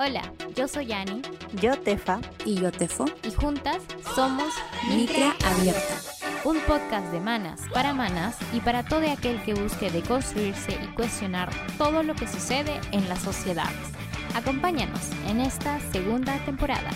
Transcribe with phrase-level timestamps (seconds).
[0.00, 1.22] Hola, yo soy Ani.
[1.60, 2.20] Yo Tefa.
[2.44, 3.06] Y yo Tefo.
[3.24, 3.78] Y juntas
[4.14, 4.54] somos
[4.88, 5.96] Micra Abierta.
[6.44, 11.50] Un podcast de manas para manas y para todo aquel que busque deconstruirse y cuestionar
[11.78, 13.74] todo lo que sucede en las sociedades.
[14.36, 16.90] Acompáñanos en esta segunda temporada.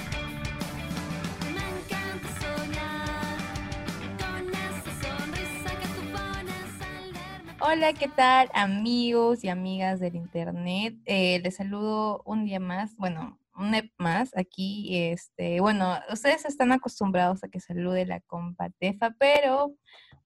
[7.64, 10.96] Hola, ¿qué tal amigos y amigas del internet?
[11.04, 14.88] Eh, les saludo un día más, bueno, un EP más aquí.
[14.90, 19.76] Este, bueno, ustedes están acostumbrados a que salude la compa Tefa, pero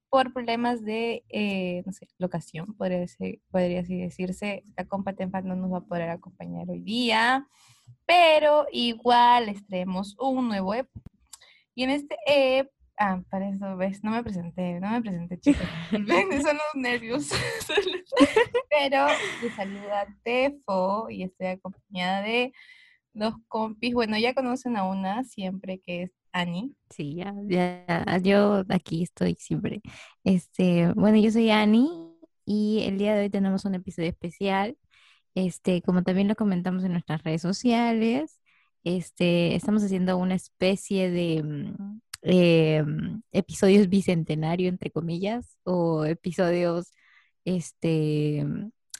[0.09, 3.05] por problemas de, eh, no sé, locación, podría,
[3.51, 7.47] podría así decirse, la compa Tefa no nos va a poder acompañar hoy día,
[8.07, 10.89] pero igual les traemos un nuevo EP.
[11.75, 15.67] Y en este EP Ah, para eso, ves, no me presenté, no me presenté, chicos.
[15.91, 17.29] Ven, son los nervios.
[18.69, 19.05] Pero
[19.41, 22.53] te saluda Tefo y estoy acompañada de
[23.13, 23.93] dos compis.
[23.93, 26.75] Bueno, ya conocen a una siempre que es Ani.
[26.89, 29.81] Sí, ya, ya, yo aquí estoy siempre.
[30.23, 31.89] Este, bueno, yo soy Ani
[32.45, 34.75] y el día de hoy tenemos un episodio especial.
[35.35, 38.39] Este, como también lo comentamos en nuestras redes sociales,
[38.83, 42.83] este, estamos haciendo una especie de mm, eh,
[43.31, 46.91] episodios bicentenario, entre comillas, o episodios,
[47.45, 48.45] este,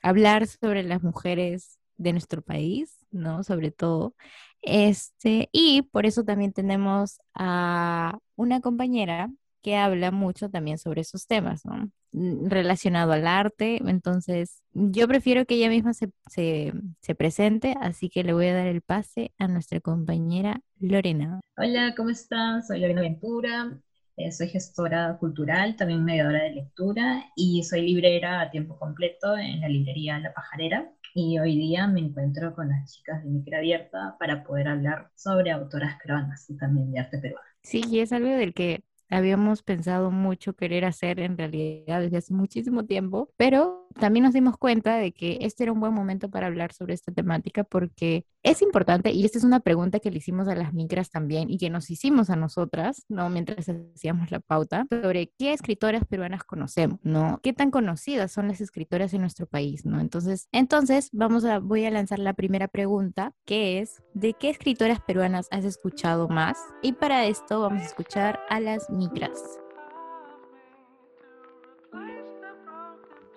[0.02, 3.44] hablar sobre las mujeres de nuestro país, ¿no?
[3.44, 4.16] Sobre todo.
[4.62, 9.30] Este, y por eso también tenemos a una compañera
[9.62, 11.90] que habla mucho también sobre esos temas, ¿no?
[12.12, 13.80] Mm, relacionado al arte.
[13.86, 18.68] Entonces, yo prefiero que ella misma se, se, presente, así que le voy a dar
[18.68, 21.40] el pase a nuestra compañera Lorena.
[21.58, 22.64] Hola, ¿cómo están?
[22.64, 23.78] Soy Lorena Ventura,
[24.16, 29.62] eh, soy gestora cultural, también mediadora de lectura y soy librera a tiempo completo en
[29.62, 30.92] la librería La Pajarera.
[31.14, 35.52] Y hoy día me encuentro con las chicas de Micra Abierta para poder hablar sobre
[35.52, 37.48] autoras peruanas y también de arte peruano.
[37.64, 42.34] Sí, y es algo del que habíamos pensado mucho querer hacer en realidad desde hace
[42.34, 46.48] muchísimo tiempo, pero también nos dimos cuenta de que este era un buen momento para
[46.48, 50.48] hablar sobre esta temática porque es importante, y esta es una pregunta que le hicimos
[50.48, 53.30] a las micras también y que nos hicimos a nosotras, ¿no?
[53.30, 57.40] Mientras hacíamos la pauta, sobre qué escritoras peruanas conocemos, ¿no?
[57.44, 60.00] ¿Qué tan conocidas son las escritoras en nuestro país, ¿no?
[60.00, 65.00] Entonces, entonces vamos a, voy a lanzar la primera pregunta, que es, ¿de qué escritoras
[65.02, 66.58] peruanas has escuchado más?
[66.82, 69.42] Y para esto vamos a escuchar a las micras.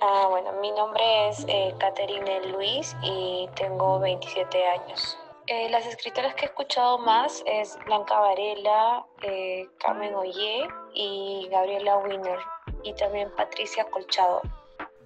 [0.03, 5.19] Ah, bueno, mi nombre es eh, Caterine Luis y tengo 27 años.
[5.47, 11.99] Eh, las escritoras que he escuchado más es Blanca Varela, eh, Carmen Ollé y Gabriela
[11.99, 12.39] Wiener
[12.83, 14.41] y también Patricia Colchado.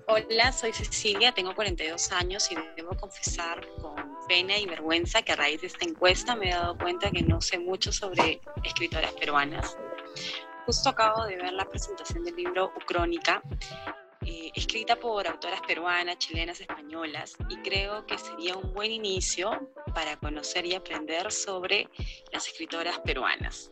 [0.07, 3.97] Hola, soy Cecilia, tengo 42 años y debo confesar con
[4.29, 7.41] pena y vergüenza que a raíz de esta encuesta me he dado cuenta que no
[7.41, 9.77] sé mucho sobre escritoras peruanas.
[10.67, 13.43] Justo acabo de ver la presentación del libro Ucrónica
[14.27, 20.17] eh, escrita por autoras peruanas, chilenas, españolas, y creo que sería un buen inicio para
[20.17, 21.89] conocer y aprender sobre
[22.33, 23.71] las escritoras peruanas.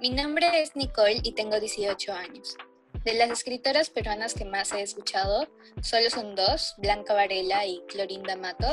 [0.00, 2.56] Mi nombre es Nicole y tengo 18 años.
[3.04, 5.46] De las escritoras peruanas que más he escuchado,
[5.82, 8.66] solo son dos, Blanca Varela y Clorinda Mato.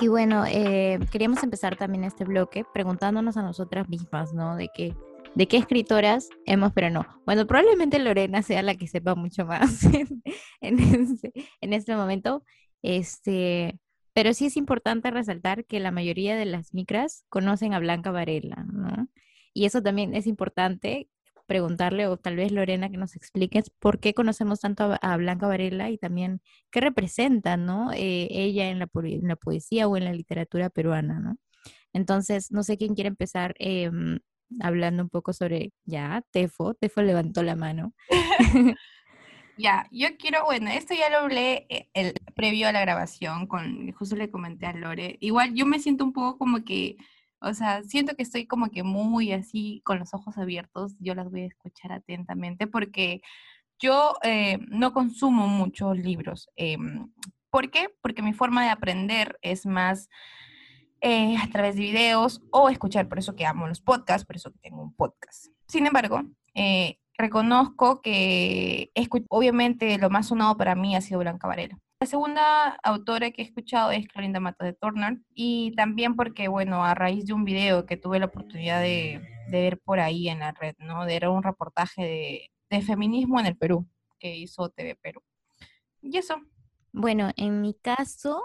[0.00, 4.56] Y bueno, eh, queríamos empezar también este bloque preguntándonos a nosotras mismas, ¿no?
[4.56, 4.94] De que
[5.34, 7.06] ¿De qué escritoras hemos, pero no?
[7.24, 9.84] Bueno, probablemente Lorena sea la que sepa mucho más
[10.60, 12.42] en, este, en, momento.
[12.82, 13.78] Este,
[14.12, 18.64] pero sí es importante resaltar que la mayoría de las micras conocen a Blanca Varela,
[18.64, 19.08] ¿no?
[19.54, 21.08] Y eso también es importante
[21.46, 25.90] preguntarle, o tal vez Lorena que nos expliques por qué conocemos tanto a, Blanca Varela
[25.90, 26.40] y también
[26.70, 27.92] qué representa, ¿no?
[27.92, 28.86] Eh, ella en la,
[29.36, 31.36] poesía o en la literatura peruana, ¿no?
[31.92, 33.54] Entonces, no sé quién quiere empezar.
[33.58, 33.90] Eh,
[34.60, 37.94] hablando un poco sobre, ya, Tefo, Tefo levantó la mano.
[39.56, 43.92] ya, yo quiero, bueno, esto ya lo hablé eh, el, previo a la grabación, con,
[43.92, 46.96] justo le comenté a Lore, igual yo me siento un poco como que,
[47.40, 51.30] o sea, siento que estoy como que muy así, con los ojos abiertos, yo las
[51.30, 53.22] voy a escuchar atentamente porque
[53.78, 56.48] yo eh, no consumo muchos libros.
[56.56, 57.10] Em,
[57.50, 57.88] ¿Por qué?
[58.02, 60.08] Porque mi forma de aprender es más
[61.00, 64.52] eh, a través de videos o escuchar, por eso que amo los podcasts, por eso
[64.52, 65.46] que tengo un podcast.
[65.66, 66.22] Sin embargo,
[66.54, 68.90] eh, reconozco que
[69.28, 71.78] obviamente lo más sonado para mí ha sido Blanca Varela.
[72.02, 76.82] La segunda autora que he escuchado es Clorinda Matos de Turner y también porque, bueno,
[76.82, 79.20] a raíz de un video que tuve la oportunidad de,
[79.50, 81.04] ver por ahí en la red, ¿no?
[81.04, 83.86] Era un reportaje de, feminismo en el Perú
[84.18, 85.22] que hizo TV Perú.
[86.00, 86.36] Y eso,
[86.92, 88.42] Bueno, en mi caso,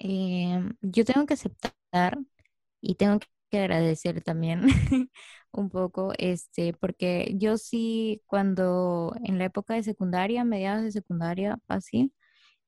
[0.00, 1.72] em, yo tengo que aceptar
[2.80, 3.18] y tengo
[3.50, 4.62] que agradecer también
[5.52, 11.58] un poco, este, porque yo sí, cuando en la época de secundaria, mediados de secundaria,
[11.68, 12.12] así,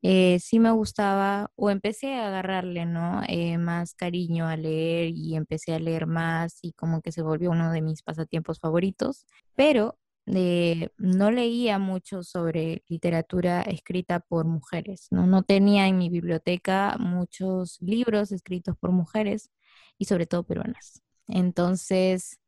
[0.02, 3.22] eh, sí me gustaba o empecé a agarrarle, ¿no?
[3.28, 7.50] Eh, más cariño a leer y empecé a leer más y como que se volvió
[7.52, 15.26] uno de mis pasatiempos favoritos, pero no leía mucho sobre literatura escrita por mujeres, ¿no?
[15.26, 19.50] No tenía en mi biblioteca muchos libros escritos por mujeres
[19.98, 21.02] y sobre todo peruanas.
[21.28, 22.38] Entonces,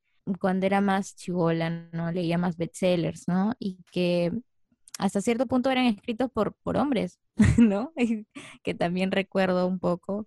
[0.40, 2.12] cuando era más chivola, ¿no?
[2.12, 3.54] Leía más bestsellers, ¿no?
[3.58, 4.32] Y que
[4.98, 7.18] hasta cierto punto eran escritos por, por hombres,
[7.58, 7.92] ¿no?
[8.62, 10.26] que también recuerdo un poco.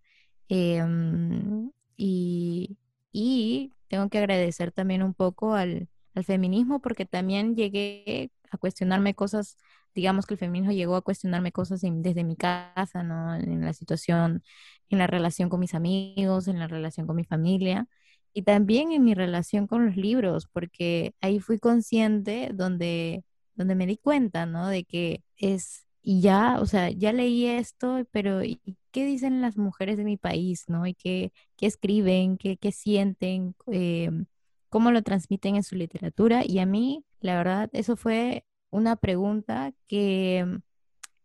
[0.49, 2.77] Em, y,
[3.11, 9.13] y, tengo que agradecer también un poco al, al, feminismo porque también llegué a cuestionarme
[9.15, 9.57] cosas,
[9.95, 13.35] digamos que el feminismo llegó a cuestionarme cosas desde mi casa, ¿no?
[13.35, 14.43] En la situación,
[14.89, 17.87] en la relación con mis amigos, en la relación con mi familia
[18.33, 23.23] y también en mi relación con los libros, porque ahí fui consciente donde
[23.57, 24.67] donde me di cuenta, ¿no?
[24.69, 28.61] De que es, y ya, o sea, ya leí esto, pero ¿y
[28.91, 30.85] qué dicen las mujeres de mi país, ¿no?
[30.87, 34.25] Y qué, qué escriben, qué, qué sienten, em,
[34.69, 36.43] cómo lo transmiten en su literatura.
[36.45, 40.59] Y a mí, la verdad, eso fue una pregunta que,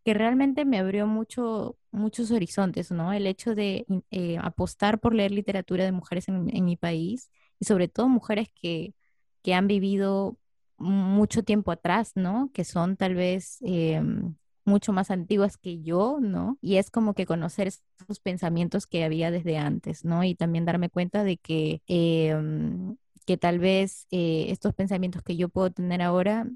[0.03, 3.13] que realmente me abrió mucho, muchos horizontes, ¿no?
[3.13, 7.29] El hecho de eh, apostar por leer literatura de mujeres en, en, mi país
[7.59, 8.93] y sobre todo mujeres que,
[9.41, 10.37] que han vivido
[10.77, 12.49] mucho tiempo atrás, ¿no?
[12.53, 14.35] Que son tal vez em,
[14.65, 16.57] mucho más antiguas que yo, ¿no?
[16.61, 20.23] Y es como que conocer esos pensamientos que había desde antes, ¿no?
[20.23, 25.49] Y también darme cuenta de que, em, que tal vez eh, estos pensamientos que yo
[25.49, 26.47] puedo tener ahora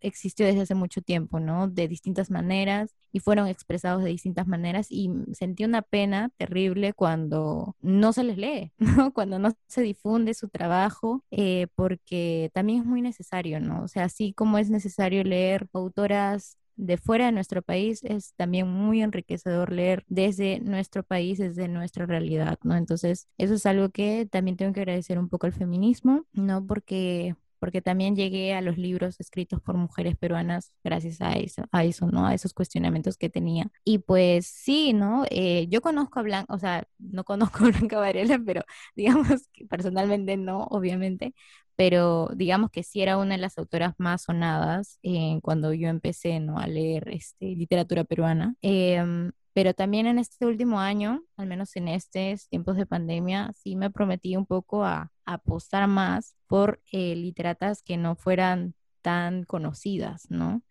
[0.00, 1.68] existió desde hace mucho tiempo, ¿no?
[1.68, 7.76] De distintas maneras y fueron expresados de distintas maneras y sentí una pena terrible cuando
[7.80, 9.12] no se les lee, ¿no?
[9.12, 13.82] Cuando no se difunde su trabajo, eh, porque también es muy necesario, ¿no?
[13.82, 18.68] O sea, así como es necesario leer autoras de fuera de nuestro país, es también
[18.68, 22.76] muy enriquecedor leer desde nuestro país, desde nuestra realidad, ¿no?
[22.76, 26.66] Entonces, eso es algo que también tengo que agradecer un poco al feminismo, ¿no?
[26.66, 31.84] Porque porque también llegué a los libros escritos por mujeres peruanas gracias a eso, a
[31.84, 32.26] eso, ¿no?
[32.26, 33.70] A esos cuestionamientos que tenía.
[33.84, 35.24] Y pues sí, ¿no?
[35.30, 38.62] Eh, yo conozco a Blanca, o sea, no conozco a Blanca Varela, pero
[38.96, 41.34] digamos que personalmente no, obviamente,
[41.76, 46.40] pero digamos que sí era una de las autoras más sonadas eh, cuando yo empecé,
[46.40, 46.58] ¿no?
[46.58, 48.54] A leer este, literatura peruana.
[48.62, 53.74] Em, pero también en este último año, al menos en estos tiempos de pandemia, sí
[53.74, 60.30] me prometí un poco a, apostar más por eh, literatas que no fueran tan conocidas,
[60.30, 60.62] ¿no?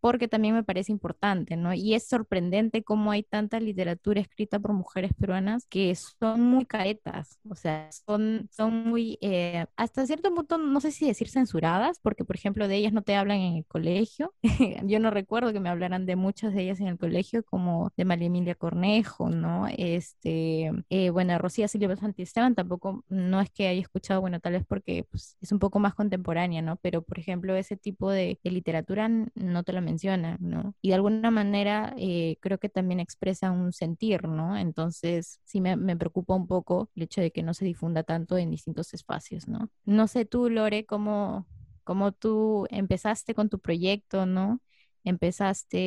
[0.00, 1.74] Porque también me parece importante, ¿no?
[1.74, 7.38] Y es sorprendente cómo hay tanta literatura escrita por mujeres peruanas que son muy caetas,
[7.48, 12.24] o sea, son, son muy, eh, hasta cierto punto, no sé si decir censuradas, porque
[12.24, 14.34] por ejemplo de ellas no te hablan en el colegio,
[14.84, 18.04] yo no recuerdo que me hablaran de muchas de ellas en el colegio, como de
[18.04, 19.66] María Emilia Cornejo, ¿no?
[19.76, 24.64] Este, eh, bueno, Rocía Silvia Santisteban tampoco, no es que haya escuchado, bueno, tal vez
[24.66, 26.76] porque pues, es un poco más contemporánea, ¿no?
[26.76, 30.74] Pero por ejemplo, ese tipo de, de literatura no te la menciona, ¿no?
[30.80, 34.56] Y de alguna manera eh, creo que también expresa un sentir, ¿no?
[34.56, 38.50] Entonces sí me, preocupa un poco el hecho de que no se difunda tanto en
[38.50, 39.68] distintos espacios, ¿no?
[39.84, 41.46] No sé tú, Lore, cómo,
[41.84, 44.60] cómo tú empezaste con tu proyecto, ¿no?
[45.04, 45.78] Empezaste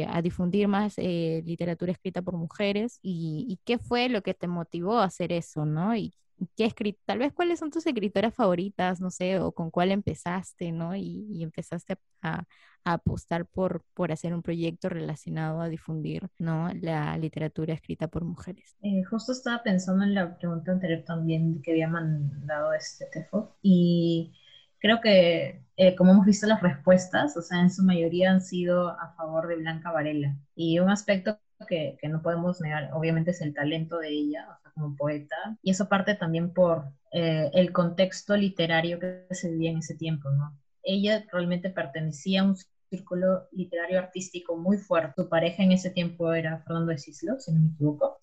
[0.00, 4.34] eh, a difundir más eh, literatura escrita por mujeres y, y, qué fue lo que
[4.34, 5.94] te motivó a hacer eso, ¿no?
[5.96, 6.14] Y
[6.56, 10.72] ¿Qué escrit tal vez cuáles son tus escritoras favoritas, no sé, o con cuál empezaste,
[10.72, 10.94] ¿no?
[10.96, 12.44] Y, y empezaste a,
[12.84, 16.68] a, apostar por, por hacer un proyecto relacionado a difundir, ¿no?
[16.80, 18.76] La literatura escrita por mujeres.
[18.82, 24.34] Eh, justo estaba pensando en la pregunta anterior también que había mandado este Tefo y
[24.78, 28.90] creo que eh, como hemos visto las respuestas, o sea, en su mayoría han sido
[28.90, 30.36] a favor de Blanca Varela.
[30.54, 34.60] Y un aspecto que, que no podemos negar, obviamente, es el talento de ella, o
[34.60, 39.70] sea, como poeta, y eso parte también por eh, el contexto literario que se vivía
[39.70, 40.58] en ese tiempo, ¿no?
[40.82, 42.56] Ella realmente pertenecía a un
[42.90, 45.22] círculo literario artístico muy fuerte.
[45.22, 48.18] Su pareja en ese tiempo era Fernando de Cislo, si no me equivoco,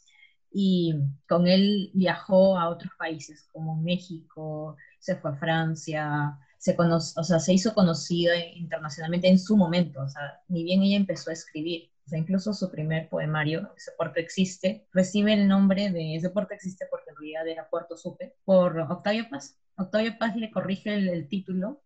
[0.51, 0.93] y
[1.27, 7.23] con él viajó a otros países como México, se fue a Francia, se, conoce, o
[7.23, 11.33] sea, se hizo conocida internacionalmente en su momento, o sea, ni bien ella empezó a
[11.33, 16.85] escribir, incluso su primer poemario, Ese puerto existe, recibe el nombre de Ese puerto existe
[16.89, 19.57] porque en realidad era Puerto Supe, por Octavio Paz.
[19.77, 21.81] Octavio Paz le corrige el, título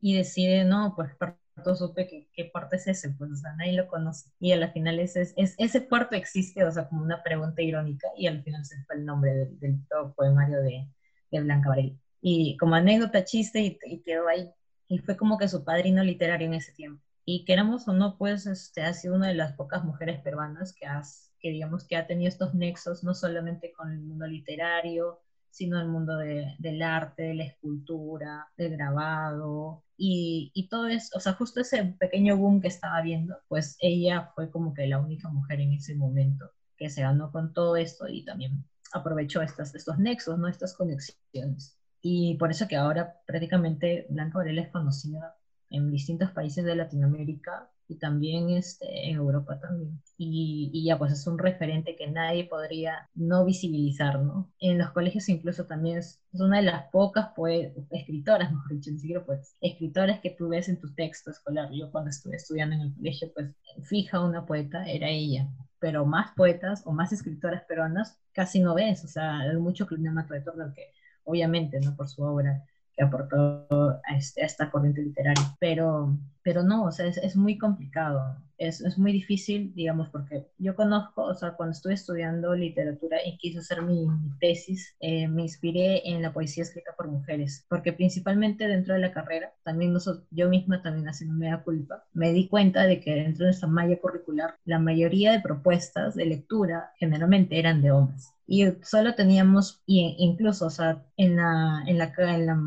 [0.00, 3.72] y decide, no, pues puerto supe que qué puerto es ese, pues, o sea, nadie
[3.74, 4.30] lo conoce.
[4.40, 8.26] Y al final es, es, ese puerto existe, o sea, como una pregunta irónica, y
[8.26, 9.80] al final se fue el nombre del, del
[10.16, 10.88] poemario de,
[11.30, 11.96] de Blanca Varela.
[12.20, 14.50] Y como anécdota, chiste, y, y quedó ahí.
[14.88, 17.02] Y fue como que su padrino literario en ese tiempo.
[17.30, 20.86] Y queramos o no, pues este, ha sido una de las pocas mujeres peruanas que,
[20.86, 25.20] has, que digamos que ha tenido estos nexos, no solamente con el mundo literario,
[25.50, 31.18] sino el mundo de, del arte, de la escultura, del grabado, y, y, todo eso,
[31.18, 34.98] o sea, justo ese pequeño boom que estaba viendo, pues ella fue como que la
[34.98, 39.74] única mujer en ese momento que se ganó con todo esto y también aprovechó estas,
[39.74, 40.48] estos nexos, ¿no?
[40.48, 41.78] estas conexiones.
[42.00, 45.37] Y por eso que ahora prácticamente Blanca Varela es conocida
[45.70, 50.00] en distintos países de Latinoamérica y también este, en Europa también.
[50.18, 54.52] Y, y, ya, pues es un referente que nadie podría no visibilizar, ¿no?
[54.60, 58.98] En los colegios incluso también es, una de las pocas pues, escritoras, mejor dicho, ni
[58.98, 61.70] siquiera pues, escritoras que tú ves en tu texto escolar.
[61.72, 65.48] Yo cuando estuve estudiando en el colegio, pues fija una poeta, era ella.
[65.80, 70.72] Pero más poetas o más escritoras peruanas casi no ves, o sea, hay mucho Tornal
[70.74, 70.92] que
[71.24, 71.96] obviamente, ¿no?
[71.96, 72.64] Por su obra
[72.98, 73.66] que aportó
[74.04, 75.56] a, este, a esta corriente literaria.
[75.60, 80.48] Pero, pero no, o sea, es, es muy complicado, es, es, muy difícil, digamos, porque
[80.58, 84.08] yo conozco, o sea, cuando estuve estudiando literatura y quise hacer mi,
[84.40, 89.12] tesis, eh, me inspiré en la poesía escrita por mujeres, porque principalmente dentro de la
[89.12, 93.44] carrera, también nosotros, yo misma también haciendo media culpa, me di cuenta de que dentro
[93.44, 98.64] de esta malla curricular, la mayoría de propuestas de lectura generalmente eran de hombres y
[98.82, 102.58] solo teníamos, y incluso, o sea, en la, en la, en la,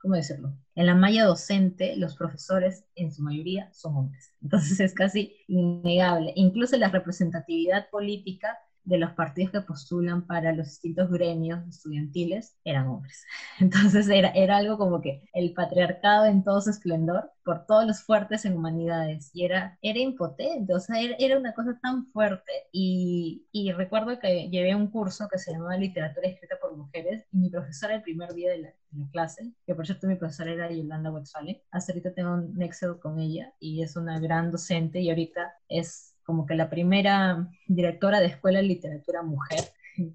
[0.00, 0.56] ¿cómo decirlo?
[0.74, 4.34] En la malla docente, los profesores, en su mayoría, son hombres.
[4.42, 6.32] Entonces es casi innegable.
[6.36, 12.88] Incluso la representatividad política de los partidos que postulan para los distintos gremios estudiantiles eran
[12.88, 13.24] hombres.
[13.60, 18.02] Entonces era, era algo como que el patriarcado en todo su esplendor, por todos los
[18.02, 22.52] fuertes en humanidades, y era, era impotente, o sea, era, era una cosa tan fuerte.
[22.72, 27.38] Y, y, recuerdo que llevé un curso que se llamaba Literatura Escrita por Mujeres, y
[27.38, 28.74] mi profesora el primer día de la,
[29.12, 33.20] clase, que por cierto mi profesora era Yolanda Wexale, hasta ahorita tengo un nexo con
[33.20, 38.26] ella, y es una gran docente, y ahorita es como que la primera directora de
[38.26, 39.64] escuela de literatura mujer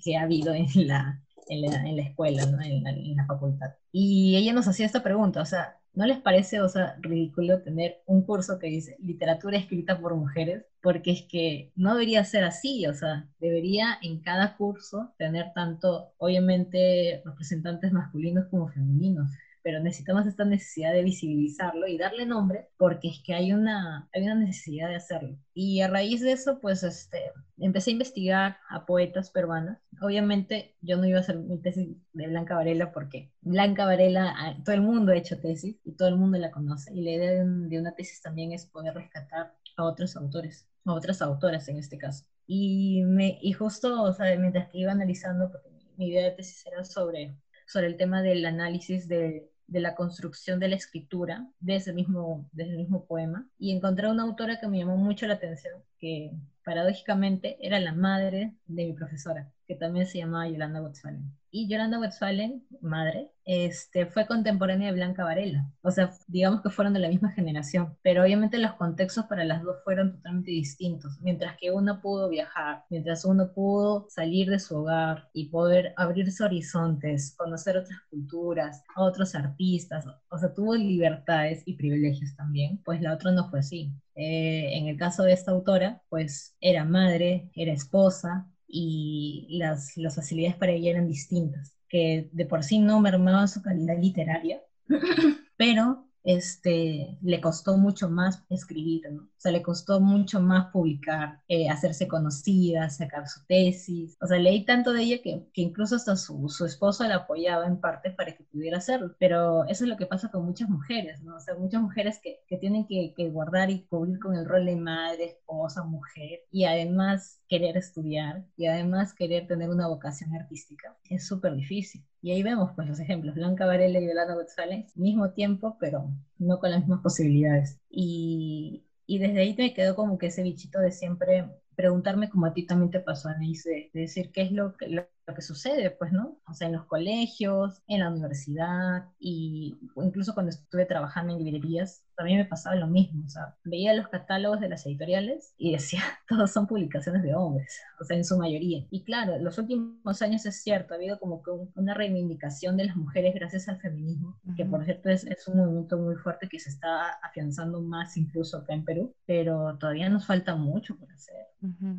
[0.02, 1.62] que ha habido en la, en
[1.98, 2.62] la, escuela, ¿no?
[2.62, 3.72] en, la, en, la, facultad.
[3.92, 8.02] Y ella nos hacía esta pregunta, o sea, ¿no les parece, o sea, ridículo tener
[8.06, 10.64] un curso que dice literatura escrita por mujeres?
[10.82, 16.14] Porque es que no debería ser así, o sea, debería en cada curso tener tanto,
[16.18, 19.32] obviamente, representantes masculinos como femeninos
[19.66, 24.22] pero necesitamos esta necesidad de visibilizarlo y darle nombre porque es que hay una, hay
[24.22, 25.40] una necesidad de hacerlo.
[25.56, 29.80] Y a raíz de eso, pues este, empecé a investigar a poetas peruanas.
[30.04, 34.56] Obviamente yo no iba a hacer mi tesis de Blanca Varela porque Blanca Varela, ah,
[34.64, 36.94] todo el mundo ha hecho tesis y todo el mundo la conoce.
[36.94, 41.24] Y la idea de, una tesis también es poder rescatar a otros autores, a otras
[41.24, 42.24] autoras en este caso.
[42.46, 46.64] Y, me, y justo, o sea, mientras que iba analizando, porque mi idea de tesis
[46.68, 51.76] era sobre, sobre el tema del análisis de de la construcción de la escritura de
[51.76, 55.36] ese mismo, de ese mismo poema y encontré una autora que me llamó mucho la
[55.36, 56.32] atención, que
[56.64, 61.32] paradójicamente era la madre de mi profesora, que también se llamaba Yolanda Westphalen.
[61.58, 65.72] Y Yolanda Westphalen, madre, este, fue contemporánea de Blanca Varela.
[65.84, 69.64] O sea, digamos que fueron de la misma generación, pero obviamente los contextos para las
[69.64, 71.18] dos fueron totalmente distintos.
[71.22, 76.44] Mientras que una pudo viajar, mientras uno pudo salir de su hogar y poder abrirse
[76.44, 83.14] horizontes, conocer otras culturas, otros artistas, o sea, tuvo libertades y privilegios también, pues la
[83.14, 83.94] otra no fue así.
[84.16, 90.16] Eh, en el caso de esta autora, pues era madre, era esposa y las, las
[90.16, 94.62] facilidades para ella eran distintas, que de por sí no mermaban su calidad literaria,
[95.58, 99.22] pero este, le costó mucho más escribir, ¿no?
[99.22, 104.18] O sea, le costó mucho más publicar, eh, hacerse conocida, sacar su tesis.
[104.20, 107.68] O sea, leí tanto de ella que, que incluso hasta su, su, esposo la apoyaba
[107.68, 109.16] en parte para que pudiera hacerlo.
[109.20, 111.36] Pero eso es lo que pasa con muchas mujeres, ¿no?
[111.36, 114.66] O sea, muchas mujeres que, que tienen que, que guardar y cubrir con el rol
[114.66, 120.98] de madre, esposa, mujer, y además querer estudiar, y además querer tener una vocación artística.
[121.10, 122.04] Es súper difícil.
[122.26, 126.60] Y ahí vemos pues los ejemplos, Blanca Varela y Yolanda González, mismo tiempo, pero no
[126.60, 127.80] con las mismas posibilidades.
[127.90, 132.54] Y, y desde ahí me quedó como que ese bichito de siempre preguntarme como a
[132.54, 135.04] ti también te pasó, Anís, de, de decir qué es lo que, lo
[135.34, 136.38] que sucede, pues, ¿no?
[136.48, 142.04] O sea, en los colegios, en la universidad y incluso cuando estuve trabajando en librerías,
[142.16, 143.26] también me pasaba lo mismo.
[143.26, 147.82] O sea, veía los catálogos de las editoriales y decía, todos son publicaciones de hombres,
[148.00, 148.86] o sea, en su mayoría.
[148.90, 152.96] Y claro, los últimos años es cierto, ha habido como que una reivindicación de las
[152.96, 156.70] mujeres gracias al feminismo, que por cierto es, es un movimiento muy fuerte que se
[156.70, 161.36] está afianzando más incluso acá en Perú, pero todavía nos falta mucho por hacer.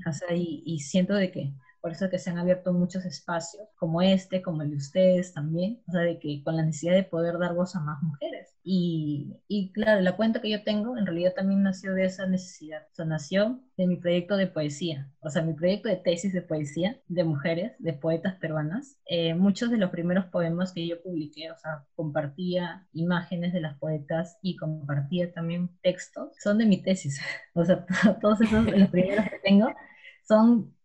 [0.07, 3.63] O sea, y, y siento de que por eso que se han abierto muchos espacios,
[3.77, 7.05] como este, como el de ustedes también, o sea, de que con la necesidad de
[7.05, 8.55] poder dar voz a más mujeres.
[8.63, 12.83] Y, y claro, la cuenta que yo tengo en realidad también nació de esa necesidad,
[12.91, 16.43] o sea, nació de mi proyecto de poesía, o sea, mi proyecto de tesis de
[16.43, 18.99] poesía de mujeres, de poetas peruanas.
[19.07, 23.79] Eh, muchos de los primeros poemas que yo publiqué, o sea, compartía imágenes de las
[23.79, 27.21] poetas y compartía también textos, son de mi tesis.
[27.55, 27.87] O sea,
[28.21, 29.73] todos esos, los primeros que tengo,
[30.29, 30.76] son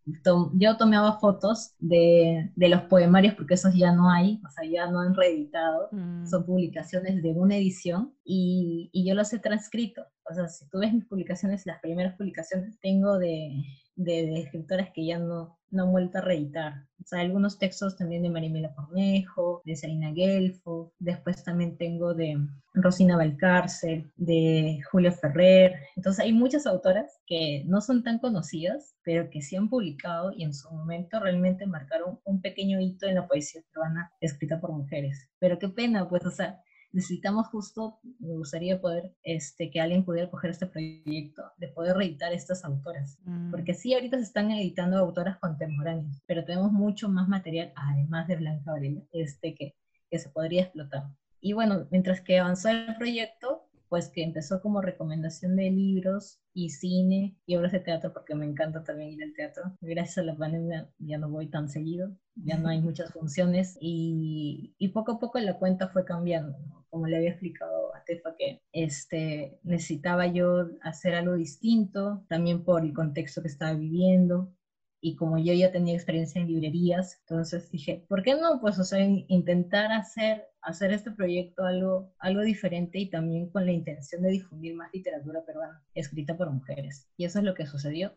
[0.54, 4.90] yo tomaba fotos de, de, los poemarios porque esos ya no hay, o sea, ya
[4.90, 6.26] no han reeditado, mm.
[6.26, 10.04] son publicaciones de una edición y, y, yo los he transcrito.
[10.30, 13.64] O sea, si tú ves mis publicaciones, las primeras publicaciones tengo de,
[14.04, 16.86] de, escritoras que ya no, no han vuelto a reeditar.
[17.02, 22.38] O sea, algunos textos también de Marimela Cornejo, de Selina Gelfo, después también tengo de
[22.74, 25.76] Rosina Valcárcel, de Julio Ferrer.
[25.96, 30.44] Entonces hay muchas autoras que no son tan conocidas, pero que sí han publicado y
[30.44, 35.30] en su momento realmente marcaron un pequeño hito en la poesía peruana escrita por mujeres.
[35.40, 36.62] Pero qué pena, pues, o sea,
[36.94, 42.34] necesitamos justo, me gustaría poder, este, que alguien pudiera coger este proyecto, de poder reeditar
[42.34, 43.18] estas autoras.
[43.24, 43.52] Mm.
[43.52, 48.36] Porque sí, ahorita se están editando autoras contemporáneas, pero tenemos mucho más material, además de
[48.36, 49.76] Blanca Varela, este, que,
[50.10, 51.04] que se podría explotar.
[51.40, 56.70] Y bueno, mientras que avanzó el proyecto, pues que empezó como recomendación de libros y
[56.70, 59.64] cine y obras de teatro, porque me encanta también ir al teatro.
[59.82, 64.74] Gracias a la pandemia ya no voy tan seguido, ya no hay muchas funciones y,
[64.78, 66.58] y poco a poco la cuenta fue cambiando.
[66.90, 72.86] Como le había explicado a Tefa que este, necesitaba yo hacer algo distinto, también por
[72.86, 74.54] el contexto que estaba viviendo,
[75.02, 78.62] y como yo ya tenía experiencia en librerías, entonces dije, ¿por qué no?
[78.62, 83.72] Pues, o sea, intentar hacer hacer este proyecto algo, algo diferente y también con la
[83.72, 87.08] intención de difundir más literatura peruana escrita por mujeres.
[87.18, 88.14] Y eso es lo que sucedió.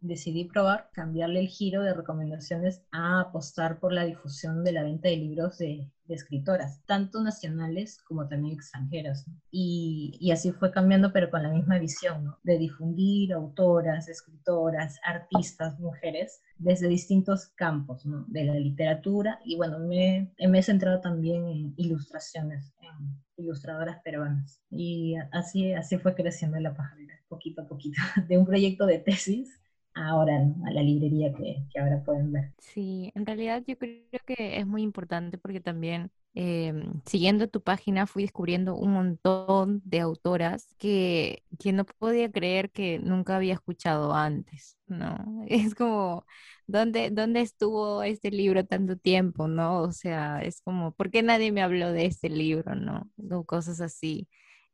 [0.00, 5.08] Decidí probar, cambiarle el giro de recomendaciones a apostar por la difusión de la venta
[5.08, 9.26] de libros de, escritoras, tanto nacionales como también extranjeras.
[9.50, 16.40] Y, así fue cambiando, pero con la misma visión, de difundir autoras, escritoras, artistas, mujeres,
[16.56, 19.38] desde distintos campos de la literatura.
[19.44, 24.60] Y bueno, me, me he centrado también en ilustraciones, en ilustradoras peruanas.
[24.70, 27.96] Y así, así fue creciendo la pajarera, poquito a poquito,
[28.28, 29.60] de un proyecto de tesis
[29.94, 30.36] ahora
[30.66, 32.52] a la librería que, que, ahora pueden ver.
[32.58, 38.06] Sí, en realidad yo creo que es muy importante porque también em, siguiendo tu página
[38.06, 44.14] fui descubriendo un montón de autoras que, que no podía creer que nunca había escuchado
[44.14, 45.16] antes, ¿no?
[45.48, 46.26] Es como,
[46.68, 49.82] ¿dónde, ¿dónde estuvo este libro tanto tiempo, no?
[49.82, 53.10] O sea, es como, ¿por qué nadie me habló de este libro, no?
[53.30, 54.28] O cosas así.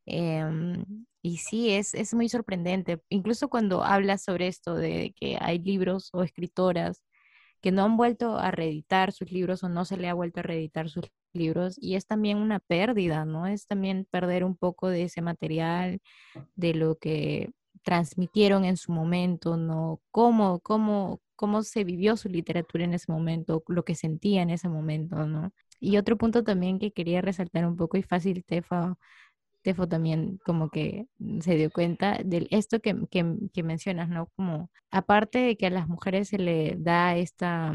[0.06, 0.84] Em,
[1.22, 6.10] y sí, es, es muy sorprendente, incluso cuando hablas sobre esto de que hay libros
[6.12, 7.02] o escritoras
[7.62, 10.42] que no han vuelto a reeditar sus libros o no se le ha vuelto a
[10.42, 13.46] reeditar sus libros y es también una pérdida, ¿no?
[13.46, 16.00] Es también perder un poco de ese material,
[16.56, 17.50] de lo que
[17.84, 20.00] transmitieron en su momento, ¿no?
[20.10, 24.68] Cómo, cómo, cómo se vivió su literatura en ese momento, lo que sentía en ese
[24.68, 25.52] momento, ¿no?
[25.80, 28.96] Y otro punto también que quería resaltar un poco y fácil, Tefa,
[29.62, 31.06] Tefo también como que
[31.40, 34.28] se dio cuenta de esto que, que, mencionas, ¿no?
[34.36, 37.74] Como aparte de que a las mujeres se le da esta,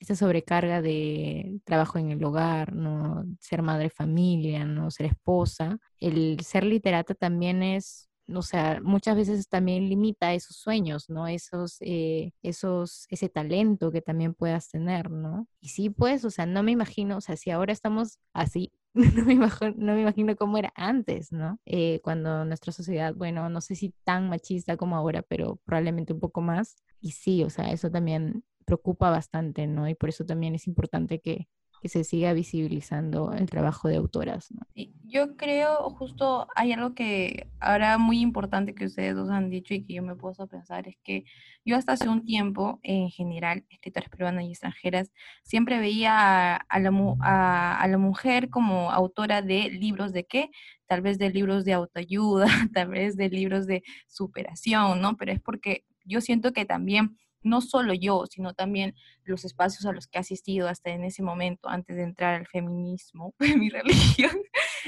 [0.00, 3.24] esta sobrecarga de trabajo en el hogar, ¿no?
[3.40, 4.90] Ser madre familia, ¿no?
[4.90, 11.10] Ser esposa, el ser literata también es o sea, muchas veces también limita esos sueños,
[11.10, 11.26] ¿no?
[11.28, 15.46] Esos, eh, esos, ese talento que también puedas tener, ¿no?
[15.60, 19.24] Y sí, pues, o sea, no me imagino, o sea, si ahora estamos así, no
[19.24, 21.58] me, imagino, no me imagino cómo era antes, ¿no?
[21.66, 26.20] Eh, cuando nuestra sociedad, bueno, no sé si tan machista como ahora, pero probablemente un
[26.20, 26.76] poco más.
[27.00, 29.88] Y sí, o sea, eso también preocupa bastante, ¿no?
[29.88, 31.48] Y por eso también es importante que,
[31.84, 34.48] que se siga visibilizando el trabajo de autoras.
[35.02, 39.84] Yo creo, justo hay algo que ahora muy importante que ustedes dos han dicho y
[39.84, 41.24] que yo me puedo pensar, es que
[41.62, 47.86] yo hasta hace un tiempo, en general, escritoras peruanas y extranjeras, siempre veía a, a
[47.86, 50.48] la mujer como autora de libros de qué,
[50.86, 55.18] tal vez de libros de autoayuda, tal vez de libros de superación, ¿no?
[55.18, 59.92] Pero es porque yo siento que también no solo yo, sino también los espacios a
[59.92, 64.32] los que he asistido hasta en ese momento, antes de entrar al feminismo, mi religión,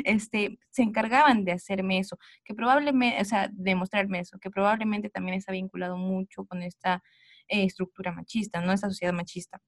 [0.04, 5.10] este, se encargaban de hacerme eso, que probablemente, o sea, de mostrarme eso, que probablemente
[5.10, 7.02] también está vinculado mucho con esta
[7.48, 8.72] eh, estructura machista, ¿no?
[8.72, 9.60] Esta sociedad machista.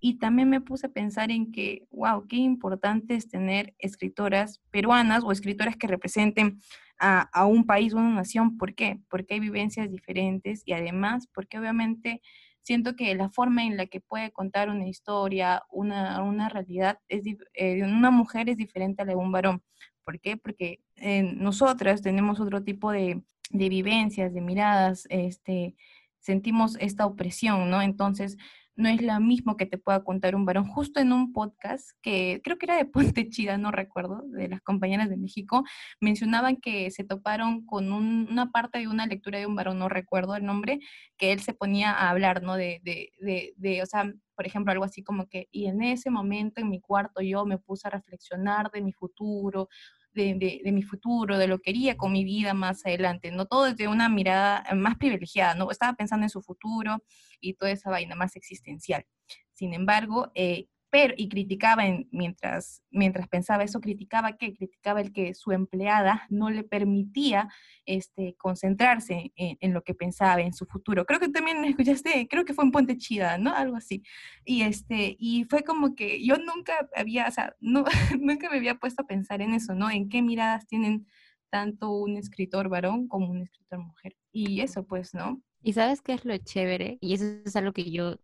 [0.00, 5.22] Y también me puse a pensar en que, wow, qué importante es tener escritoras peruanas
[5.24, 6.58] o escritoras que representen
[6.98, 8.56] a, a, un país o una nación.
[8.56, 8.98] ¿Por qué?
[9.08, 12.22] Porque hay vivencias diferentes y además porque obviamente
[12.62, 17.24] siento que la forma en la que puede contar una historia, una, una realidad, es,
[17.54, 19.62] eh, una mujer es diferente a la de un varón.
[20.04, 20.36] ¿Por qué?
[20.36, 25.74] Porque eh, nosotras tenemos otro tipo de, de vivencias, de miradas, este,
[26.18, 27.82] sentimos esta opresión, ¿no?
[27.82, 28.36] Entonces,
[28.80, 30.66] no es lo mismo que te pueda contar un varón.
[30.66, 34.62] Justo en un podcast que creo que era de Ponte Chida, no recuerdo, de las
[34.62, 35.64] compañeras de México,
[36.00, 40.34] mencionaban que se toparon con una parte de una lectura de un varón, no recuerdo
[40.34, 40.80] el nombre,
[41.16, 42.56] que él se ponía a hablar, ¿no?
[42.56, 46.10] De, de, de, de o sea, por ejemplo, algo así como que, y en ese
[46.10, 49.68] momento en mi cuarto yo me puse a reflexionar de mi futuro,
[50.12, 53.64] de, de, mi futuro, de lo que quería con mi vida más adelante, no todo
[53.64, 55.70] desde una mirada más privilegiada, ¿no?
[55.70, 57.02] Estaba pensando en su futuro
[57.40, 59.04] y toda esa vaina más existencial.
[59.52, 65.34] Sin embargo, eh, pero, y criticaba mientras, mientras pensaba eso, criticaba que, criticaba el que
[65.34, 67.48] su empleada no le permitía
[67.86, 71.06] este, concentrarse en, lo que pensaba, en su futuro.
[71.06, 73.54] Creo que también escuchaste, creo que fue en Ponte Chida, ¿no?
[73.54, 74.02] Algo así.
[74.44, 77.84] Y, este, y fue como que yo nunca había, o sea, no,
[78.20, 79.90] nunca me había puesto a pensar en eso, ¿no?
[79.90, 81.06] En qué miradas tienen
[81.50, 84.16] tanto un escritor varón como un escritor mujer.
[84.32, 85.40] Y eso, pues, ¿no?
[85.62, 88.16] Y sabes qué es lo chévere, y eso es algo que yo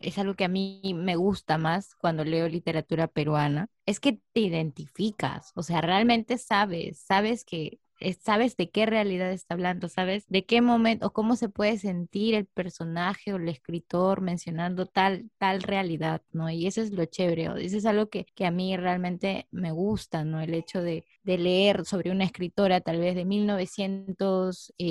[0.00, 4.40] es algo que a mí me gusta más cuando leo literatura peruana, es que te
[4.40, 7.80] identificas, o sea, realmente sabes, sabes que
[8.20, 12.34] sabes de qué realidad está hablando, sabes de qué momento o cómo se puede sentir
[12.34, 16.50] el personaje o el escritor mencionando tal, tal realidad, ¿no?
[16.50, 20.24] Y eso es lo chévere, eso es algo que, que a mí realmente me gusta,
[20.24, 20.40] ¿no?
[20.40, 24.84] El hecho de, de leer sobre una escritora tal vez de 1900 eh,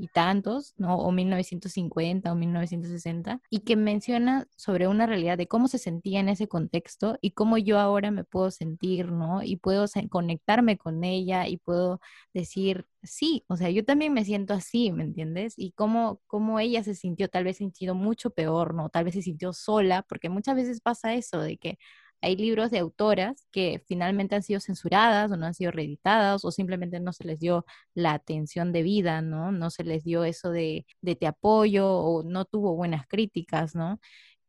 [0.00, 0.96] y tantos, ¿no?
[0.98, 6.28] O 1950 o 1960, y que menciona sobre una realidad de cómo se sentía en
[6.28, 9.42] ese contexto y cómo yo ahora me puedo sentir, ¿no?
[9.42, 12.00] Y puedo conectarme con ella y puedo
[12.32, 15.54] decir, decir, sí, o sea, yo también me siento así, ¿me entiendes?
[15.56, 18.88] Y cómo, cómo ella se sintió, tal vez se sintió mucho peor, ¿no?
[18.90, 21.78] Tal vez se sintió sola, porque muchas veces pasa eso, de que
[22.20, 26.52] hay libros de autoras que finalmente han sido censuradas o no han sido reeditadas o
[26.52, 29.50] simplemente no se les dio la atención debida, ¿no?
[29.50, 33.98] No se les dio eso de, de te apoyo o no tuvo buenas críticas, ¿no?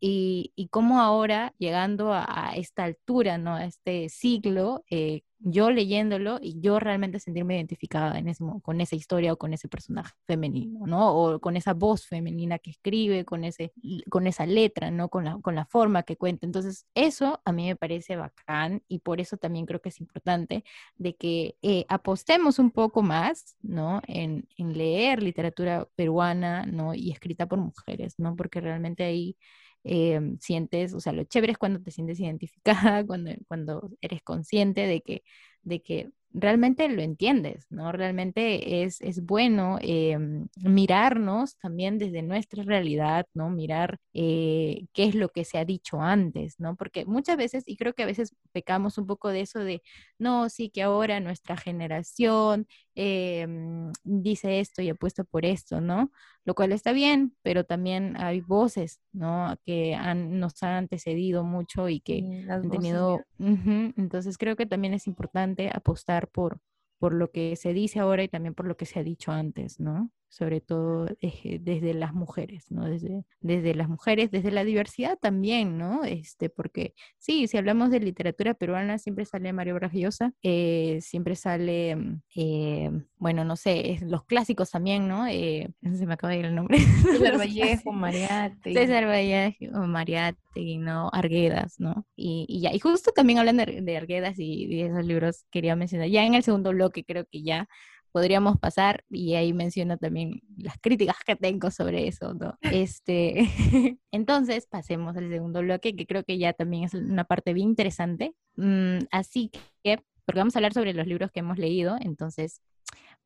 [0.05, 3.55] Y, y cómo ahora, llegando a, esta altura, ¿no?
[3.55, 8.97] A este siglo, eh, yo leyéndolo y yo realmente sentirme identificada en ese, con esa
[8.97, 11.15] historia o con ese personaje femenino, ¿no?
[11.15, 13.71] O con esa voz femenina que escribe, con, ese,
[14.09, 15.07] con esa letra, ¿no?
[15.07, 16.45] Con la, con la forma que cuenta.
[16.45, 20.65] Entonces, eso a mí me parece bacán y por eso también creo que es importante
[20.97, 24.01] de que eh, apostemos un poco más, ¿no?
[24.05, 26.93] En, en leer literatura peruana, ¿no?
[26.93, 28.35] Y escrita por mujeres, ¿no?
[28.35, 29.37] Porque realmente ahí...
[29.85, 32.63] Em, sientes, o sea, lo chévere es cuando te sientes identificada,
[33.07, 35.23] cuando, cuando eres consciente de que,
[35.63, 37.91] de que realmente lo entiendes, ¿no?
[37.91, 43.49] Realmente es, es bueno em, mirarnos también desde nuestra realidad, ¿no?
[43.51, 46.75] Mirar eh, qué es lo que se ha dicho antes, ¿no?
[46.75, 49.83] Porque muchas veces, y creo que a veces pecamos un poco de eso de,
[50.17, 56.11] no, sí que ahora nuestra generación em, dice esto y apuesta por esto, ¿no?
[56.45, 59.55] Lo cual está bien, pero también hay voces, ¿no?
[59.65, 63.21] Que han, nos han antecedido mucho y que han tenido...
[63.39, 66.59] Entonces creo que también es importante apostar por,
[66.99, 69.79] por lo que se dice ahora y también por lo que se ha dicho antes,
[69.79, 70.11] ¿no?
[70.33, 72.85] Sobre todo desde las mujeres, ¿no?
[72.85, 76.03] Desde, desde las mujeres, desde la diversidad también, ¿no?
[76.05, 81.95] Este, porque sí, si hablamos de literatura peruana, siempre sale Mario Bragiosa, eh, siempre sale,
[81.95, 85.27] mm, eh, bueno, no sé, los clásicos también, ¿no?
[85.27, 86.79] Eh, se me acaba de ir el nombre.
[87.03, 88.73] César Vallejo, Mariate.
[88.73, 90.39] César Vallejo, Mariate,
[90.79, 91.11] ¿no?
[91.13, 92.07] Arguedas, ¿no?
[92.15, 95.75] Y, y, ya, y justo también hablan de, de Arguedas y de esos libros quería
[95.75, 96.07] mencionar.
[96.07, 97.67] Ya en el segundo bloque creo que ya
[98.13, 102.57] podríamos pasar, y ahí menciono también las críticas que tengo sobre eso, ¿no?
[102.85, 103.49] Este,
[104.11, 108.35] entonces, pasemos al segundo bloque, que creo que ya también es una parte bien interesante.
[108.55, 109.51] Mm, así
[109.83, 112.61] que, porque vamos a hablar sobre los libros que hemos leído, entonces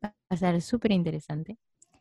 [0.03, 1.57] va a ser súper interesante.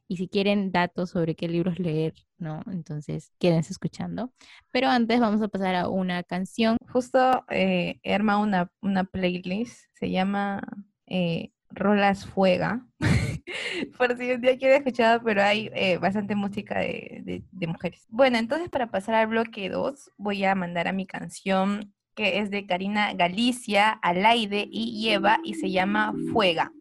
[0.08, 2.62] Y si quieren datos sobre qué libros leer, ¿no?
[2.70, 4.32] Entonces, quédense escuchando.
[4.70, 6.76] Pero antes vamos a pasar a una canción.
[6.92, 10.62] Justo eh, he armado una, una playlist, se llama
[11.06, 12.86] eh, Rolas Fuega.
[13.98, 18.06] por si un día quiere escuchar, pero hay eh, bastante música de, de- mujeres.
[18.08, 22.50] Bueno, entonces para pasar al bloque 2, voy a mandar a mi canción que es
[22.50, 26.72] de Karina Galicia, Alaide y Lleva y se llama Fuega.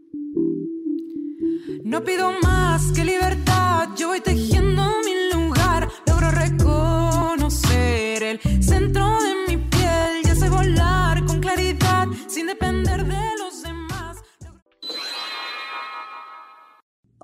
[1.83, 6.31] No pido más que libertad, yo voy tejiendo mi lugar, logro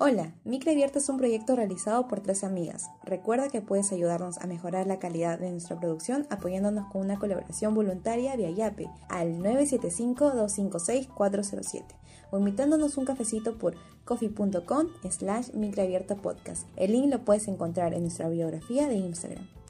[0.04, 2.90] Hola, Micro Abierta es un proyecto realizado por tres amigas.
[3.04, 7.76] Recuerda que puedes ayudarnos a mejorar la calidad de nuestra producción apoyándonos con una colaboración
[7.76, 11.84] voluntaria vía Yape al 975-256-407
[12.32, 16.68] o invitándonos un cafecito por coffee.com slash microabierta podcast.
[16.78, 19.61] El link lo puedes encontrar en nuestra biografía de Instagram.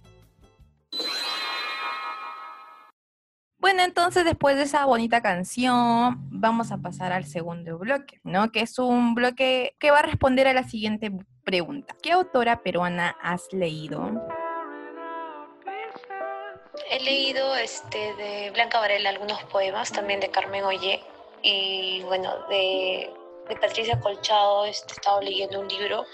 [3.62, 8.52] Bueno, entonces después de esa bonita canción, vamos a pasar al segundo bloque, ¿no?
[8.52, 11.12] Que es un bloque que va a responder a la siguiente
[11.44, 11.96] pregunta.
[12.02, 14.10] ¿Qué autora peruana has leído?
[16.90, 21.04] He leído este, de Blanca Varela algunos poemas, también de Carmen Ollé,
[21.44, 23.14] y bueno, de,
[23.62, 26.06] Patricia Colchado este, he estado leyendo un libro,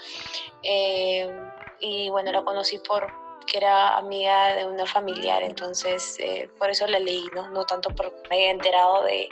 [0.62, 1.34] eh,
[1.80, 3.10] y bueno, la conocí por
[3.46, 7.48] que era amiga de una familiar, entonces eh, por eso la leí, ¿no?
[7.50, 9.28] no tanto porque me haya enterado de,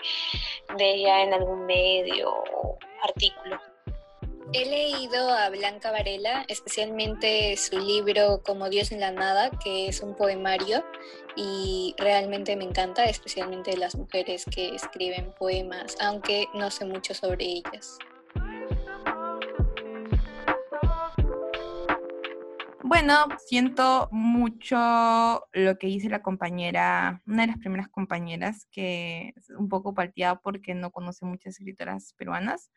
[0.77, 3.61] de ella en algún medio o artículo.
[4.53, 10.01] He leído a Blanca Varela, especialmente su libro Como Dios en la Nada, que es
[10.03, 10.85] un poemario
[11.35, 17.45] y realmente me encanta, especialmente las mujeres que escriben poemas, aunque no sé mucho sobre
[17.45, 17.99] ellas.
[22.89, 24.77] Bueno, siento mucho
[25.53, 30.39] lo que dice la compañera, una de las primeras compañeras, que es un poco palteada
[30.41, 32.71] porque no conoce muchas escritoras peruanas,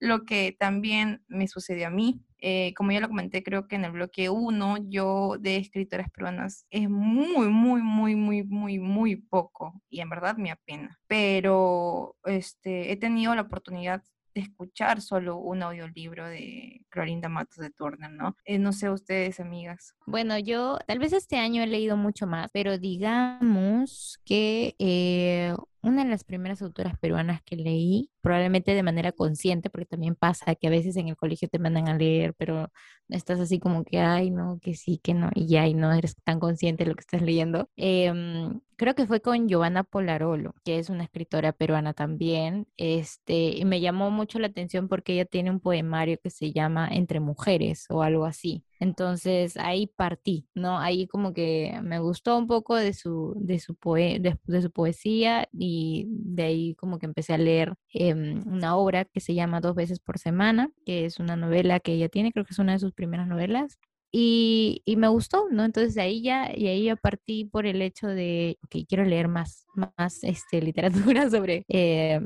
[0.00, 2.24] lo que también me sucedió a mí.
[2.38, 6.66] Eh, como ya lo comenté, creo que en el bloque 1, yo de escritoras peruanas
[6.70, 10.98] es muy, muy, muy, muy, muy, muy poco y en verdad me apena.
[11.06, 14.02] Pero este, he tenido la oportunidad
[14.34, 18.36] de escuchar solo un audiolibro de Clorinda Matos de Turner, ¿no?
[18.44, 19.94] Eh, no sé ustedes, amigas.
[20.06, 26.04] Bueno, yo tal vez este año he leído mucho más, pero digamos que eh, una
[26.04, 30.68] de las primeras autoras peruanas que leí, probablemente de manera consciente, porque también pasa que
[30.68, 32.70] a veces en el colegio te mandan a leer, pero
[33.08, 36.14] estás así como que, ay, no, que sí, que no, y ya, y no eres
[36.24, 37.68] tan consciente de lo que estás leyendo.
[37.76, 43.64] Em, creo que fue con Giovanna Polarolo, que es una escritora peruana también, este, y
[43.64, 47.86] me llamó mucho la atención porque ella tiene un poemario que se llama Entre Mujeres
[47.90, 48.64] o algo así.
[48.82, 50.80] Entonces ahí partí, ¿no?
[50.80, 55.48] Ahí como que me gustó un poco de su, de su, poe de, su poesía
[55.52, 59.76] y de ahí como que empecé a leer em, una obra que se llama Dos
[59.76, 62.80] veces por semana, que es una novela que ella tiene, creo que es una de
[62.80, 63.78] sus primeras novelas.
[64.14, 65.64] Y, y me gustó, ¿no?
[65.64, 69.64] Entonces ahí ya, y ahí ya partí por el hecho de, que quiero leer más,
[69.74, 72.20] más este, literatura sobre, eh,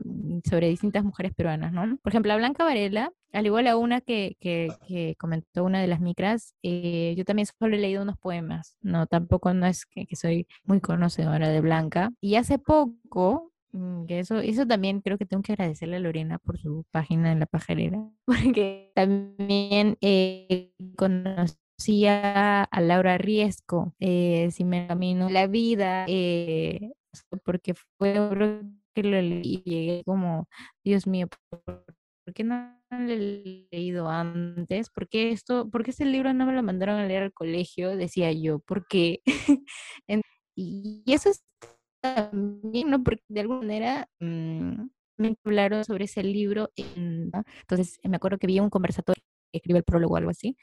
[0.48, 1.96] sobre distintas mujeres peruanas, ¿no?
[2.02, 5.86] Por ejemplo, a Blanca Varela, al igual a una que, que, que comentó una de
[5.86, 10.06] las micras, eh, yo también solo he leído unos poemas, no, tampoco no es que,
[10.06, 12.10] que soy muy conocedora de Blanca.
[12.20, 16.38] Y hace poco, mm, que eso, eso también creo que tengo que agradecerle a Lorena
[16.38, 21.54] por su página en La Pajarera, porque también eh, conocí
[22.06, 26.92] a, a Laura Riesco, eh, Si me camino la vida, eh,
[27.44, 30.48] porque fue un que lo leí y llegué como,
[30.84, 34.88] Dios mío, ¿por qué no lo he leído antes?
[34.90, 37.94] ¿Por qué esto, por qué este libro no me lo mandaron a leer al colegio?
[37.96, 39.20] Decía yo, porque
[40.56, 41.44] y eso es
[42.02, 43.02] también, ¿no?
[43.02, 44.86] Porque de alguna manera mmm,
[45.18, 49.78] me hablaron sobre ese libro, en, entonces me acuerdo que vi un conversatorio que escribe
[49.80, 50.56] el prólogo o algo así,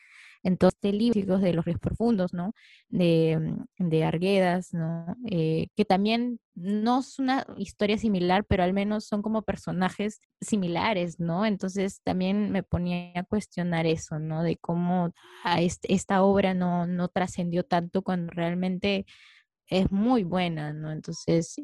[0.43, 2.53] entonces, este libro de los ríos profundos, ¿no?
[2.89, 5.15] De, de Arguedas, ¿no?
[5.29, 11.19] Eh, que también no es una historia similar, pero al menos son como personajes similares,
[11.19, 11.45] ¿no?
[11.45, 14.43] Entonces también me ponía a cuestionar eso, ¿no?
[14.43, 15.13] De cómo
[15.83, 19.05] esta obra no, no trascendió tanto cuando realmente
[19.67, 20.91] es muy buena, ¿no?
[20.91, 21.55] Entonces,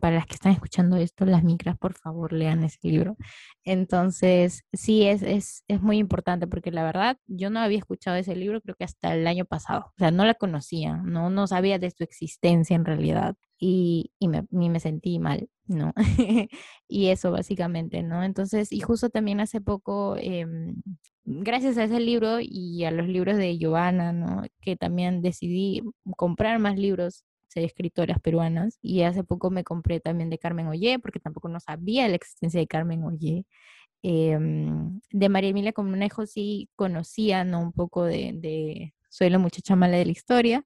[0.00, 3.16] para las que están escuchando esto, las micras, por favor, lean ese libro.
[3.64, 8.36] Entonces, sí, es, es, es muy importante porque la verdad, yo no había escuchado ese
[8.36, 9.86] libro creo que hasta el año pasado.
[9.88, 13.36] O sea, no la conocía, no, no sabía de su existencia en realidad.
[13.58, 15.92] Y, y, me, y me sentí mal, ¿no?
[16.88, 18.24] y eso básicamente, ¿no?
[18.24, 20.46] Entonces, y justo también hace poco, eh,
[21.24, 24.44] gracias a ese libro y a los libros de Giovanna, ¿no?
[24.62, 25.82] Que también decidí
[26.16, 27.24] comprar más libros
[27.58, 31.58] de escritoras peruanas y hace poco me compré también de Carmen Ollé porque tampoco no
[31.58, 33.46] sabía la existencia de Carmen Ollé
[34.02, 37.60] Em, de María Emilia Comunejo sí conocía, ¿no?
[37.60, 40.64] Un poco de, de Soy la muchacha mala de la historia,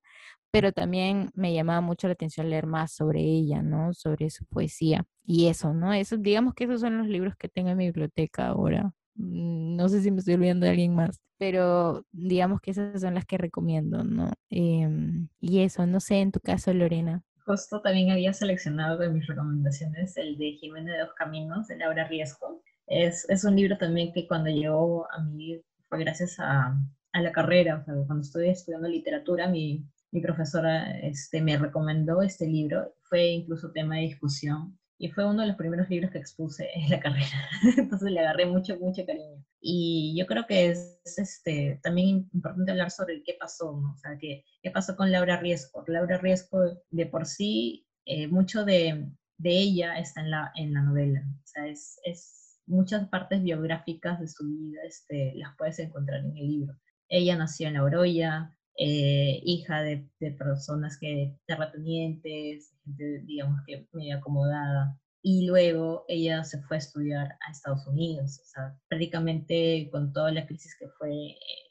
[0.50, 3.92] pero también me llamaba mucho la atención leer más sobre ella, ¿no?
[3.94, 5.92] Sobre su poesía y eso, ¿no?
[5.92, 8.92] Eso, digamos que esos son los libros que tengo en mi biblioteca ahora.
[9.16, 13.14] Mm, No sé si me estoy olvidando de alguien más, pero digamos que esas son
[13.14, 14.32] las que recomiendo, ¿no?
[14.50, 17.22] Em, y eso, no sé, en tu caso, Lorena.
[17.46, 22.08] Justo también había seleccionado de mis recomendaciones el de Jimena de dos Caminos, de Laura
[22.08, 22.62] Riesco.
[22.86, 26.76] Es, es un libro también que cuando llegó a mí fue gracias a,
[27.12, 32.94] a la carrera, cuando estuve estudiando literatura, mi, mi profesora este, me recomendó este libro,
[33.02, 36.88] fue incluso tema de discusión y fue uno de los primeros libros que expuse en
[36.88, 39.44] la carrera, entonces le agarré mucho, mucho cariño.
[39.60, 43.92] Y yo creo que es, este, también importante hablar sobre qué pasó, ¿no?
[43.92, 45.84] o sea, qué, qué pasó con Laura Riesco.
[45.88, 46.58] Laura Riesco,
[46.90, 51.46] de por sí, eh, mucho de, de, ella está en la, en la novela, o
[51.46, 56.48] sea, es, es muchas partes biográficas de su vida este, las puedes encontrar en el
[56.48, 56.76] libro.
[57.10, 63.86] Ella nació en La Oroya, eh, hija de, de, personas que terratenientes, gente, digamos que
[63.92, 64.98] medio acomodada.
[65.22, 70.30] Y luego ella se fue a estudiar a Estados Unidos, o sea, prácticamente con toda
[70.32, 71.10] la crisis que fue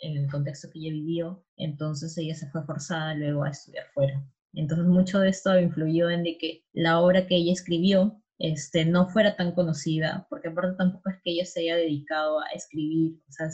[0.01, 4.25] en el contexto que ella vivió, entonces ella se fue forzada luego a estudiar fuera.
[4.53, 9.07] Entonces mucho de esto influyó en de que la obra que ella escribió este, no
[9.09, 13.31] fuera tan conocida, porque aparte tampoco es que ella se haya dedicado a escribir, o
[13.31, 13.49] sea,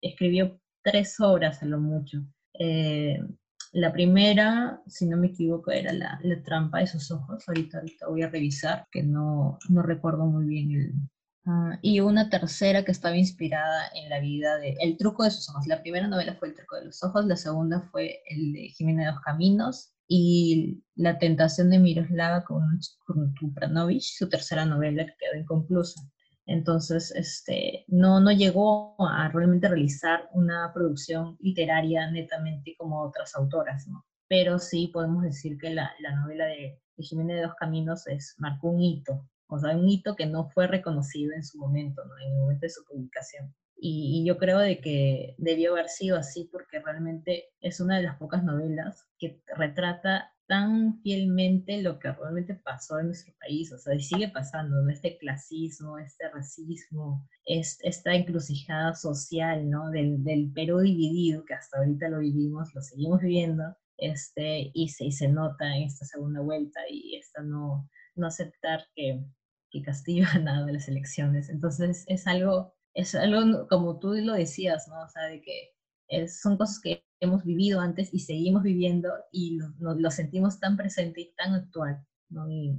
[0.00, 2.18] escribió tres obras a lo mucho.
[2.54, 3.18] Eh,
[3.72, 7.42] la primera, si no me equivoco, era la, trampa de sus ojos.
[7.48, 11.10] Ahorita, voy a revisar, que no, recuerdo muy bien.
[11.44, 15.48] Uh, y una tercera que estaba inspirada en la vida de El truco de sus
[15.48, 15.66] ojos.
[15.66, 19.06] La primera novela fue El truco de los ojos, la segunda fue el de Jimena
[19.06, 22.78] de los Caminos y La tentación de Miroslava con,
[23.40, 26.02] Tupranovich, su tercera novela que quedó inconclusa.
[26.46, 33.86] Entonces, este, no, no llegó a realmente realizar una producción literaria netamente como otras autoras,
[33.86, 34.04] ¿no?
[34.28, 38.34] Pero sí podemos decir que la, la novela de, de Jiménez de Dos Caminos es,
[38.38, 42.18] marcó un hito, o sea, un hito que no fue reconocido en su momento, ¿no?
[42.18, 43.54] En el momento de su publicación.
[43.76, 48.04] Y, y, yo creo de que debió haber sido así porque realmente es una de
[48.04, 53.78] las pocas novelas que retrata tan fielmente lo que realmente pasó en nuestro país, o
[53.78, 54.90] sea, y sigue pasando, ¿no?
[54.90, 59.88] Este clasismo, este racismo, es, esta encrucijada social, ¿no?
[59.88, 63.64] Del, del, Perú dividido, que hasta ahorita lo vivimos, lo seguimos viviendo,
[63.96, 68.84] este, y, se, y se nota en esta segunda vuelta, y esta no, no aceptar
[68.94, 69.24] que,
[69.70, 71.48] que Castillo ha ganado las elecciones.
[71.48, 75.02] Entonces, es algo, es algo, como tú lo decías, ¿no?
[75.02, 75.70] O sea, de que
[76.08, 80.76] es, son cosas que hemos vivido antes y seguimos viviendo y lo, lo sentimos tan
[80.76, 82.04] presente y tan actual.
[82.28, 82.50] ¿no?
[82.50, 82.76] Y,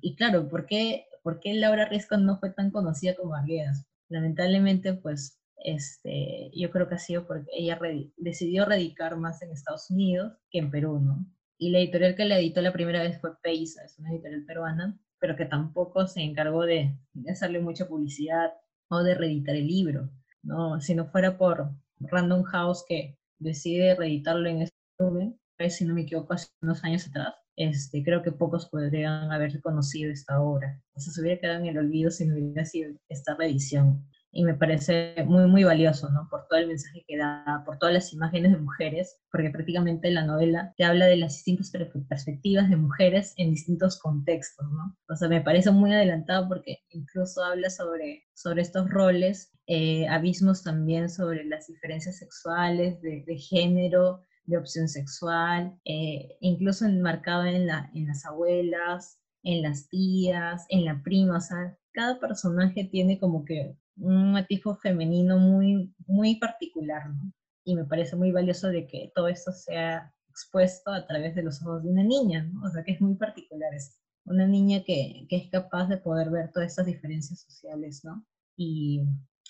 [0.00, 3.86] y, claro, ¿por qué, ¿por qué Laura Riesco no fue tan conocida como Arguedas?
[4.08, 7.78] Lamentablemente, pues este, yo creo que ha sido porque ella
[8.16, 11.24] decidió radicar más en Estados Unidos que en Perú, ¿no?
[11.56, 14.98] Y la editorial que la editó la primera vez fue Peisa, es una editorial peruana,
[15.20, 16.96] pero que tampoco se encargó de
[17.30, 18.52] hacerle mucha publicidad
[18.88, 20.10] o de reeditar el libro,
[20.42, 20.80] ¿no?
[20.80, 26.02] Si no fuera por Random House que decide reeditarlo en este volumen, si no me
[26.02, 30.80] equivoco, hace unos años atrás, este, creo que pocos podrían haber conocido esta obra.
[30.94, 34.06] O sea, se hubiera quedado en el olvido si no hubiera sido esta reedición.
[34.32, 36.28] Y me parece muy, muy valioso, ¿no?
[36.30, 40.24] Por todo el mensaje que da, por todas las imágenes de mujeres, porque prácticamente la
[40.24, 41.72] novela te habla de las distintas
[42.08, 44.96] perspectivas de mujeres en distintos contextos, ¿no?
[45.08, 50.62] O sea, me parece muy adelantado porque incluso habla sobre, sobre estos roles, eh, abismos
[50.62, 57.66] también sobre las diferencias sexuales, de, de género, de opción sexual, eh, incluso enmarcado en,
[57.66, 63.18] la, en las abuelas, en las tías, en la prima, o sea, cada personaje tiene
[63.18, 67.32] como que un matijo femenino muy, muy particular, ¿no?
[67.64, 71.62] Y me parece muy valioso de que todo esto sea expuesto a través de los
[71.62, 72.62] ojos de una niña, ¿no?
[72.66, 73.96] O sea, que es muy particular esto.
[74.24, 78.24] Una niña que, que es capaz de poder ver todas estas diferencias sociales, ¿no?
[78.56, 79.02] Y,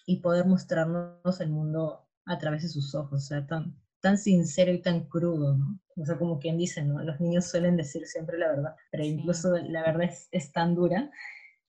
[0.06, 4.72] y poder mostrarnos el mundo a través de sus ojos, o sea, tan, tan sincero
[4.72, 5.78] y tan crudo, ¿no?
[5.96, 7.02] O sea, como quien dice, ¿no?
[7.02, 9.10] Los niños suelen decir siempre la verdad, pero sí.
[9.10, 11.10] incluso la verdad es, es tan dura,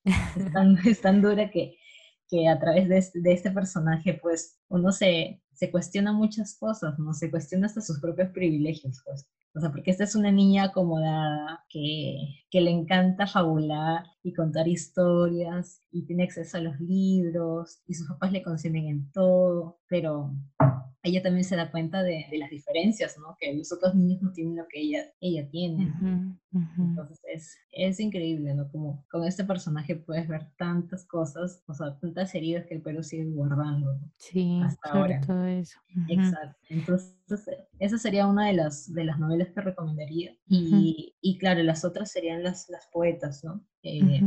[0.04, 1.78] es, tan, es tan dura que,
[2.32, 7.14] que a través de este, personaje, pues, uno se, se cuestiona muchas cosas, ¿no?
[7.14, 9.28] Se cuestiona hasta sus propios privilegios, pues.
[9.54, 14.68] O sea, porque esta es una niña acomodada que, que le encanta fabular y contar
[14.68, 20.32] historias y tiene acceso a los libros y sus papás le consienten en todo, pero
[21.04, 23.36] ella también se da cuenta de, de, las diferencias, ¿no?
[23.40, 25.92] Que los otros niños no tienen lo que ella, ella tiene.
[26.78, 28.70] Entonces es, es increíble, ¿no?
[28.70, 33.02] Como con este personaje puedes ver tantas cosas, o sea, tantas heridas que el Perú
[33.02, 33.98] sigue guardando.
[34.18, 35.22] Sí, hasta ahora.
[35.22, 35.80] todo eso.
[36.08, 36.58] Exacto.
[36.70, 37.16] Entonces,
[37.80, 40.36] esa sería una de las, de las novelas que recomendaría.
[40.48, 43.66] Y, y claro, las otras serían las, las poetas, ¿no?
[43.84, 44.22] Eh,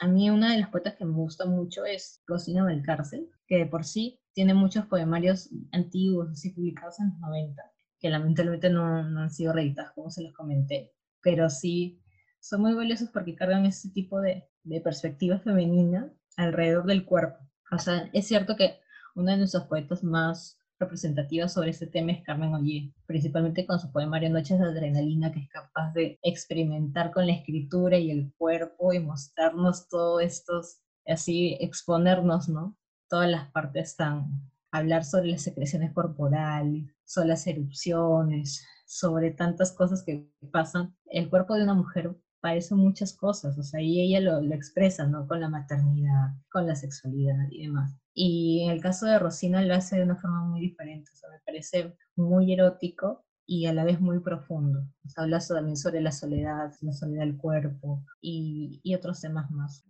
[0.00, 3.66] a mí una de las poetas que me gusta mucho es Rosina Valcárcel, que de
[3.66, 7.62] por sí tiene muchos poemarios antiguos, así publicados en los 90,
[8.00, 10.92] que lamentablemente no, no han sido reeditados, como se los comenté,
[11.22, 12.02] pero sí
[12.40, 17.38] son muy valiosos porque cargan ese tipo de, de perspectiva femenina alrededor del cuerpo.
[17.70, 18.80] O sea, es cierto que
[19.14, 23.90] una de nuestros poetas más representativas sobre este tema es Carmen Ollé, principalmente con su
[23.92, 28.92] poemario Noches de Adrenalina, que es capaz de experimentar con la escritura y el cuerpo
[28.92, 32.76] y mostrarnos todos estos, así exponernos, ¿no?
[33.08, 40.02] todas las partes están, hablar sobre las secreciones corporales, sobre las erupciones, sobre tantas cosas
[40.02, 40.96] que pasan.
[41.06, 45.06] El cuerpo de una mujer parece muchas cosas, o sea, y ella lo, lo, expresa,
[45.06, 45.28] ¿no?
[45.28, 47.94] Con la maternidad, con la sexualidad y demás.
[48.14, 51.30] Y en el caso de Rosina lo hace de una forma muy diferente, o sea,
[51.30, 54.86] me parece muy erótico y a la vez muy profundo.
[55.02, 59.84] Nos habla también sobre la soledad, la soledad del cuerpo y, y otros temas más.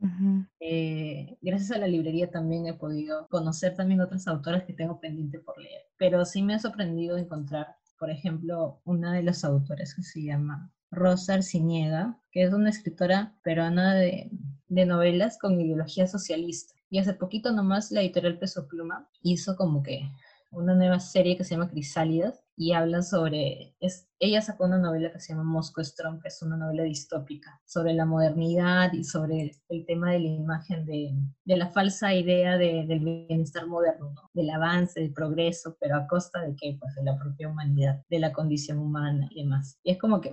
[0.60, 5.38] eh, gracias a la librería también he podido conocer también otras autoras que tengo pendiente
[5.38, 10.02] por leer, pero sí me ha sorprendido encontrar, por ejemplo, una de las autores que
[10.02, 14.30] se llama Rosa Arciniega, que es una escritora peruana de,
[14.68, 16.73] de novelas con ideología socialista.
[16.90, 20.08] Y hace poquito nomás la editorial Peso Pluma hizo como que
[20.54, 25.12] una nueva serie que se llama Crisálidas y habla sobre, es, ella sacó una novela
[25.12, 29.52] que se llama Moscow Strong, que es una novela distópica, sobre la modernidad y sobre
[29.68, 31.14] el tema de la imagen de,
[31.44, 34.30] de la falsa idea de, del bienestar moderno, ¿no?
[34.32, 36.76] del avance, del progreso, pero a costa de qué?
[36.78, 39.78] Pues de la propia humanidad, de la condición humana y demás.
[39.82, 40.32] Y es como que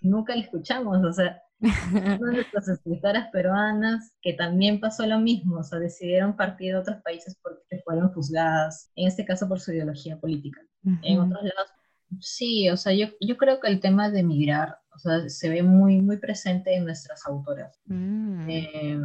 [0.00, 5.58] nunca la escuchamos, o sea, una de nuestras escritoras peruanas que también pasó lo mismo,
[5.58, 9.72] o sea, decidieron partir de otros países porque fueron juzgadas, en este caso por su
[9.72, 10.60] ideología política.
[10.84, 11.00] Uh -huh.
[11.02, 11.70] En otros lados,
[12.20, 15.62] sí, o sea, yo, yo creo que el tema de emigrar, o sea, se ve
[15.62, 17.80] muy, muy presente en nuestras autoras.
[17.86, 18.50] Mm.
[18.50, 19.00] Eh,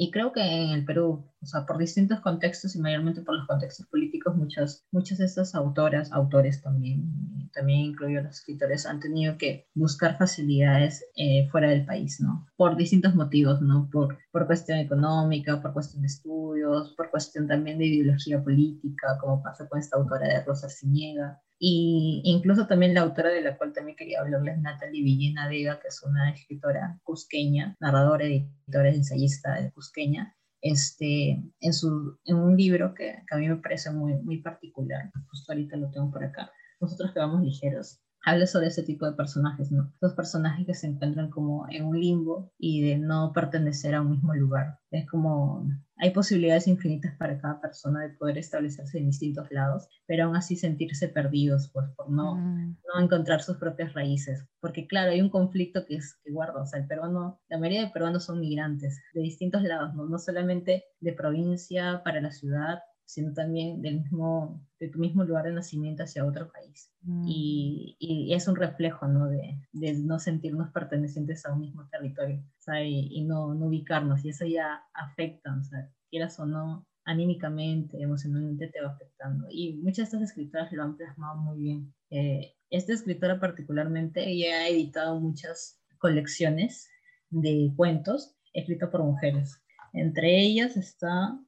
[0.00, 3.48] y creo que en el Perú, o sea, por distintos contextos y mayormente por los
[3.48, 9.36] contextos políticos, muchas, muchas de estas autoras, autores también, también incluyo los escritores, han tenido
[9.36, 12.46] que buscar facilidades eh, fuera del país, ¿no?
[12.56, 13.90] Por distintos motivos, ¿no?
[13.90, 19.42] Por, por cuestión económica, por cuestión de estudios, por cuestión también de ideología política, como
[19.42, 23.72] pasa con esta autora de Rosa Ciniega, y incluso también la autora de la cual
[23.72, 30.36] también quería hablarles, Natalie Villena Vega, que es una escritora cusqueña, narradora, editora, ensayista cusqueña,
[30.60, 35.10] este, en, su, en un libro que, que, a mí me parece muy, muy particular,
[35.28, 36.50] justo ahorita lo tengo por acá,
[36.80, 39.92] Nosotros que vamos ligeros, habla sobre ese tipo de personajes, ¿no?
[40.00, 44.10] Los personajes que se encuentran como en un limbo y de no pertenecer a un
[44.10, 44.78] mismo lugar.
[44.90, 45.66] Es como,
[45.96, 50.56] hay posibilidades infinitas para cada persona de poder establecerse en distintos lados, pero aún así
[50.56, 52.76] sentirse perdidos, pues, por no, mm.
[52.94, 54.46] no encontrar sus propias raíces.
[54.60, 57.84] Porque claro, hay un conflicto que es que guarda, o sea, el peruano, la mayoría
[57.84, 60.06] de peruanos son migrantes de distintos lados, ¿no?
[60.06, 65.46] No solamente de provincia para la ciudad, sino también del mismo, de tu mismo lugar
[65.46, 66.92] de nacimiento hacia otro país.
[67.00, 67.24] Mm.
[67.26, 69.28] Y, y, es un reflejo ¿no?
[69.28, 72.44] De, de, no sentirnos pertenecientes a un mismo territorio
[72.84, 74.22] y, y, no, no ubicarnos.
[74.26, 79.46] Y eso ya afecta, o sea, quieras o no, anímicamente, emocionalmente te va afectando.
[79.50, 81.94] Y muchas de estas escritoras lo han plasmado muy bien.
[82.10, 86.90] Eh, esta escritora particularmente, ella ha editado muchas colecciones
[87.30, 89.62] de cuentos escritos por mujeres.
[89.94, 91.40] Entre ellas está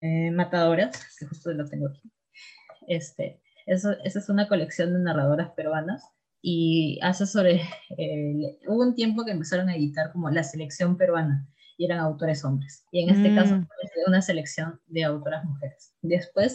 [0.00, 2.10] eh, Matadoras, que justo lo tengo aquí.
[2.88, 6.04] Este, eso, esa es una colección de narradoras peruanas
[6.42, 7.62] y hace sobre...
[7.98, 11.46] Eh, hubo un tiempo que empezaron a editar como la selección peruana
[11.76, 12.84] y eran autores hombres.
[12.92, 13.34] Y en este mm.
[13.34, 13.66] caso
[14.06, 15.94] una selección de autoras mujeres.
[16.02, 16.54] Después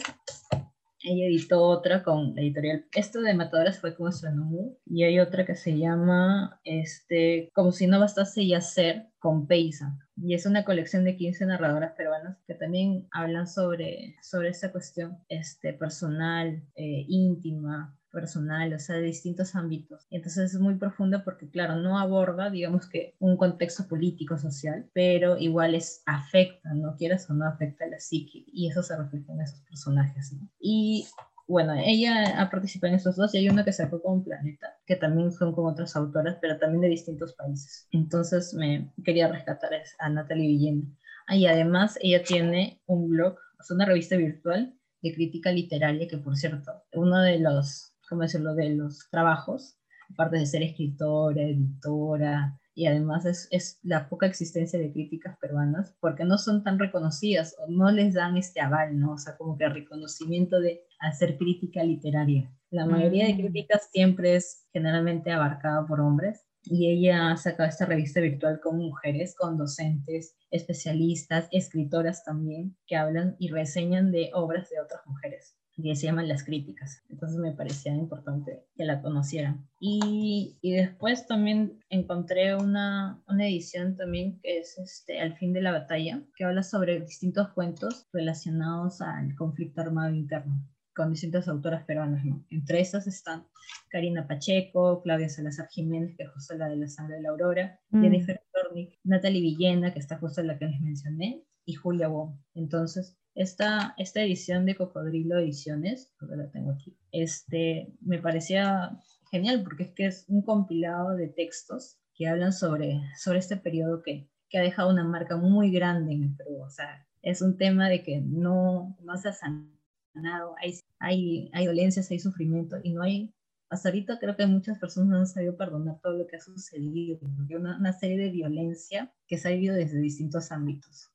[1.06, 2.84] ella editó otra con la editorial.
[2.94, 7.86] Esto de Matadoras fue con Astronomú y hay otra que se llama este, Como si
[7.86, 9.98] no bastase ya ser con Peisa.
[10.16, 15.18] Y es una colección de 15 narradoras peruanas que también hablan sobre, sobre esta cuestión
[15.28, 20.06] este, personal, eh, íntima, personal, o sea, de distintos ámbitos.
[20.10, 25.36] Entonces es muy profunda porque, claro, no aborda, digamos que, un contexto político, social, pero
[25.36, 29.34] igual es, afecta, no quieras o no, afecta a la psique y eso se refleja
[29.34, 30.48] en esos personajes, ¿no?
[30.58, 31.06] Y
[31.46, 34.96] bueno, ella ha participado en estos dos y hay uno que sacó con Planeta, que
[34.96, 37.86] también son con otras autoras, pero también de distintos países.
[37.92, 40.82] Entonces me quería rescatar a Natalie Villena.
[41.28, 46.36] Y además ella tiene un blog, es una revista virtual de crítica literaria que, por
[46.36, 49.76] cierto, uno de los, ¿cómo decirlo?, de los trabajos,
[50.12, 55.96] aparte de ser escritora, editora, y además es, es, la poca existencia de críticas peruanas,
[55.98, 59.12] porque no son tan reconocidas o no les dan este aval, ¿no?
[59.12, 62.52] O sea, como que el reconocimiento de hacer crítica literaria.
[62.70, 63.38] La mayoría de mm.
[63.38, 68.76] críticas siempre es generalmente abarcada por hombres y ella ha sacado esta revista virtual con
[68.76, 75.56] mujeres, con docentes, especialistas, escritoras también, que hablan y reseñan de obras de otras mujeres
[75.82, 77.02] que se llaman las críticas.
[77.10, 79.68] Entonces me parecía importante que la conocieran.
[79.78, 85.60] Y, y después también encontré una, una, edición también que es este, Al fin de
[85.60, 90.66] la batalla, que habla sobre distintos cuentos relacionados al conflicto armado interno
[90.96, 92.42] con distintas autoras peruanas, ¿no?
[92.48, 93.46] Entre esas están
[93.90, 97.78] Karina Pacheco, Claudia Salazar Jiménez, que es justo la de La Sangre de la Aurora,
[97.90, 98.02] mm.
[98.02, 102.38] Jennifer Tornick, Natalie Villena, que está justo la que les mencioné, y Julia Wong.
[102.54, 108.98] Entonces, esta, esta edición de Cocodrilo Ediciones, porque la tengo aquí, este, me parecía
[109.30, 114.02] genial porque es que es un compilado de textos que hablan sobre, sobre este periodo
[114.02, 116.62] que, que ha dejado una marca muy grande en el Perú.
[116.62, 121.66] O sea, es un tema de que no, no se ha sanado, hay, hay, hay
[121.66, 123.34] dolencias, hay sufrimiento y no hay,
[123.68, 127.18] hasta ahorita creo que muchas personas no han sabido perdonar todo lo que ha sucedido,
[127.50, 131.10] una, una serie de violencia que se ha vivido desde distintos ámbitos.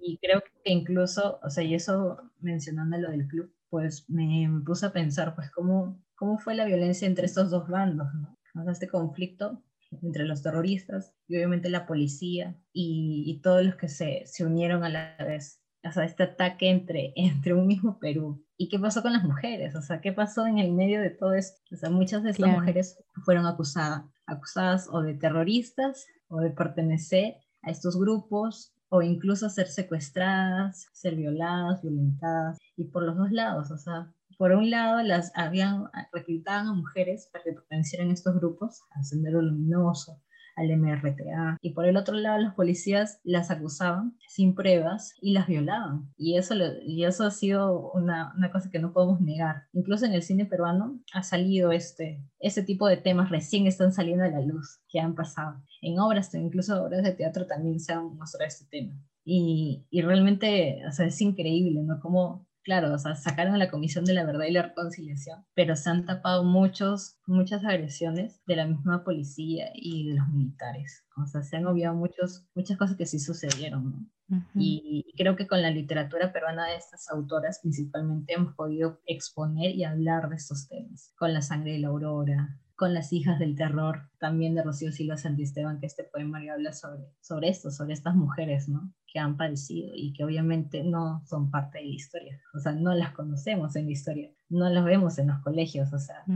[0.00, 4.86] Y creo que incluso, o sea, y eso mencionando lo del club, pues me, puse
[4.86, 8.38] a pensar, pues, cómo, cómo fue la violencia entre estos dos bandos, ¿no?
[8.60, 9.62] O sea, este conflicto
[10.02, 14.84] entre los terroristas y obviamente la policía y, y todos los que se, se, unieron
[14.84, 15.60] a la vez.
[15.86, 18.44] O sea, este ataque entre, entre un mismo Perú.
[18.56, 19.74] ¿Y qué pasó con las mujeres?
[19.74, 21.60] O sea, ¿qué pasó en el medio de todo esto?
[21.72, 27.36] O sea, muchas de estas mujeres fueron acusadas, acusadas o de terroristas o de pertenecer
[27.62, 33.72] a estos grupos o incluso ser secuestradas, ser violadas, violentadas, y por los dos lados,
[33.72, 38.36] o sea, por un lado las habían reclutaban a mujeres para que pertenecieran a estos
[38.36, 40.22] grupos, al Sendero Luminoso,
[40.56, 41.58] al MRTA.
[41.60, 46.12] Y por el otro lado, los policías las acusaban sin pruebas y las violaban.
[46.16, 49.64] Y eso, y eso ha sido una, una, cosa que no podemos negar.
[49.72, 54.24] Incluso en el cine peruano ha salido este, este tipo de temas, recién están saliendo
[54.24, 55.62] a la luz, que han pasado.
[55.80, 59.00] En obras, incluso obras de teatro también se han mostrado este tema.
[59.24, 61.98] Y, y realmente, o sea, es increíble, ¿no?
[62.00, 65.76] Como claro, o sea, sacaron a la Comisión de la Verdad y la Reconciliación, pero
[65.76, 71.04] se han tapado muchos, muchas agresiones de la misma policía y de los militares.
[71.16, 74.10] O sea, se han obviado muchos, muchas cosas que sí sucedieron,
[74.54, 79.84] y, creo que con la literatura peruana de estas autoras principalmente hemos podido exponer y
[79.84, 81.12] hablar de estos temas.
[81.16, 85.16] Con La sangre de la aurora, con las hijas del terror, también de Rocío Silva
[85.16, 88.92] Santisteban, que este poemario habla sobre, sobre esto, sobre estas mujeres, ¿no?
[89.10, 92.94] Que han padecido y que obviamente no son parte de la historia, o sea, no
[92.94, 96.26] las conocemos en la historia, no las vemos en los colegios, o sea,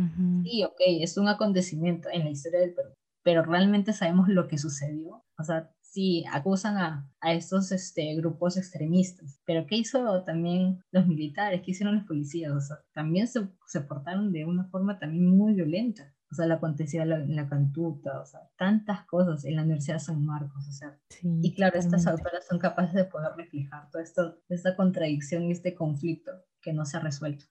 [0.42, 4.56] sí, ok, es un acontecimiento en la historia del Perú, pero realmente sabemos lo que
[4.56, 10.80] sucedió, o sea, sí acusan a, a estos este, grupos extremistas, pero ¿qué hizo también
[10.92, 11.60] los militares?
[11.60, 12.52] ¿Qué hicieron los policías?
[12.52, 16.54] O sea, también se, se portaron de una forma también muy violenta o sea, la
[16.54, 20.72] acontecía en la, cantuta, o sea, tantas cosas en la Universidad de San Marcos, o
[20.72, 25.52] sea, y claro, estas autoras son capaces de poder reflejar toda esto, esta contradicción y
[25.52, 27.46] este conflicto que no se ha resuelto.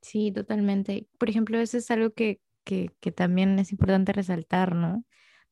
[0.00, 1.08] Sí, totalmente.
[1.18, 5.04] Por ejemplo, eso es algo que, que, que también es importante resaltar, ¿no?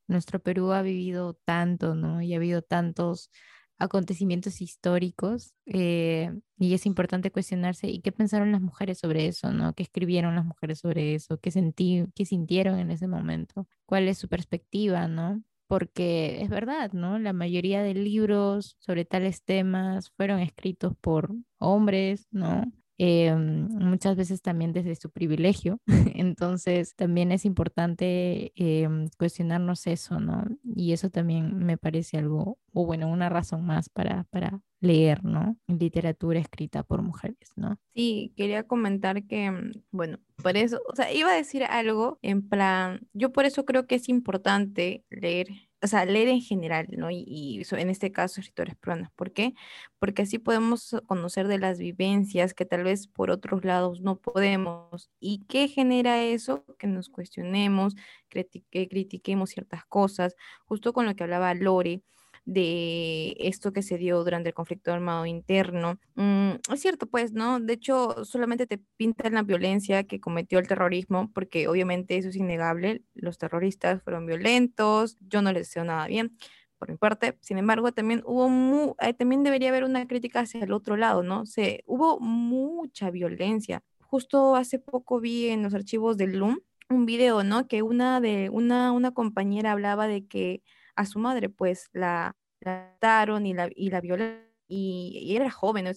[0.07, 2.21] Nuestro Perú ha vivido tanto, ¿no?
[2.21, 3.31] Y ha habido tantos
[3.79, 9.73] acontecimientos históricos eh, y es importante cuestionarse y qué pensaron las mujeres sobre eso, ¿no?
[9.73, 11.37] ¿Qué escribieron las mujeres sobre eso?
[11.39, 13.67] ¿Qué, sentí, qué sintieron en ese momento?
[13.85, 15.43] ¿Cuál es su perspectiva, ¿no?
[15.67, 17.19] Porque es verdad, ¿no?
[17.19, 22.63] La mayoría de libros sobre tales temas fueron escritos por hombres, ¿no?
[23.05, 25.81] Em, muchas veces también desde su privilegio.
[26.15, 30.45] Entonces también es importante em, cuestionarnos eso, ¿no?
[30.63, 35.57] Y eso también me parece algo, o bueno, una razón más para, para leer, ¿no?
[35.67, 37.77] Literatura escrita por mujeres, ¿no?
[37.93, 42.47] Sí, quería comentar que, mm, bueno, por eso, o sea, iba a decir algo en
[42.47, 45.47] plan, yo por eso creo que es importante leer
[45.83, 47.11] o sea, leer en general, ¿no?
[47.11, 49.09] Y, en este caso, escritores peruanos.
[49.15, 49.53] ¿Por qué?
[49.99, 55.11] Porque así podemos conocer de las vivencias que tal vez por otros lados no podemos.
[55.19, 56.65] ¿Y qué genera eso?
[56.79, 57.95] Que nos cuestionemos,
[58.29, 58.47] que
[58.89, 62.01] critiquemos ciertas cosas, justo con lo que hablaba Lore
[62.45, 65.99] de esto que se dio durante el conflicto armado interno.
[66.15, 67.59] Mm, es cierto, pues, ¿no?
[67.59, 72.35] De hecho, solamente te pintan la violencia que cometió el terrorismo, porque obviamente eso es
[72.35, 76.37] innegable, los terroristas fueron violentos, yo no les deseo nada bien
[76.77, 77.37] por mi parte.
[77.41, 81.45] Sin embargo, también hubo eh, también debería haber una crítica hacia el otro lado, ¿no?
[81.45, 83.83] Se, hubo mucha violencia.
[84.01, 87.67] Justo hace poco vi en los archivos del LUM un video, ¿no?
[87.67, 90.61] Que una de una, una compañera hablaba de que
[90.95, 92.35] a su madre, pues, la,
[92.65, 95.87] mataron y la, y la violaron y, era joven,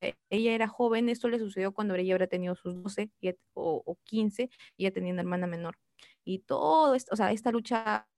[0.00, 3.10] e, ella era joven, esto le sucedió cuando ella habría tenido sus 12
[3.54, 5.78] o, o 15 y ella tenía una hermana menor.
[6.24, 8.08] Y todo esto, o sea, esta lucha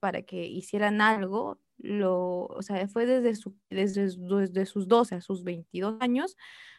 [0.00, 5.20] para que hicieran algo, lo, o sea, fue desde, su, desde, desde sus 12 a
[5.20, 6.36] sus 22 años,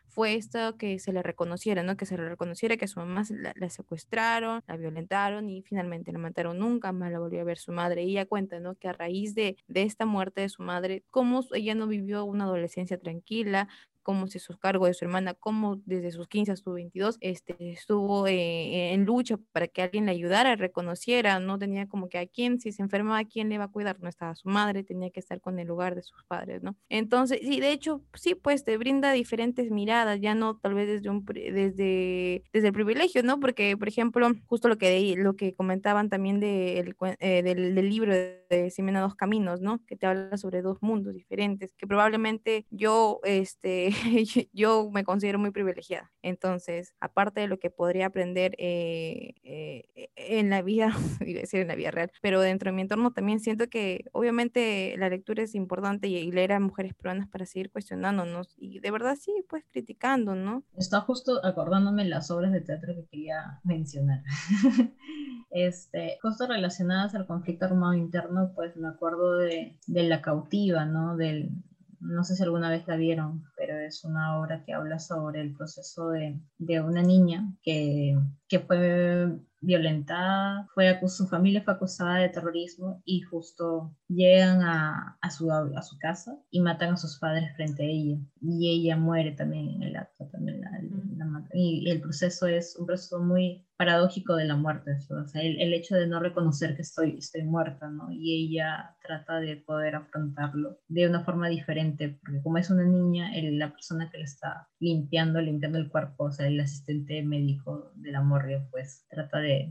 [0.10, 1.98] fue esto que se le reconociera, ¿no?
[1.98, 6.58] Que se le reconociera que su mamá la, secuestraron, la violentaron y finalmente la mataron.
[6.58, 8.04] Nunca más la volvió a ver su madre.
[8.04, 8.76] Y ella cuenta, ¿no?
[8.76, 12.45] Que a raíz de, de esta muerte de su madre, cómo ella no vivió una
[12.45, 13.68] adolescencia tranquila,
[14.08, 17.74] cómo se hizo cargo de su hermana, cómo desde sus 15 a sus 22 este,
[17.74, 22.26] estuvo eh, en lucha para que alguien le ayudara, reconociera, no tenía como que a
[22.26, 23.99] quién, si se enfermaba, ¿a quién le iba a cuidar?
[23.99, 26.78] No estaba su madre, tenía que estar con el lugar de sus padres, ¿no?
[26.88, 31.10] Entonces, sí, de hecho, sí, pues te brinda diferentes miradas, ya no tal vez desde,
[31.10, 33.41] un, desde, desde el privilegio, ¿no?
[33.41, 36.80] Porque, por ejemplo, justo lo que, lo que comentaban también de,
[37.20, 39.84] eh, del, del, libro de Simena Dos Caminos, ¿no?
[39.86, 43.91] Que te habla sobre dos mundos diferentes, que probablemente yo, este,
[44.54, 46.12] yo me considero muy privilegiada.
[46.22, 50.91] Entonces, aparte de lo que podría aprender eh, eh, en la vida,
[51.26, 54.06] iba a decir en la vida real, pero dentro de mi entorno también siento que
[54.12, 58.91] obviamente la lectura es importante y, leer a mujeres peruanas para seguir cuestionándonos y de
[58.91, 60.64] verdad sí, pues criticando, ¿no?
[60.78, 64.24] Está justo acordándome las obras de teatro que quería mencionar.
[65.50, 71.16] este, justo relacionadas al conflicto armado interno, pues me acuerdo de, de La cautiva, ¿no?
[71.16, 71.52] Del,
[72.00, 75.54] no sé si alguna vez la vieron, pero es una obra que habla sobre el
[75.56, 78.18] proceso de, de una niña que,
[78.48, 85.30] que fue violentada, fue su familia fue acusada de terrorismo y justo llegan a, a,
[85.32, 88.18] su, a su casa y matan a sus padres frente a ella.
[88.41, 90.62] Y ella muere también en el acto, también
[91.53, 95.73] y, el proceso es un proceso muy paradójico de la muerte, o sea, el, el,
[95.73, 98.11] hecho de no reconocer que estoy, estoy muerta, ¿no?
[98.11, 103.31] Y ella trata de poder afrontarlo de una forma diferente, porque como es una niña,
[103.51, 108.11] la persona que le está limpiando, limpiando el cuerpo, o sea, el asistente médico de
[108.11, 109.67] la morgue, pues trata de,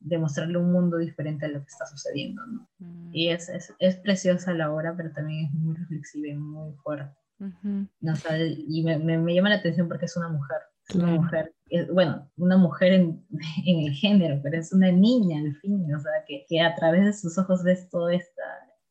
[0.00, 2.68] de, mostrarle un mundo diferente a lo que está sucediendo, ¿no?
[2.78, 3.10] Mm.
[3.12, 7.16] Y es, es, es, preciosa la obra, pero también es muy reflexiva y muy fuerte.
[7.38, 8.14] no,
[8.68, 10.58] y me, me, llama la atención porque es una mujer,
[10.88, 11.54] es una mujer,
[11.92, 13.26] bueno, una mujer en,
[13.66, 17.04] en, el género, pero es una niña al fin, o sea, que, que a través
[17.04, 18.42] de sus ojos ves toda esta,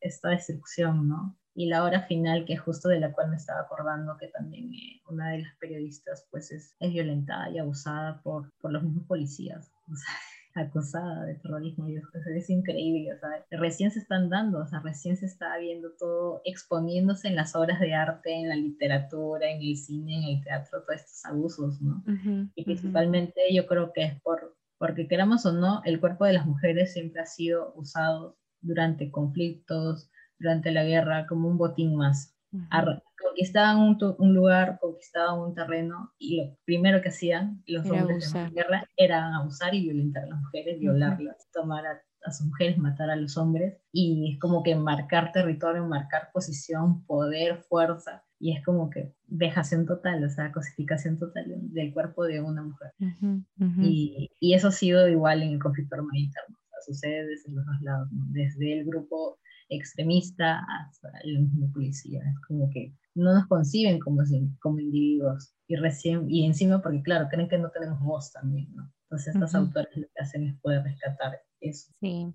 [0.02, 1.38] esta destrucción, ¿no?
[1.58, 5.02] y la hora final, que justo de la cual me estaba acordando, que también eh,
[5.10, 9.72] una de las periodistas pues es, es violentada y abusada por, por los mismos policías,
[9.92, 10.14] o sea,
[10.58, 15.18] acusada de terrorismo, y es increíble, o sea, recién se están dando, o sea, recién
[15.18, 19.78] se está viendo todo exponiéndose en las obras de arte, en la literatura, en el
[19.78, 22.04] cine, en el teatro, todos estos abusos, ¿no?
[22.56, 26.46] y principalmente yo creo que es por, porque queramos o no, el cuerpo de las
[26.46, 32.36] mujeres siempre ha sido usado durante conflictos, durante la guerra como un botín más.
[33.38, 38.50] Conquistaban un, lugar, conquistaban un terreno y lo primero que hacían los hombres en la
[38.50, 43.16] guerra era abusar y violentar a las mujeres, violarlas, tomar a, sus mujeres, matar a
[43.16, 48.90] los hombres y es como que marcar territorio, marcar posición, poder, fuerza y es como
[48.90, 52.92] que vejación total, o sea, cosificación total del cuerpo de una mujer.
[53.80, 57.52] Y, y, eso ha sido igual en el conflicto armado interno, o sea, sucede desde
[57.52, 59.38] los dos lados, desde el grupo
[59.70, 62.22] extremista hasta el mismo policía.
[62.22, 64.24] Es como que no nos conciben como,
[64.60, 68.92] como individuos y recién, y encima porque claro, creen que no tenemos voz también, ¿no?
[69.04, 71.92] Entonces estas autores lo que hacen es poder rescatar eso.
[72.02, 72.28] Sí,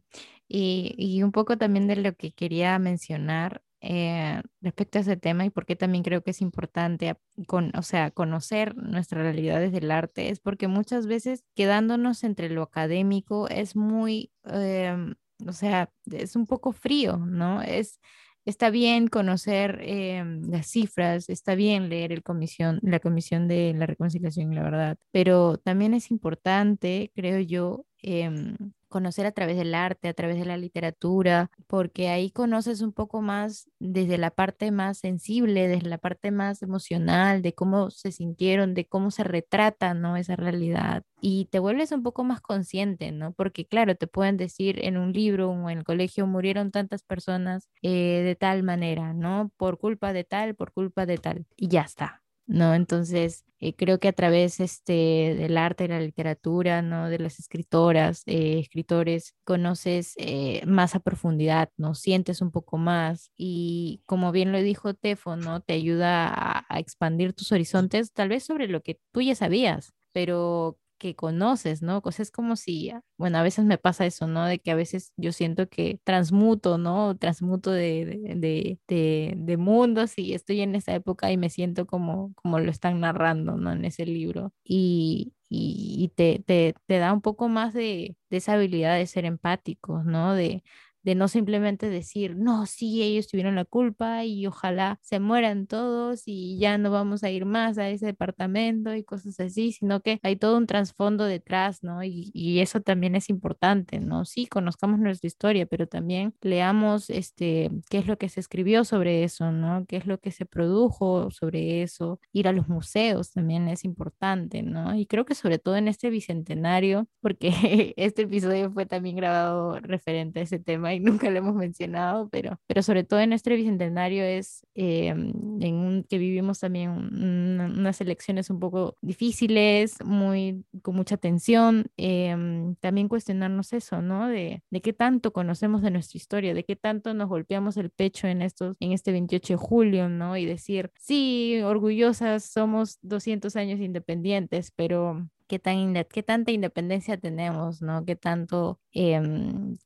[0.49, 5.45] y, y un poco también de lo que quería mencionar eh, respecto a ese tema
[5.45, 7.16] y por qué también creo que es importante
[7.49, 12.62] con, o sea, conocer nuestras realidades del arte, es porque muchas veces quedándonos entre lo
[12.62, 15.16] académico es muy, em,
[15.49, 17.61] o sea, es un poco frío, ¿no?
[17.61, 17.99] Es,
[18.45, 23.86] está bien conocer em, las cifras, está bien leer el comisión, la Comisión de la
[23.86, 28.57] Reconciliación y la Verdad, pero también es importante, creo yo, em,
[28.93, 33.22] conocer a través del arte, a través de la literatura, porque ahí conoces un poco
[33.22, 38.74] más desde la parte más sensible, desde la parte más emocional, de cómo se sintieron,
[38.74, 40.16] de cómo se retrata, ¿no?
[40.16, 41.03] Esa realidad.
[41.20, 43.32] Y te vuelves un poco más consciente, ¿no?
[43.32, 47.68] Porque claro, te pueden decir en un libro o en el colegio murieron tantas personas
[47.82, 49.51] eh, de tal manera, ¿no?
[49.57, 51.47] Por culpa de tal, por culpa de tal.
[51.57, 52.22] Y ya está.
[52.47, 52.74] ¿No?
[52.74, 54.93] Entonces, eh, creo que a través este,
[55.38, 57.09] del arte, de la literatura, ¿no?
[57.09, 61.95] De las escritoras, eh, escritores, conoces eh, más a profundidad, ¿no?
[61.95, 65.61] Sientes un poco más y como bien lo dijo Tefo, ¿no?
[65.61, 69.93] Te ayuda a, a expandir tus horizontes, tal vez sobre lo que tú ya sabías,
[70.12, 72.01] pero que conoces, ¿no?
[72.01, 74.47] Cosas como si, ah, bueno, a veces me pasa eso, ¿no?
[74.47, 77.17] De que a veces yo siento que transmuto, ¿no?
[77.19, 82.33] Transmuto de, de, de, de, mundos y estoy en esa época y me siento como,
[82.37, 83.73] como lo están narrando, ¿no?
[83.73, 84.53] En ese libro.
[84.65, 89.25] Y, y, te, te, te, da un poco más de, de esa habilidad de ser
[89.25, 90.35] empáticos, ¿no?
[90.35, 90.63] De,
[91.03, 96.23] de no simplemente decir, no, sí, ellos tuvieron la culpa y ojalá se mueran todos
[96.27, 100.21] y ya no vamos a ir más a ese departamento y cosas así, sino que
[100.23, 102.03] hay todo un trasfondo detrás, ¿no?
[102.05, 102.31] Y,
[102.63, 104.25] eso también es importante, ¿no?
[104.25, 109.25] Sí, conozcamos nuestra historia, pero también leamos este, qué es lo que se escribió sobre
[109.25, 109.85] eso, ¿no?
[109.87, 112.21] ¿Qué es lo que se produjo sobre eso?
[112.33, 114.95] Ir a los museos también es importante, ¿no?
[114.95, 117.51] Y creo que sobre todo en este bicentenario, porque
[117.97, 122.59] este episodio fue también grabado referente a ese tema y nunca lo hemos mencionado, pero,
[122.66, 128.61] pero sobre todo en este bicentenario es eh, en que vivimos también unas elecciones un
[128.61, 132.34] poco difíciles, muy, con mucha tensión, eh,
[132.80, 134.28] también cuestionarnos eso, ¿no?
[134.28, 138.26] De, de qué tanto conocemos de nuestra historia, de qué tanto nos golpeamos el pecho
[138.26, 140.36] en, estos, en este 28 de julio, ¿no?
[140.36, 147.83] Y decir, sí, orgullosas, somos 200 años independientes, pero qué, tan, qué tanta independencia tenemos,
[147.83, 148.07] ¿no?
[148.07, 149.21] Qué tanto, eh,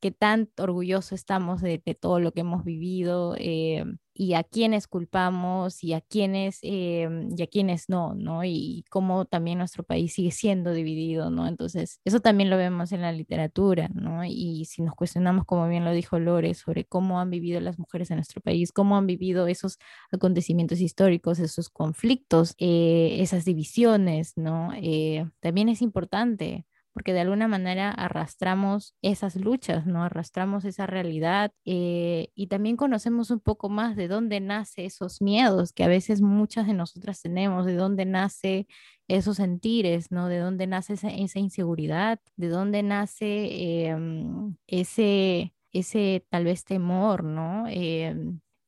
[0.01, 3.35] qué tan orgulloso estamos de, de, todo lo que hemos vivido.
[3.37, 3.85] Eh,
[4.19, 8.45] y a quiénes culpamos y a quiénes, eh, y a quiénes no, ¿no?
[8.45, 11.47] Y cómo también nuestro país sigue siendo dividido, ¿no?
[11.47, 14.25] Entonces, eso también lo vemos en la literatura, ¿no?
[14.25, 18.11] Y si nos cuestionamos, como bien lo dijo Lore, sobre cómo han vivido las mujeres
[18.11, 19.79] en nuestro país, cómo han vivido esos
[20.11, 24.71] acontecimientos históricos, esos conflictos, eh, esas divisiones, ¿no?
[24.77, 26.65] Eh, también es importante
[26.97, 30.03] porque de alguna manera arrastramos esas luchas, ¿no?
[30.03, 35.75] Arrastramos esa realidad eh, y también conocemos un poco más de dónde nace esos miedos
[35.75, 38.67] que a veces muchas de nosotras tenemos, de dónde nace
[39.09, 40.29] esos sentires, ¿no?
[40.29, 43.97] De dónde nace esa, inseguridad, de dónde nace eh,
[44.67, 47.67] ese, ese tal vez temor, ¿no?
[47.69, 48.17] Eh,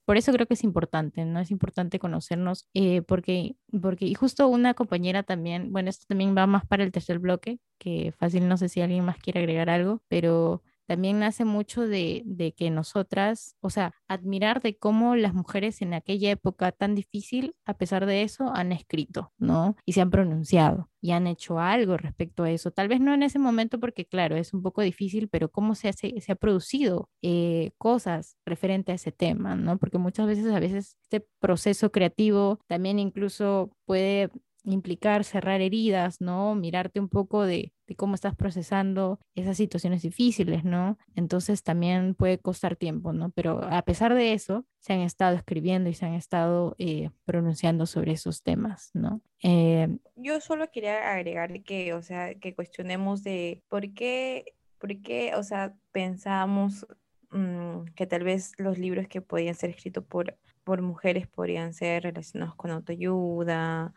[0.08, 1.38] por eso creo que es importante, ¿no?
[1.38, 6.46] Es importante conocernos, eh, porque, porque, y justo una compañera también, bueno, esto también va
[6.46, 10.00] más para el tercer bloque, que fácil, no sé si alguien más quiere agregar algo,
[10.08, 15.82] pero también nace mucho de, de, que nosotras, o sea, admirar de cómo las mujeres
[15.82, 19.76] en aquella época tan difícil, a pesar de eso, han escrito, ¿no?
[19.84, 22.70] Y se han pronunciado y han hecho algo respecto a eso.
[22.70, 25.88] Tal vez no en ese momento porque, claro, es un poco difícil, pero cómo se,
[25.88, 29.76] hace, se ha producido eh, cosas referente a ese tema, ¿no?
[29.76, 34.30] Porque muchas veces, a veces, este proceso creativo también incluso puede
[34.72, 36.54] implicar cerrar heridas, ¿no?
[36.54, 40.98] Mirarte un poco de, cómo estás procesando esas situaciones difíciles, ¿no?
[41.14, 43.30] Entonces también puede costar tiempo, ¿no?
[43.30, 47.86] Pero a pesar de eso, se han estado escribiendo y se han estado eh, pronunciando
[47.86, 49.22] sobre esos temas, ¿no?
[49.42, 55.34] Eh, Yo solo quería agregar que, o sea, que cuestionemos de por qué, por qué,
[55.34, 56.86] o sea, pensamos
[57.30, 62.02] mmm, que tal vez los libros que podían ser escritos por, por mujeres podrían ser
[62.02, 63.94] relacionados con autoayuda,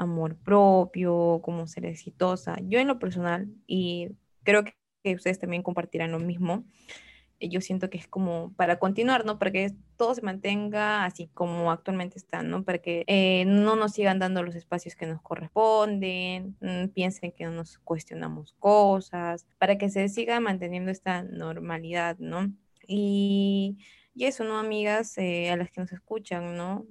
[0.00, 2.56] amor propio, cómo ser exitosa.
[2.62, 4.08] Yo en lo personal, y
[4.42, 6.64] creo que ustedes también compartirán lo mismo,
[7.38, 9.38] eh, yo siento que es como para continuar, ¿no?
[9.38, 12.64] Para que todo se mantenga así como actualmente está, ¿no?
[12.64, 17.44] Para que eh, no nos sigan dando los espacios que nos corresponden, mmm, piensen que
[17.44, 22.52] no nos cuestionamos cosas, para que se siga manteniendo esta normalidad, ¿no?
[22.86, 23.78] Y,
[24.20, 25.16] y eso, ¿no, amigas?
[25.16, 26.86] Eh, a las que nos escuchan, ¿no?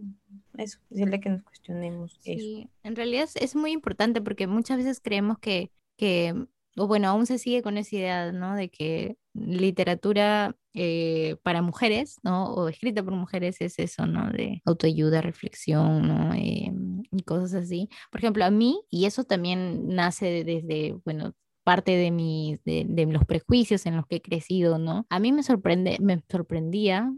[0.57, 2.71] Eso, decirle que nos cuestionemos sí, eso.
[2.81, 6.33] en realidad es, muy importante porque muchas veces creemos que, que,
[6.75, 8.55] o bueno, aún se sigue con esa idea, ¿no?
[8.55, 12.45] De que literatura eh, para mujeres, ¿no?
[12.45, 14.31] O escrita por mujeres es eso, ¿no?
[14.31, 16.33] De autoayuda, reflexión, ¿no?
[16.33, 16.73] Eh,
[17.11, 17.89] y cosas así.
[18.09, 21.35] Por ejemplo, a mí, y eso también nace desde, bueno,
[21.69, 25.05] parte de, mi, de, de, los prejuicios en los que he crecido, ¿no?
[25.11, 27.13] A mí me, sorprende, me sorprendía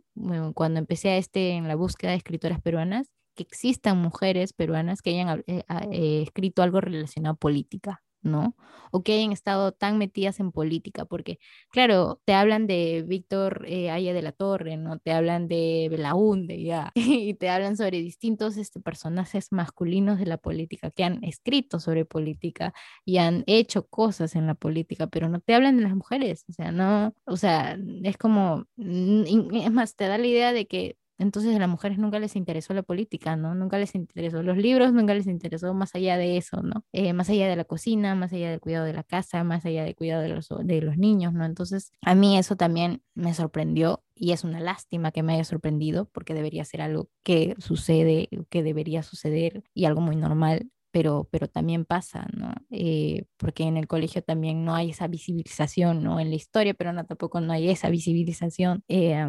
[0.56, 5.12] cuando empecé a este, en la búsqueda de escritoras peruanas, que existan mujeres peruanas que
[5.12, 8.04] hayan eh, eh, escrito algo relacionado a política.
[8.22, 8.56] ¿No?
[8.92, 13.90] O que hayan estado tan metidas en política, porque, claro, te hablan de Víctor eh,
[13.90, 15.00] Aya de la Torre, ¿no?
[15.00, 20.38] Te hablan de Belaunde, ya, y te hablan sobre distintos este, personajes masculinos de la
[20.38, 22.74] política que han escrito sobre política
[23.06, 26.54] y han hecho cosas en la política, pero no te hablan de las mujeres, o
[26.54, 31.56] sea, no, o sea, es como, es más, te da la idea de que entonces
[31.56, 33.54] a las mujeres nunca les interesó la política, ¿no?
[33.54, 36.84] Nunca les interesó los libros, nunca les interesó más allá de eso, ¿no?
[36.92, 39.84] Eh, más allá de la cocina, más allá del cuidado de la casa, más allá
[39.84, 41.46] del cuidado de los, de los niños, ¿no?
[41.46, 46.10] Entonces a mí eso también me sorprendió y es una lástima que me haya sorprendido
[46.12, 51.48] porque debería ser algo que sucede, que debería suceder y algo muy normal pero, pero
[51.48, 52.54] también pasa, ¿no?
[52.70, 56.20] Eh, porque en el colegio también no hay esa visibilización, ¿no?
[56.20, 58.84] En la historia, pero no, tampoco no hay esa visibilización.
[58.90, 59.26] Eh,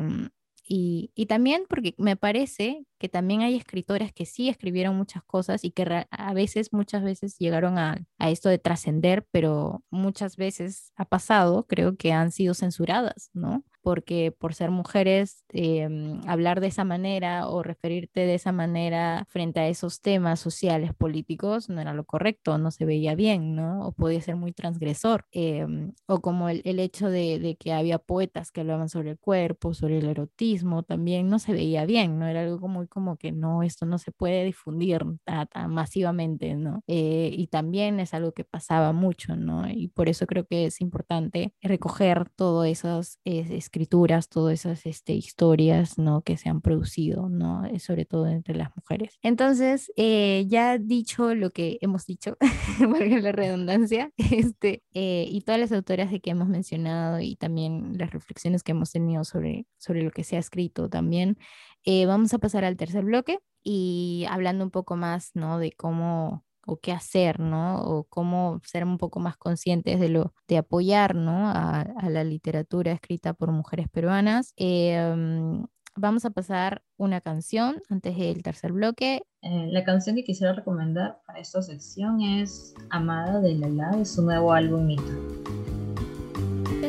[0.66, 5.64] y, y, también porque me parece que también hay escritoras que sí escribieron muchas cosas
[5.64, 10.92] y que a veces, muchas veces llegaron a, a esto de trascender, pero muchas veces
[10.94, 13.64] ha pasado, creo que han sido censuradas, ¿no?
[13.82, 15.88] Porque por ser mujeres, eh,
[16.28, 21.68] hablar de esa manera o referirte de esa manera frente a esos temas sociales, políticos,
[21.68, 23.84] no era lo correcto, no se veía bien, ¿no?
[23.84, 25.26] O podía ser muy transgresor.
[25.32, 25.66] Eh,
[26.06, 29.74] o como el, el hecho de, de, que había poetas que hablaban sobre el cuerpo,
[29.74, 32.28] sobre el erotismo, también no se veía bien, ¿no?
[32.28, 36.82] Era algo muy como que no, esto no se puede difundir tan, masivamente, ¿no?
[36.86, 39.68] Eh, y también es algo que pasaba mucho, ¿no?
[39.70, 45.14] Y por eso creo que es importante recoger todas esas eh, escrituras, todas esas este,
[45.14, 46.22] historias, ¿no?
[46.22, 47.64] Que se han producido, ¿no?
[47.64, 49.18] Eh, sobre todo entre las mujeres.
[49.22, 52.36] Entonces, eh, ya dicho lo que hemos dicho,
[52.80, 57.96] valga la redundancia, este, eh, y todas las autoras de que hemos mencionado y también
[57.98, 61.38] las reflexiones que hemos tenido sobre, sobre lo que se ha escrito también,
[61.84, 65.58] eh, vamos a pasar al tercer bloque y hablando un poco más, ¿no?
[65.58, 67.82] De cómo o qué hacer, ¿no?
[67.82, 71.48] O cómo ser un poco más conscientes de lo de apoyar, ¿no?
[71.48, 74.52] A, a la literatura escrita por mujeres peruanas.
[74.56, 75.62] Eh,
[75.96, 79.22] vamos a pasar una canción antes del tercer bloque.
[79.42, 84.22] Eh, la canción que quisiera recomendar para esta sección es Amada de Lala de su
[84.22, 85.71] nuevo álbum Mito.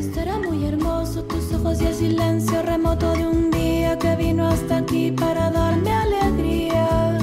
[0.05, 4.77] Estará muy hermoso tus ojos y el silencio remoto de un día que vino hasta
[4.77, 7.17] aquí para darme alegría.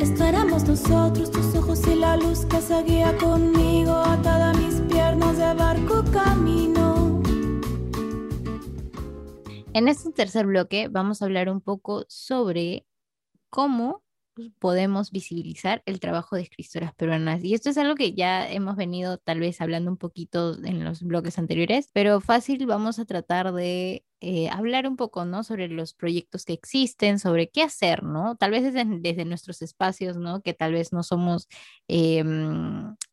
[0.00, 5.54] Estaremos nosotros, tus ojos y la luz que seguía conmigo atada a mis piernas de
[5.54, 7.20] barco camino.
[9.74, 12.86] En este tercer bloque vamos a hablar un poco sobre
[13.50, 14.05] cómo
[14.58, 17.42] podemos visibilizar el trabajo de escritoras peruanas.
[17.44, 21.02] Y esto es algo que ya hemos venido tal vez hablando un poquito en los
[21.02, 25.44] bloques anteriores, pero fácil vamos a tratar de eh, hablar un poco, ¿no?
[25.44, 28.36] Sobre los proyectos que existen, sobre qué hacer, ¿no?
[28.36, 30.40] Tal vez desde, nuestros espacios, ¿no?
[30.42, 31.48] Que tal vez no somos,
[31.88, 32.24] eh,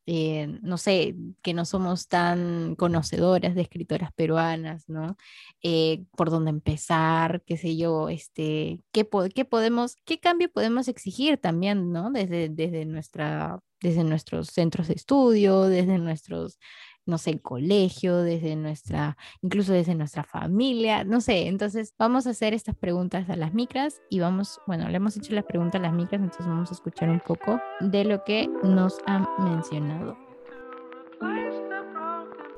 [0.06, 5.16] eh, no sé, que no somos tan conocedoras de escritoras peruanas, ¿no?
[5.62, 11.38] Eh, por dónde empezar, qué sé yo, este, qué, qué podemos, qué cambio podemos exigir
[11.38, 12.10] también, ¿no?
[12.10, 16.58] Desde, desde nuestra desde nuestros centros de estudio, desde nuestros
[17.06, 21.48] no sé, el colegio, desde nuestra, incluso desde nuestra familia, no sé.
[21.48, 25.34] Entonces vamos a hacer estas preguntas a las micras y vamos, bueno, le hemos hecho
[25.34, 28.98] las preguntas a las micras, entonces vamos a escuchar un poco de lo que nos
[29.06, 30.16] han mencionado.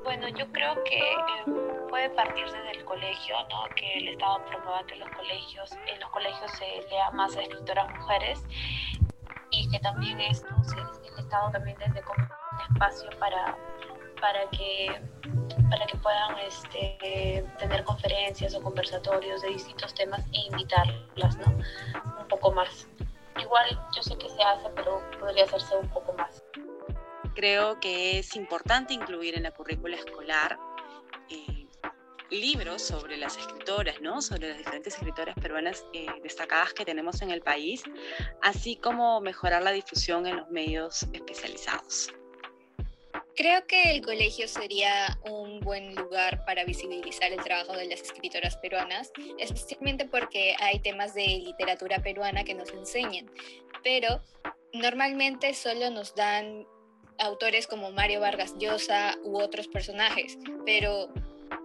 [0.03, 1.01] Bueno, yo creo que
[1.89, 3.75] puede partir desde el colegio, ¿no?
[3.75, 7.93] Que el Estado promueva que los colegios, en los colegios se lea más a escritoras
[7.99, 8.43] mujeres
[9.51, 13.57] y que también esto, el Estado también desde como un espacio para
[14.19, 15.01] para que,
[15.69, 21.57] para que puedan este, tener conferencias o conversatorios de distintos temas e invitarlas, ¿no?
[22.19, 22.87] Un poco más.
[23.39, 26.43] Igual yo sé que se hace, pero podría hacerse un poco más.
[27.35, 30.57] Creo que es importante incluir en la currícula escolar
[31.29, 31.67] eh,
[32.31, 34.21] libros sobre las escritoras, ¿no?
[34.21, 37.83] sobre las diferentes escritoras peruanas eh, destacadas que tenemos en el país,
[38.41, 42.11] así como mejorar la difusión en los medios especializados.
[43.37, 48.57] Creo que el colegio sería un buen lugar para visibilizar el trabajo de las escritoras
[48.57, 53.29] peruanas, especialmente porque hay temas de literatura peruana que nos enseñan,
[53.83, 54.23] pero
[54.73, 56.65] normalmente solo nos dan
[57.19, 61.13] autores como Mario Vargas Llosa u otros personajes, pero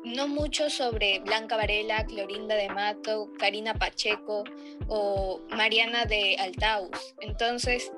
[0.04, 4.44] no mucho sobre Blanca Varela, Clorinda de Mato, Karina Pacheco
[4.88, 7.14] o Mariana de Altaus.
[7.22, 7.90] Entonces,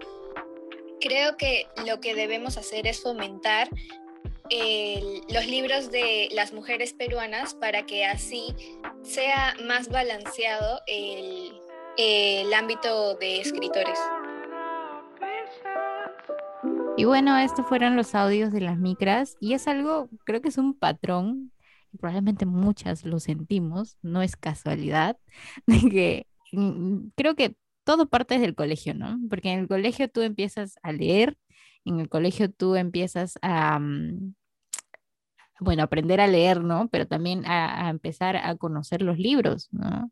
[1.05, 3.69] creo que lo que debemos hacer es fomentar
[4.49, 8.55] el, los libros de las mujeres peruanas para que así
[9.03, 11.61] sea más balanceado el,
[11.99, 13.99] el ámbito de escritores.
[16.97, 20.57] Y bueno, estos fueron los audios de las micras y es algo, creo que es
[20.57, 21.53] un patrón,
[21.93, 25.19] y probablemente muchas lo sentimos, no es casualidad,
[25.67, 29.19] de que mm, creo que todo parte del colegio, ¿no?
[29.31, 31.39] Porque en el colegio tú empiezas a leer,
[31.85, 34.35] en el colegio tú empiezas a, mm,
[35.61, 36.89] bueno, aprender a leer, ¿no?
[36.89, 40.11] Pero también a, empezar a conocer los libros, ¿no?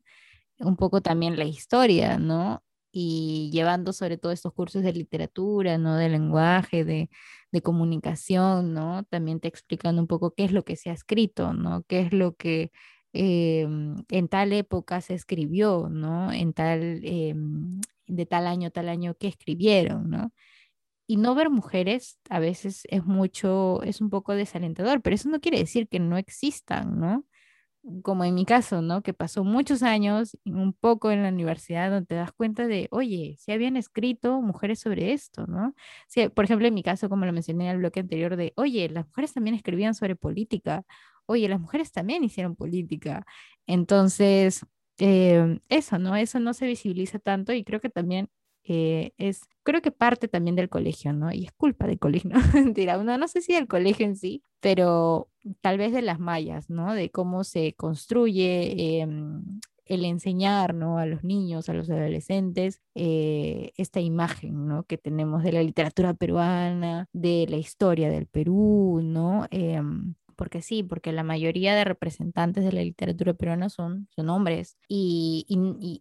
[0.59, 2.63] Un poco también la historia, ¿no?
[2.93, 5.97] y llevando sobre todo estos cursos de literatura, ¿no?
[5.97, 7.11] De lenguaje, de,
[7.51, 9.05] de comunicación, ¿no?
[9.05, 11.85] También te explicando un poco qué es lo que se ha escrito, ¿no?
[11.85, 12.71] Qué es lo que
[13.13, 13.63] eh,
[14.09, 16.33] en tal época se escribió, ¿no?
[16.33, 17.35] En tal, eh,
[18.07, 20.33] de tal año, tal año que escribieron, ¿no?
[21.09, 25.41] Y no ver mujeres a veces es mucho, es un poco desalentador, pero eso no
[25.41, 27.27] quiere decir que no existan, ¿no?
[28.03, 29.03] como en mi caso, ¿no?
[29.03, 33.37] Que pasó muchos años, un poco en la universidad, donde te das cuenta de, oye,
[33.39, 35.75] si habían escrito mujeres sobre esto, ¿no?
[36.09, 38.89] Si, por ejemplo, en mi caso, como lo mencioné en el bloque anterior, de, oye,
[38.89, 40.85] las mujeres también escribían sobre política,
[41.27, 43.27] oye, las mujeres también hicieron política.
[43.67, 44.67] Entonces,
[44.99, 46.17] eh, eso, ¿no?
[46.17, 48.29] Eso no se visibiliza tanto y creo que también
[48.65, 51.33] eh, es, creo que parte también del colegio, ¿no?
[51.33, 52.41] Y es culpa del colegio, ¿no?
[52.55, 55.29] Mentira, no, sé si del colegio en sí, pero
[55.61, 56.95] tal vez de las mallas, ¿no?
[56.95, 60.99] De cómo se construye em, el enseñar, ¿no?
[60.99, 64.85] A los niños, a los adolescentes, eh, esta imagen, ¿no?
[64.85, 69.47] Que tenemos de la literatura peruana, de la historia del Perú, ¿no?
[70.43, 74.77] Porque sí, porque la mayoría de representantes de la literatura peruana son, son hombres.
[74.89, 75.47] Y,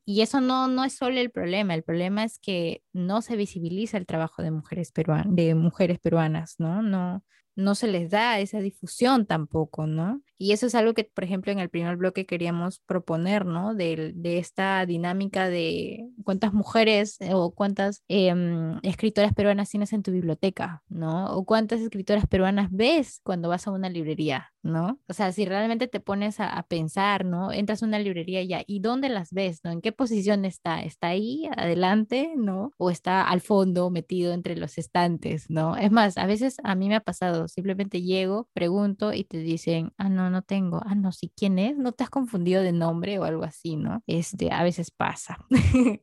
[0.03, 3.99] y, eso no, no es solo el problema, el problema es que no se visibiliza
[3.99, 6.81] el trabajo de mujeres, peruanas, de mujeres peruanas, ¿no?
[6.81, 7.23] No,
[7.55, 10.21] no se les da esa difusión tampoco, ¿no?
[10.41, 13.75] Y eso es algo que, por ejemplo, en el primer bloque queríamos proponer, ¿no?
[13.75, 20.01] De, de esta dinámica de cuántas mujeres eh, o cuántas em, escritoras peruanas tienes en
[20.01, 21.27] tu biblioteca, ¿no?
[21.35, 24.99] O cuántas escritoras peruanas ves cuando vas a una librería, ¿no?
[25.07, 27.51] O sea, si realmente te pones a, pensar, ¿no?
[27.51, 29.71] Entras a una librería ya, ¿y dónde las ves, ¿no?
[29.71, 30.81] ¿En qué posición está?
[30.81, 32.71] ¿Está ahí, adelante, ¿no?
[32.77, 35.75] O está al fondo, metido entre los estantes, ¿no?
[35.77, 39.93] Es más, a veces a mí me ha pasado, simplemente llego, pregunto y te dicen,
[39.97, 41.77] ah, no, no tengo, ah, no, sí, ¿quién es?
[41.77, 44.03] ¿No te has confundido de nombre o algo así, no?
[44.07, 45.37] Este, a veces pasa.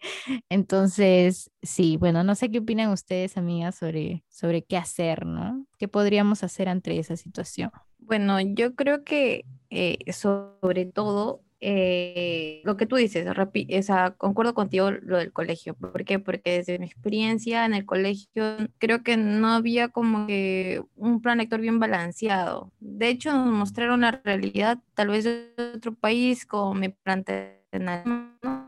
[0.48, 5.66] Entonces, sí, bueno, no sé qué opinan ustedes, amigas, sobre, sobre qué hacer, ¿no?
[5.78, 7.70] ¿Qué podríamos hacer ante esa situación?
[7.98, 13.26] Bueno, yo creo que eh, sobre todo eh, lo que tú dices,
[13.68, 15.74] esa, concuerdo contigo lo del colegio.
[15.74, 16.18] ¿Por qué?
[16.18, 21.38] Porque desde mi experiencia en el colegio creo que no había como que un plan
[21.38, 22.72] lector bien balanceado.
[22.80, 28.67] De hecho, nos mostraron la realidad tal vez de otro país como me planteé de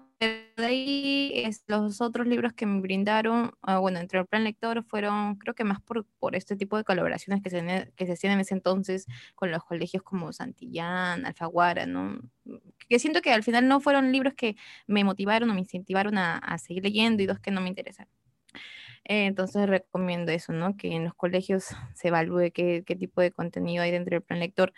[0.66, 5.36] ahí es, los otros libros que me brindaron, ah, bueno, entre el plan lector fueron,
[5.36, 8.40] creo que más por, por este tipo de colaboraciones que se, que se hacían en
[8.40, 12.20] ese entonces con los colegios como Santillán, Alfaguara, ¿no?
[12.88, 14.56] Que siento que al final no fueron libros que
[14.86, 18.08] me motivaron o me incentivaron a, a seguir leyendo y dos que no me interesan.
[19.04, 20.76] Eh, entonces recomiendo eso, ¿no?
[20.76, 24.40] Que en los colegios se evalúe qué, qué tipo de contenido hay dentro del plan
[24.40, 24.72] lector.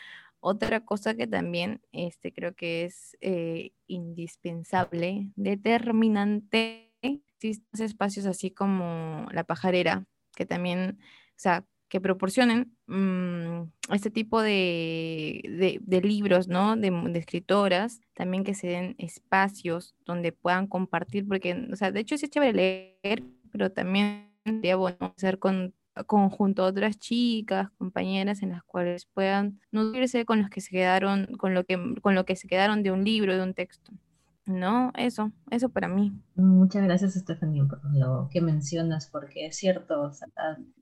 [0.44, 6.92] Otra cosa que también este, creo que es eh, indispensable, determinante,
[7.40, 14.42] estos espacios así como la pajarera, que también, o sea, que proporcionen mm, este tipo
[14.42, 16.74] de, de, libros, ¿no?
[16.74, 22.00] De, de, escritoras, también que se den espacios donde puedan compartir, porque, o sea, de
[22.00, 23.22] hecho es chévere leer,
[23.52, 25.72] pero también sería bueno hacer con
[26.06, 31.26] conjunto a otras chicas, compañeras en las cuales puedan nutrirse con los que se quedaron,
[31.38, 33.92] con lo que, con lo que se quedaron de un libro, de un texto.
[34.44, 34.90] ¿No?
[34.96, 36.12] Eso, eso para mí.
[36.34, 40.10] Muchas gracias, Estefanía, por lo que mencionas, porque es cierto,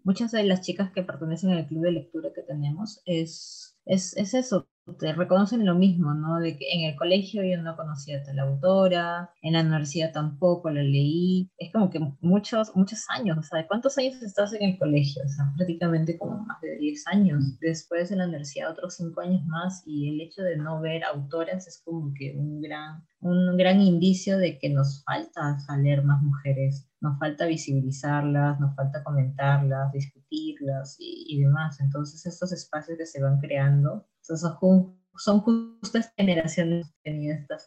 [0.03, 4.33] muchas de las chicas que pertenecen al club de lectura que tenemos es, es, es
[4.33, 4.67] eso,
[4.99, 6.39] te reconocen lo mismo, ¿no?
[6.41, 10.71] De que en el colegio yo no conocía a la autora, en la universidad tampoco
[10.71, 14.79] la leí, es como que muchos, muchos años, o sea, ¿cuántos años estás en el
[14.79, 15.23] colegio?
[15.25, 17.59] O sea, prácticamente como más de 10 años.
[17.61, 21.67] Después en la universidad otros 5 años más y el hecho de no ver autoras
[21.67, 26.89] es como que un gran, un gran indicio de que nos falta salir más mujeres,
[27.01, 31.81] nos falta visibilizarlas, nos falta comentarlas, discutirlas y, y demás.
[31.81, 34.07] Entonces estos espacios que se van creando
[34.37, 37.67] son, son justo generaciones que estas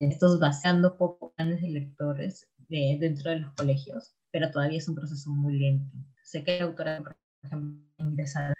[0.00, 5.30] estos vaciando poco planes de lectores dentro de los colegios, pero todavía es un proceso
[5.30, 5.96] muy lento.
[6.22, 8.54] Sé que hay autora, por ejemplo, ingresada,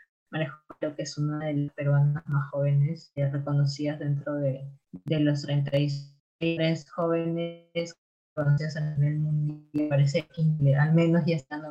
[0.78, 6.91] creo que es una de las peruanas más jóvenes reconocidas dentro de, de los 33
[6.91, 7.95] jóvenes
[8.34, 11.62] conocidas a nivel mundial, parece que al menos ya están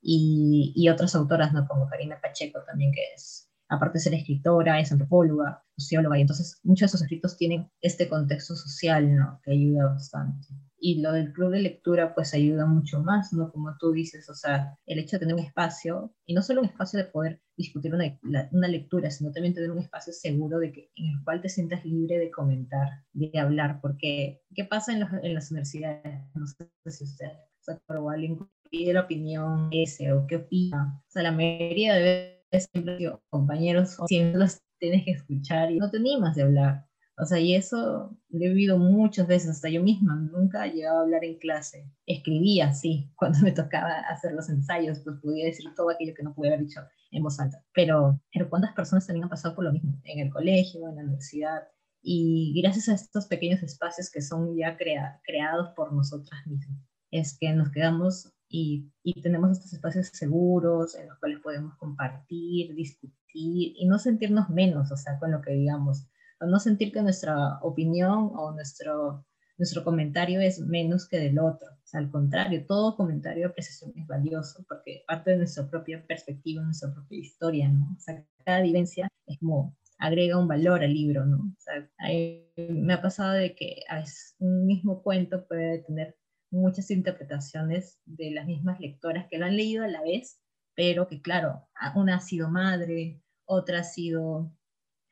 [0.00, 1.66] y, y otras autoras, ¿no?
[1.66, 6.58] Como Karina Pacheco también, que es, aparte de ser escritora, es antropóloga, socióloga, y entonces
[6.62, 9.40] muchos de sus escritos tienen este contexto social, ¿no?
[9.42, 10.48] Que ayuda bastante.
[10.78, 13.50] Y lo del club de lectura, pues ayuda mucho más, ¿no?
[13.50, 16.66] Como tú dices, o sea, el hecho de tener un espacio, y no solo un
[16.66, 20.72] espacio de poder discutir una, la- una lectura, sino también tener un espacio seguro de
[20.72, 25.00] que, en el cual te sientas libre de comentar, de hablar, porque ¿qué pasa en,
[25.00, 26.22] los- en las universidades?
[26.34, 27.26] No sé si usted
[27.60, 28.38] se acuerda, alguien
[28.70, 31.00] pide la opinión ese o qué opina.
[31.08, 35.78] O sea, la mayoría de veces siempre digo, compañeros, siempre los tienes que escuchar y
[35.78, 36.86] no te animas de hablar.
[37.18, 40.98] O sea, y eso lo he vivido muchas veces, hasta yo misma, nunca he llegado
[40.98, 41.90] a hablar en clase.
[42.06, 46.34] Escribía, sí, cuando me tocaba hacer los ensayos, pues podía decir todo aquello que no
[46.34, 46.80] pude haber dicho
[47.10, 47.64] en voz alta.
[47.74, 49.98] Pero, pero ¿cuántas personas también han pasado por lo mismo?
[50.04, 51.62] En el colegio, en la universidad.
[52.02, 56.78] Y gracias a estos pequeños espacios que son ya crea- creados por nosotras mismas,
[57.10, 62.74] es que nos quedamos y, y tenemos estos espacios seguros en los cuales podemos compartir,
[62.74, 66.08] discutir y no sentirnos menos, o sea, con lo que digamos
[66.40, 69.24] o no sentir que nuestra opinión o nuestro,
[69.58, 71.68] nuestro comentario es menos que del otro.
[71.68, 76.04] O sea, al contrario, todo comentario de apreciación es valioso porque parte de nuestra propia
[76.06, 77.94] perspectiva, nuestra propia historia, ¿no?
[77.96, 81.38] O sea, cada vivencia es como agrega un valor al libro, ¿no?
[81.38, 86.16] O sea, ahí me ha pasado de que a veces un mismo cuento puede tener
[86.50, 90.40] muchas interpretaciones de las mismas lectoras que lo han leído a la vez,
[90.74, 94.52] pero que claro, una ha sido madre, otra ha sido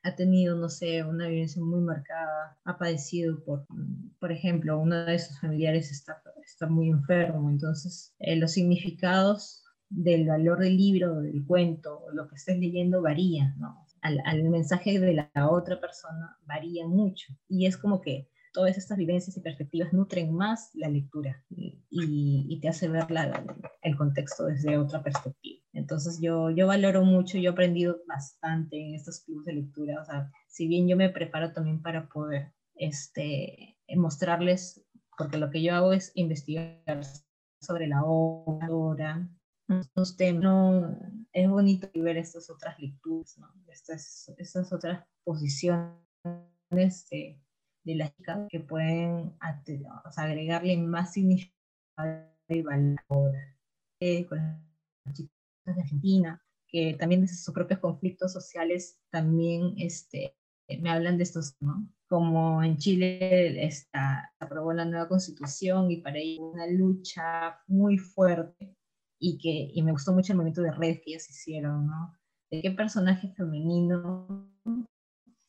[0.05, 3.67] ha tenido, no sé, una vivencia muy marcada, ha padecido por,
[4.21, 10.27] por ejemplo, uno de sus familiares está, está muy enfermo, entonces eh, los significados del
[10.29, 13.87] valor del libro, del cuento, lo que estés leyendo varía, ¿no?
[14.03, 18.97] Al, al mensaje de la otra persona varía mucho y es como que todas estas
[18.97, 23.45] vivencias y perspectivas nutren más la lectura y, y, te hace ver la,
[23.83, 25.61] el contexto desde otra perspectiva.
[25.73, 30.05] Entonces yo, yo valoro mucho, yo he aprendido bastante en estos clubes de lectura, o
[30.05, 34.87] sea, si bien yo me preparo también para poder este, mostrarles,
[35.19, 37.01] porque lo que yo hago es investigar
[37.61, 39.29] sobre la obra,
[40.17, 40.97] temas, no,
[41.33, 43.49] es bonito ver estas otras lecturas, ¿no?
[43.69, 45.99] estas, estas otras posiciones
[47.11, 47.44] de,
[47.85, 49.37] de la chica que pueden
[50.17, 51.55] agregarle más significado
[52.49, 53.35] y valor
[54.01, 55.33] eh, con las chicas
[55.67, 60.35] de Argentina, que también desde sus propios conflictos sociales también este,
[60.81, 61.89] me hablan de estos, ¿no?
[62.09, 68.77] Como en Chile está, aprobó la nueva constitución y para ello una lucha muy fuerte
[69.19, 72.15] y que y me gustó mucho el movimiento de redes que ellos hicieron, ¿no?
[72.51, 74.51] De qué personaje femenino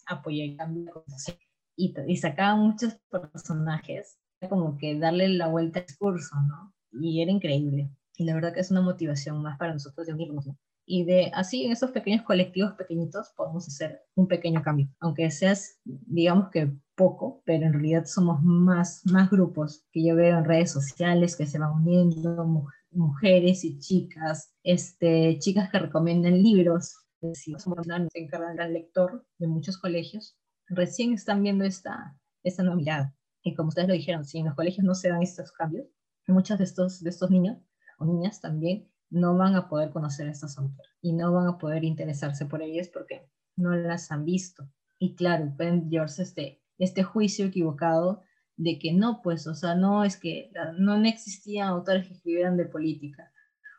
[0.07, 1.44] apoyó el cambio de constitución
[1.75, 4.17] y, y sacaban muchos personajes,
[4.49, 6.73] como que darle la vuelta al discurso, ¿no?
[6.91, 7.89] Y era increíble.
[8.17, 10.57] Y la verdad que es una motivación más para nosotros de unirnos, ¿no?
[10.87, 15.79] Y de así en esos pequeños colectivos pequeñitos podemos hacer un pequeño cambio, aunque seas,
[15.83, 20.71] digamos que poco, pero en realidad somos más, más grupos que yo veo en redes
[20.71, 26.95] sociales que se van uniendo, mu mujeres y chicas, este, chicas que recomiendan libros,
[27.33, 30.37] si somos se encargan del lector de muchos colegios,
[30.67, 33.15] recién están viendo esta, esta mirada.
[33.43, 35.87] Y como ustedes lo dijeron, si en los colegios no se dan estos cambios,
[36.27, 37.57] muchos de estos, de estos niños
[37.99, 41.57] o niñas también no van a poder conocer a estas autoras y no van a
[41.57, 44.67] poder interesarse por ellas porque no las han visto.
[44.99, 48.23] Y claro, pueden llevarse este, este juicio equivocado
[48.57, 52.65] de que no, pues, o sea, no es que no existían autores que escribieran de
[52.65, 53.31] política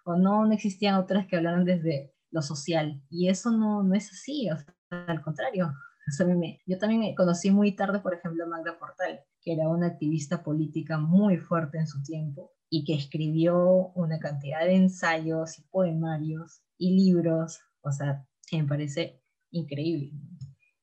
[0.05, 3.03] o no, no existían autores que hablaran desde lo social.
[3.11, 4.75] Y eso no, no es así, o sea,
[5.07, 5.73] al contrario.
[6.09, 9.89] O me, yo también conocí muy tarde, por ejemplo, a Magda Portal, que era una
[9.89, 15.63] activista política muy fuerte en su tiempo y que escribió una cantidad de ensayos y
[15.63, 20.13] poemarios y libros, o sea, me parece increíble.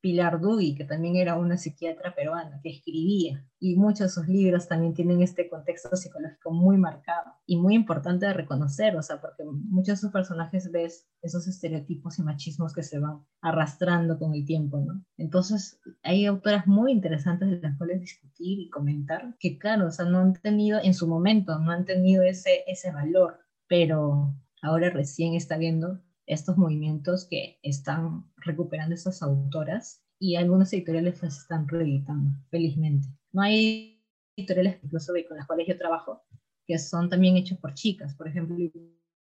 [0.04, 4.68] Pilar Dugui, que también era una psiquiatra peruana, que escribía, y muchos de sus libros
[4.68, 9.46] también tienen este contexto psicológico muy marcado y muy importante de reconocer, o sea, porque
[9.46, 14.46] muchos de sus personajes ves esos estereotipos y machismos que se van arrastrando con el
[14.46, 15.06] tiempo, ¿no?
[15.16, 20.04] Entonces, hay autoras muy interesantes de las cuales discutir y comentar, que claro, o sea,
[20.04, 23.40] no han tenido en su momento, no han tenido ese, ese valor,
[23.70, 31.22] pero ahora recién está viendo estos movimientos que están recuperando estas autoras y algunas editoriales
[31.22, 33.08] las están reeditando, felizmente.
[33.32, 34.02] No hay
[34.36, 36.24] editoriales incluso con las cuales yo trabajo
[36.66, 38.56] que son también hechos por chicas, por ejemplo,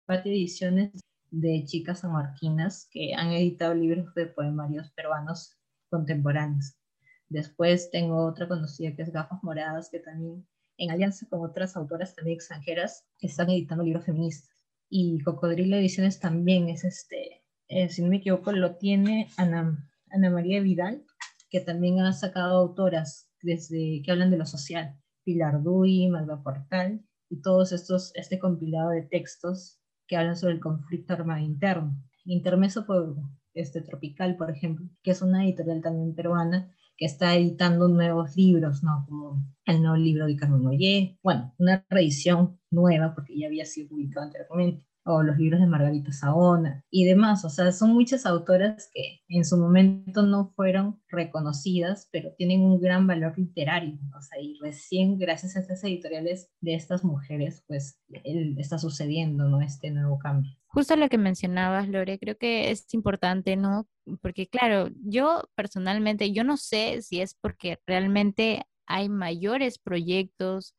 [0.05, 5.57] Pati Ediciones de chicas samarquinas que han editado libros de poemarios peruanos
[5.89, 6.75] contemporáneos.
[7.27, 10.47] Después tengo otra conocida que es Gafas Moradas, que también
[10.77, 14.54] en alianza con otras autoras también extranjeras están editando libros feministas.
[14.89, 20.29] Y Cocodrilo Ediciones también es este, eh, si no me equivoco, lo tiene Ana, Ana
[20.29, 21.03] María Vidal,
[21.49, 27.05] que también ha sacado autoras desde que hablan de lo social, Pilar Dui, Magda Portal,
[27.29, 31.95] y todos estos, este compilado de textos que hablan sobre el conflicto armado interno.
[32.25, 33.15] Intermeso por
[33.53, 38.83] este, Tropical, por ejemplo, que es una editorial también peruana que está editando nuevos libros,
[38.83, 39.05] ¿no?
[39.07, 43.89] Como el nuevo libro de Carmen Oye, bueno, una reedición nueva porque ya había sido
[43.89, 47.45] publicado anteriormente o los libros de Margarita Saona y demás.
[47.45, 52.81] O sea, son muchas autoras que en su momento no fueron reconocidas, pero tienen un
[52.81, 53.99] gran valor literario.
[54.17, 57.99] O sea, y recién gracias a estas editoriales de estas mujeres, pues
[58.57, 59.61] está sucediendo, ¿no?
[59.61, 60.51] Este nuevo cambio.
[60.67, 63.87] Justo lo que mencionabas, Lore, creo que es importante, ¿no?
[64.21, 70.75] Porque claro, yo personalmente, yo no sé si es porque realmente hay mayores proyectos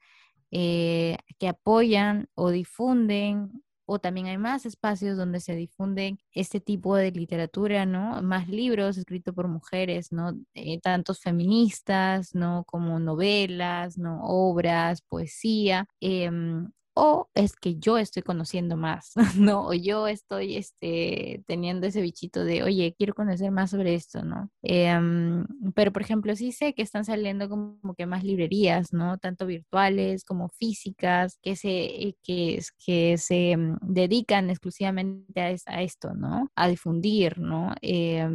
[0.50, 6.96] eh, que apoyan o difunden o también hay más espacios donde se difunden este tipo
[6.96, 8.20] de literatura, ¿no?
[8.22, 10.32] Más libros escritos por mujeres, ¿no?
[10.54, 12.64] Eh, tantos feministas, ¿no?
[12.64, 14.20] Como novelas, ¿no?
[14.24, 15.86] Obras, poesía.
[16.00, 19.66] Em, o es que yo estoy conociendo más, ¿no?
[19.66, 24.50] O yo estoy este, teniendo ese bichito de, oye, quiero conocer más sobre esto, ¿no?
[24.62, 29.18] Em, pero, por ejemplo, sí sé que están saliendo como que más librerías, ¿no?
[29.18, 36.50] Tanto virtuales como físicas, que se, que, que se mm, dedican exclusivamente a, esto, ¿no?
[36.56, 37.74] A difundir, ¿no?
[37.82, 38.26] Eh,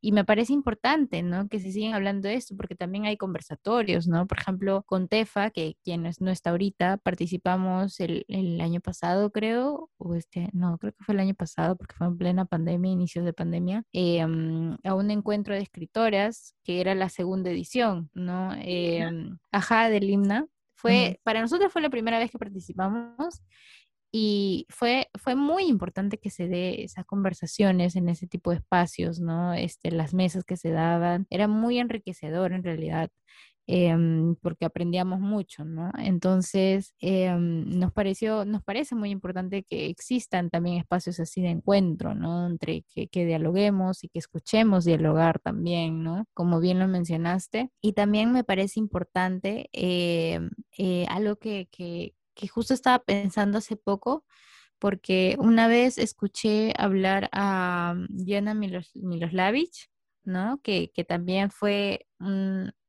[0.00, 1.48] y me parece importante, ¿no?
[1.48, 4.26] Que se sigan hablando de esto, porque también hay conversatorios, ¿no?
[4.26, 9.90] Por ejemplo, con Tefa, que quien no está ahorita, participamos el, el, año pasado, creo,
[9.98, 13.24] o este, no, creo que fue el año pasado, porque fue en plena pandemia, inicios
[13.24, 18.54] de pandemia, eh, a un encuentro de escritoras, que era la segunda edición, ¿no?
[18.58, 19.08] Eh,
[19.52, 20.46] ajá, del himna.
[20.74, 23.42] Fue, para nosotros fue la primera vez que participamos
[24.12, 29.20] y fue, fue muy importante que se dé esas conversaciones en ese tipo de espacios,
[29.20, 29.54] ¿no?
[29.54, 33.10] Este, las mesas que se daban, era muy enriquecedor en realidad.
[33.70, 35.92] Em, porque aprendíamos mucho, ¿no?
[35.98, 42.14] Entonces, em, nos pareció, nos parece muy importante que existan también espacios así de encuentro,
[42.14, 42.46] ¿no?
[42.46, 46.24] Entre que, que dialoguemos y que escuchemos dialogar también, ¿no?
[46.32, 47.70] Como bien lo mencionaste.
[47.82, 50.48] Y también me parece importante em,
[50.78, 54.24] eh, algo que, que, que justo estaba pensando hace poco,
[54.78, 59.90] porque una vez escuché hablar a Diana Milos, Miloslavich,
[60.22, 60.60] ¿no?
[60.62, 62.06] Que, que también fue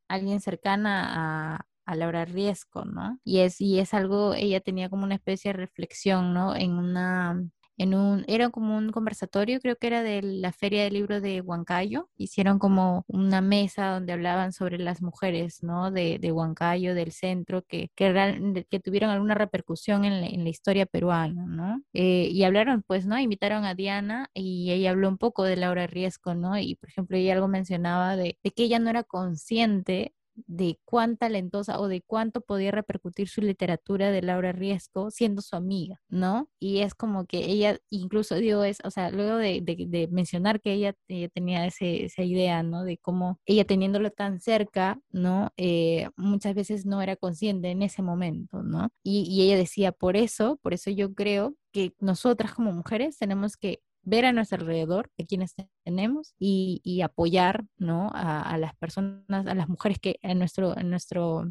[0.08, 3.20] alguien cercana a, a Laura Riesco, ¿no?
[3.24, 6.56] Y es, y es algo, ella tenía como una especie de reflexión, ¿no?
[6.56, 7.44] En una,
[7.80, 11.40] en un, era como un conversatorio, creo que era de la Feria del Libro de
[11.40, 12.10] Huancayo.
[12.18, 15.90] Hicieron como una mesa donde hablaban sobre las mujeres, ¿no?
[15.90, 20.86] De, de Huancayo, del centro, que, que, tuvieron alguna repercusión en la, en la historia
[20.86, 21.82] peruana, ¿no?
[21.94, 23.18] Eh, y hablaron, pues, ¿no?
[23.18, 26.58] Invitaron a Diana y ella habló un poco de Laura Riesco, ¿no?
[26.60, 30.14] Y, por ejemplo, ella algo mencionaba de, de que ella no era consciente
[30.48, 35.56] de cuán talentosa o de cuánto podía repercutir su literatura de Laura Riesco siendo su
[35.56, 36.50] amiga, ¿no?
[36.60, 40.74] Y es como que ella incluso dio es, o sea, luego de, de, mencionar que
[40.74, 40.96] ella,
[41.34, 42.84] tenía ese, esa idea, ¿no?
[42.84, 45.52] De cómo ella teniéndolo tan cerca, ¿no?
[45.58, 48.90] Eh, muchas veces no era consciente en ese momento, ¿no?
[49.04, 53.58] Y, y ella decía, por eso, por eso yo creo que nosotras como mujeres tenemos
[53.58, 58.10] que ver a nuestro alrededor, de quienes tenemos, y, y apoyar ¿no?
[58.14, 61.46] a, a, las personas, a las mujeres que en nuestro, en nuestro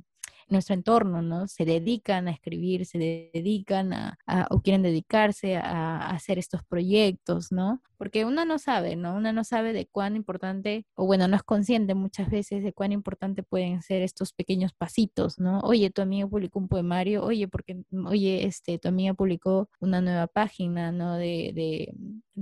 [0.48, 1.46] nuestro entorno, ¿no?
[1.46, 2.98] Se dedican a escribir, se
[3.32, 4.18] dedican a,
[4.50, 7.82] o quieren dedicarse a, hacer estos proyectos, ¿no?
[7.98, 9.16] Porque uno no sabe, ¿no?
[9.16, 12.92] Uno no sabe de cuán importante, o bueno, no es consciente muchas veces de cuán
[12.92, 15.60] importante pueden ser estos pequeños pasitos, ¿no?
[15.60, 20.28] Oye, tu amiga publicó un poemario, oye, porque, oye, este, tu amiga publicó una nueva
[20.28, 21.16] página, ¿no?
[21.16, 21.94] De, de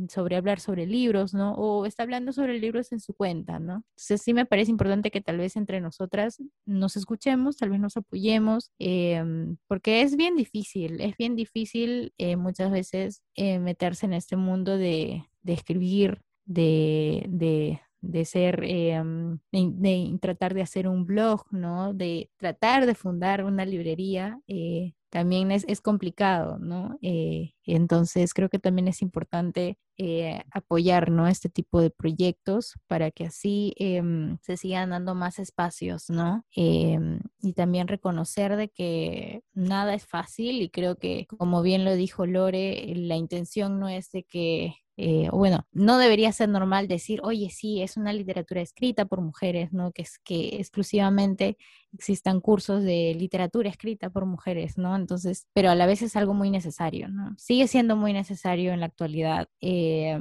[0.09, 1.55] sobre hablar sobre libros, ¿no?
[1.55, 3.85] O está hablando sobre libros en su cuenta, ¿no?
[3.97, 7.97] Entonces sí me parece importante que tal vez entre nosotras nos escuchemos, tal vez nos
[7.97, 14.13] apoyemos, em, porque es bien difícil, es bien difícil eh, muchas veces eh, meterse en
[14.13, 21.07] este mundo de, de escribir, de, de, de ser, em, de, tratar de hacer un
[21.07, 21.95] blog, ¿no?
[21.95, 26.99] De tratar de fundar una librería, eh, también es, es, complicado, ¿no?
[27.01, 31.27] Eh, entonces creo que también es importante eh, apoyar, ¿no?
[31.29, 34.03] Este tipo de proyectos para que así eh,
[34.43, 36.45] se sigan dando más espacios, ¿no?
[36.55, 41.95] Em, y también reconocer de que nada es fácil y creo que, como bien lo
[41.95, 47.21] dijo Lore, la intención no es de que eh, bueno, no debería ser normal decir,
[47.23, 49.93] oye, sí, es una literatura escrita por mujeres, ¿no?
[49.93, 51.59] Que es que exclusivamente
[51.93, 54.97] existan cursos de literatura escrita por mujeres, ¿no?
[54.97, 57.35] Entonces, pero a la vez es algo muy necesario, ¿no?
[57.39, 59.49] Sigue siendo muy necesario en la actualidad.
[59.61, 60.19] eh,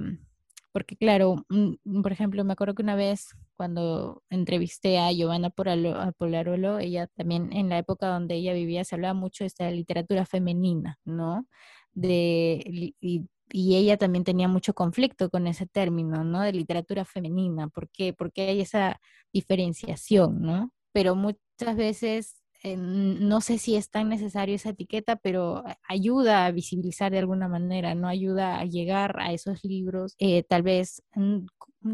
[0.76, 6.80] porque claro, mm, por ejemplo, me acuerdo que una vez cuando entrevisté a Giovanna Polarolo,
[6.80, 11.00] ella también en la época donde ella vivía se hablaba mucho de esta literatura femenina,
[11.06, 11.48] ¿no?
[11.94, 12.94] De,
[13.52, 16.42] y ella también tenía mucho conflicto con ese término, ¿no?
[16.42, 17.68] De literatura femenina.
[17.70, 18.14] ¿Por qué?
[18.14, 19.00] Porque hay esa
[19.34, 20.72] diferenciación, ¿no?
[20.92, 26.52] Pero muchas veces eh, no sé si es tan necesario esa etiqueta, pero ayuda a
[26.52, 28.08] visibilizar de alguna manera, ¿no?
[28.08, 31.46] Ayuda a llegar a esos libros, eh, tal vez, mm,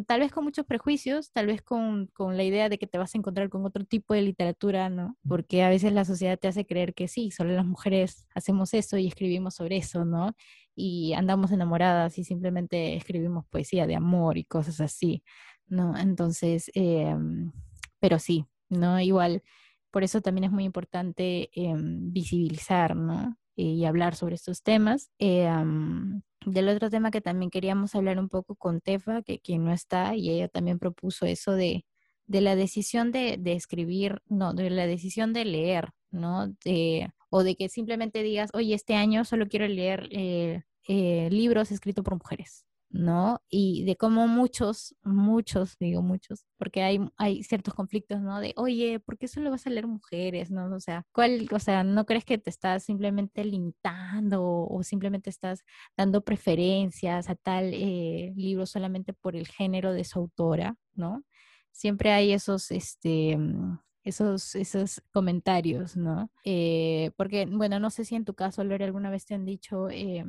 [0.08, 3.14] tal vez con muchos prejuicios, tal vez con, con la idea de que te vas
[3.14, 5.18] a encontrar con otro tipo de literatura, ¿no?
[5.28, 8.98] Porque a veces la sociedad te hace creer que sí, solo las mujeres hacemos eso
[8.98, 10.34] y escribimos sobre eso, ¿no?
[10.82, 15.24] Y andamos enamoradas y simplemente escribimos poesía de amor y cosas así,
[15.68, 15.96] ¿no?
[15.98, 17.52] Entonces, em,
[18.00, 19.00] pero sí, ¿no?
[19.00, 19.44] Igual
[19.92, 23.38] por eso también es muy importante em, visibilizar, ¿no?
[23.56, 25.12] Y hablar sobre estos temas.
[25.20, 29.66] Eh, am, del otro tema que también queríamos hablar un poco con Tefa, que quien
[29.66, 31.86] no está, y ella también propuso eso de,
[32.26, 36.48] de la decisión de, de escribir, no, de la decisión de leer, ¿no?
[36.66, 41.72] De, o de que simplemente digas, oye, este año solo quiero leer eh, eh, libros
[41.72, 43.42] escritos por mujeres, ¿no?
[43.50, 48.40] Y de cómo muchos, muchos, digo muchos, porque hay, hay ciertos conflictos, ¿no?
[48.40, 50.74] De, oye, ¿por qué solo vas a leer mujeres, no?
[50.76, 55.64] O sea, ¿cuál, o sea, no crees que te estás simplemente limitando o, simplemente estás
[55.96, 61.24] dando preferencias a tal eh, libro solamente por el género de su autora, ¿no?
[61.72, 66.32] Siempre hay esos, este, mm, esos, esos comentarios, ¿no?
[66.44, 69.90] Eh, porque, bueno, no sé si en tu caso, Lore, alguna vez te han dicho,
[69.90, 70.26] eh,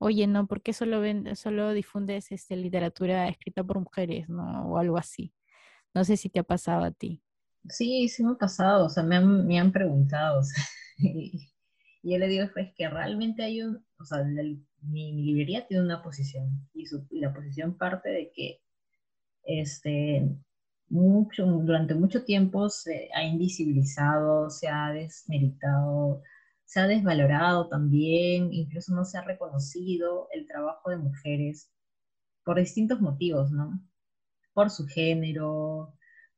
[0.00, 4.66] oye, no, ¿por qué solo, ven, solo difundes este, literatura escrita por mujeres, ¿no?
[4.66, 5.32] O algo así.
[5.94, 7.22] No sé si te ha pasado a ti.
[7.68, 10.40] Sí, sí me ha pasado, o sea, me han, me han preguntado,
[10.98, 11.52] y,
[12.02, 16.02] yo le digo, pues que realmente hay un, o sea, mi, mi librería tiene una
[16.02, 18.62] posición, y, su, y la posición parte de que
[19.44, 20.26] este,
[20.88, 26.22] mucho, durante mucho tiempo se ha invisibilizado, se ha desmeritado,
[26.70, 31.68] se ha desvalorado también, incluso no se ha reconocido el trabajo de mujeres
[32.44, 33.82] por distintos motivos, ¿no?
[34.54, 35.92] Por su género,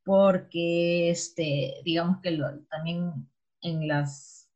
[0.04, 2.40] porque, este, digamos que
[2.70, 3.28] también
[3.60, 4.48] en las,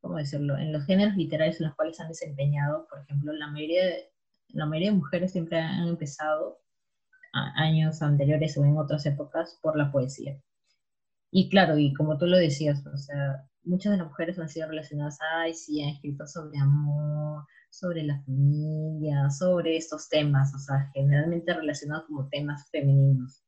[0.00, 0.56] ¿cómo decirlo?
[0.56, 4.12] En los géneros literarios en los cuales han desempeñado, por ejemplo, la mayoría de,
[4.50, 6.60] la mayoría de mujeres siempre han empezado
[7.32, 10.40] años anteriores o en otras épocas por la poesía.
[11.32, 14.68] Y claro, y como tú lo decías, o sea, muchas de las mujeres han sido
[14.68, 20.90] relacionadas, ay, sí, han escrito sobre amor, sobre la familia, sobre estos temas, o sea,
[20.94, 23.44] generalmente relacionados como temas femeninos.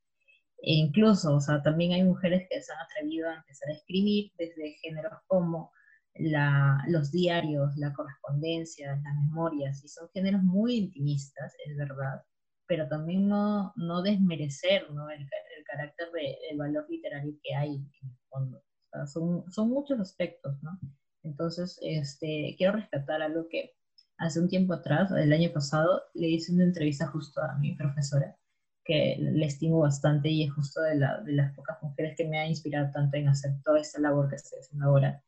[0.63, 4.31] E incluso, o sea, también hay mujeres que se han atrevido a empezar a escribir
[4.37, 5.71] desde géneros como
[6.15, 12.21] la, los diarios, la correspondencia, las memorias, y son géneros muy intimistas, es verdad,
[12.67, 15.09] pero también no, no desmerecer ¿no?
[15.09, 18.63] El, el carácter de, valor literario que hay en el fondo.
[19.07, 20.79] Son, son muchos aspectos, ¿no?
[21.23, 23.73] Entonces, este, quiero rescatar algo que
[24.17, 28.37] hace un tiempo atrás, el año pasado, le hice una entrevista justo a mi profesora,
[28.83, 32.39] que le estimo bastante y es justo de, la, de las pocas mujeres que me
[32.39, 35.23] ha inspirado tanto en hacer toda esta labor que estoy haciendo ahora.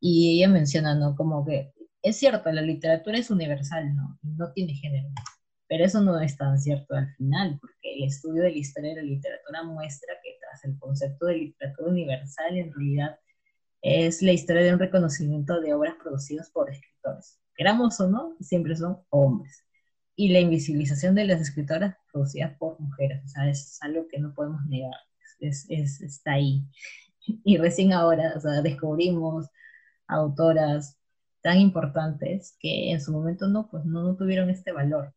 [0.00, 1.14] Y ella menciona, ¿no?
[1.16, 1.72] Como que
[2.06, 4.18] es cierto, la literatura es universal, ¿no?
[4.22, 5.08] No tiene género.
[5.68, 9.02] Pero eso no es tan cierto al final, porque el estudio de la historia de
[9.02, 10.14] la literatura muestra
[10.64, 13.18] el concepto de literatura universal, en realidad
[13.82, 17.38] es la historia de un reconocimiento de obras producidas por escritores.
[17.56, 19.64] Queramos o no, siempre son hombres.
[20.16, 24.34] Y la invisibilización de las escritoras producidas por mujeres, o sea, es algo que no
[24.34, 24.94] podemos negar,
[25.40, 26.64] es, es, está ahí.
[27.44, 29.46] Y recién ahora, o sea, descubrimos
[30.06, 30.98] autoras
[31.42, 35.14] tan importantes que en su momento no, pues no, no tuvieron este valor.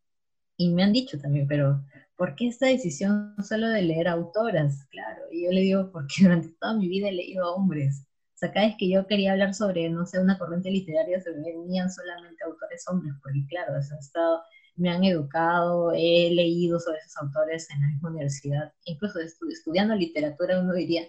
[0.56, 1.82] Y me han dicho también, pero
[2.20, 4.84] ¿por qué esta decisión solo de leer autoras?
[4.90, 8.04] Claro, y yo le digo, porque durante toda mi vida he leído a hombres.
[8.34, 11.32] O sea, cada vez que yo quería hablar sobre, no sé, una corriente literaria, se
[11.32, 14.42] me venían solamente autores hombres, porque claro, o sea, he estado,
[14.76, 19.94] me han educado, he leído sobre esos autores en la misma universidad, incluso estu estudiando
[19.94, 21.04] literatura uno diría,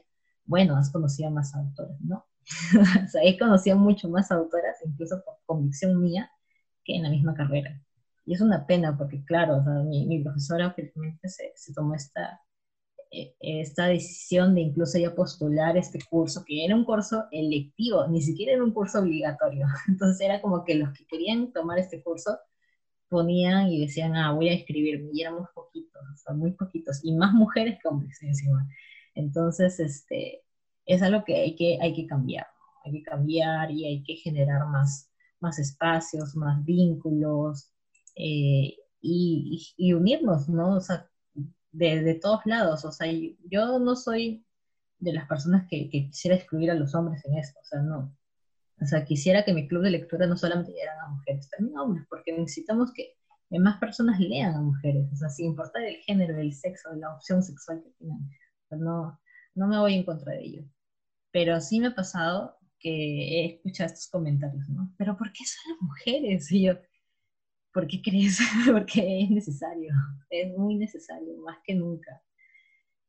[0.46, 2.26] bueno, has conocido más autores, ¿no?
[3.06, 6.32] o sea, he conocido mucho más autoras, incluso por convicción mía,
[6.86, 7.82] que en la misma carrera.
[8.26, 11.96] Y es una pena porque, claro, o sea, mi, mi, profesora finalmente se, se tomó
[11.96, 12.40] esta,
[13.14, 18.22] eh, esta decisión de incluso ya postular este curso, que era un curso electivo, ni
[18.22, 19.68] siquiera era un curso obligatorio.
[19.88, 22.38] Entonces era como que los que querían tomar este curso
[23.10, 27.14] ponían y decían, ah, voy a escribirme, y éramos poquitos, o sea, muy poquitos, y
[27.14, 28.66] más mujeres que hombres encima.
[29.16, 30.44] Entonces, este,
[30.86, 32.48] es algo que hay que, hay que cambiar,
[32.86, 35.12] hay que cambiar y hay que generar más,
[35.42, 37.72] más espacios, más vínculos,
[38.16, 40.76] eh, y, y, unirnos, ¿no?
[40.78, 41.10] O sea,
[41.72, 43.08] de, de, todos lados, o sea,
[43.50, 44.46] yo no soy
[45.00, 48.16] de las personas que, que quisiera excluir a los hombres en esto, o sea, no,
[48.82, 51.84] o sea, quisiera que mi club de lectura no solamente dieran a mujeres, también a
[51.84, 53.16] hombres, porque necesitamos que
[53.60, 57.44] más personas lean a mujeres, o sea, sin importar el género, el sexo, la opción
[57.44, 58.30] sexual que tengan.
[58.72, 59.20] no,
[59.56, 60.64] no me voy en contra de ello.
[61.32, 64.94] Pero sí me ha pasado que he escuchado estos comentarios, ¿no?
[64.98, 66.52] Pero ¿por qué son las mujeres?
[66.52, 66.74] Y yo,
[67.74, 68.40] ¿por qué crees?
[68.72, 69.94] Porque es necesario,
[70.30, 72.22] es muy necesario, más que nunca.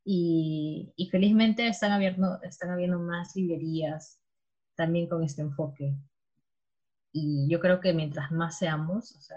[0.04, 4.20] Y, y felizmente están, abierto, están habiendo más librerías,
[4.74, 5.94] también con este enfoque.
[7.12, 9.36] Y yo creo que mientras más seamos, o sea,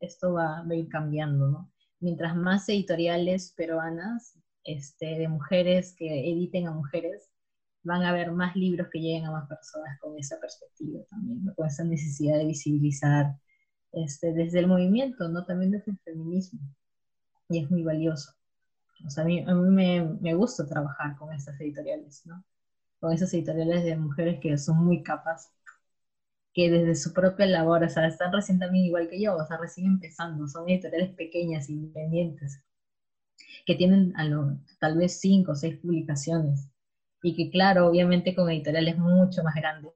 [0.00, 1.72] esto va, a ir cambiando, ¿no?
[2.00, 7.30] Mientras más editoriales peruanas este, de mujeres que editen a mujeres,
[7.84, 11.66] van a haber más libros que lleguen a más personas con esa perspectiva también, con
[11.66, 13.36] esa necesidad de visibilizar
[13.92, 15.44] este, desde el movimiento, ¿no?
[15.44, 16.60] También desde el feminismo.
[17.48, 18.32] Y es muy valioso.
[19.06, 22.44] O sea, a mí, a mí me, me gusta trabajar con estas editoriales, ¿no?
[23.02, 25.50] con esas editoriales de mujeres que son muy capaces,
[26.54, 29.58] que desde su propia labor, o sea, están recién también igual que yo, o sea,
[29.58, 32.62] recién empezando, son editoriales pequeñas, independientes,
[33.66, 36.68] que tienen a lo, tal vez cinco o seis publicaciones,
[37.24, 39.94] y que claro, obviamente con editoriales mucho más grandes,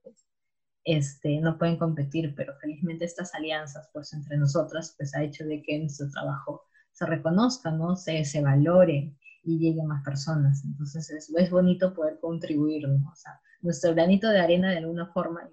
[0.87, 5.63] este, no pueden competir, pero felizmente estas alianzas, pues entre nosotras, pues ha hecho de
[5.63, 7.97] que nuestro trabajo se reconozca, ¿no?
[7.97, 9.15] Se, se valore,
[9.47, 10.65] y llegue a más personas.
[10.65, 13.11] Entonces es, es bonito poder contribuir, ¿no?
[13.11, 15.49] O sea, nuestro granito de arena de alguna forma,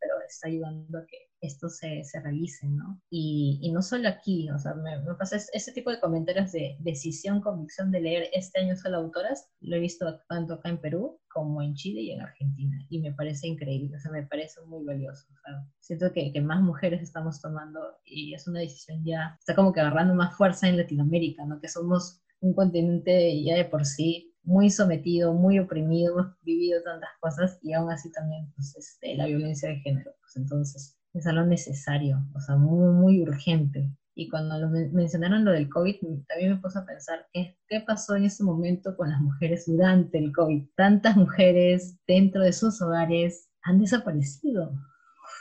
[0.00, 1.16] pero está ayudando a que
[1.46, 2.20] esto se, se
[2.68, 3.00] ¿no?
[3.10, 6.76] Y, y, no solo aquí, o sea, me, me pasa ese tipo de comentarios de
[6.80, 11.20] decisión, convicción de leer este año solo autoras, lo he visto tanto acá en Perú
[11.28, 14.84] como en Chile y en Argentina, y me parece increíble, o sea, me parece muy
[14.84, 19.36] valioso, o sea, siento que, que más mujeres estamos tomando y es una decisión ya,
[19.38, 21.60] está como que agarrando más fuerza en Latinoamérica, ¿no?
[21.60, 27.10] Que somos un continente ya de por sí muy sometido, muy oprimido, hemos vivido tantas
[27.20, 30.12] cosas y aún así también pues, este, la violencia de género.
[30.20, 33.90] Pues, entonces es algo necesario, o sea, muy, muy urgente.
[34.14, 38.16] Y cuando lo mencionaron lo del COVID, también me puse a pensar, ¿qué, ¿qué pasó
[38.16, 40.64] en ese momento con las mujeres durante el COVID?
[40.74, 44.72] Tantas mujeres dentro de sus hogares han desaparecido,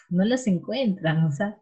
[0.10, 1.57] no las encuentran, o sea,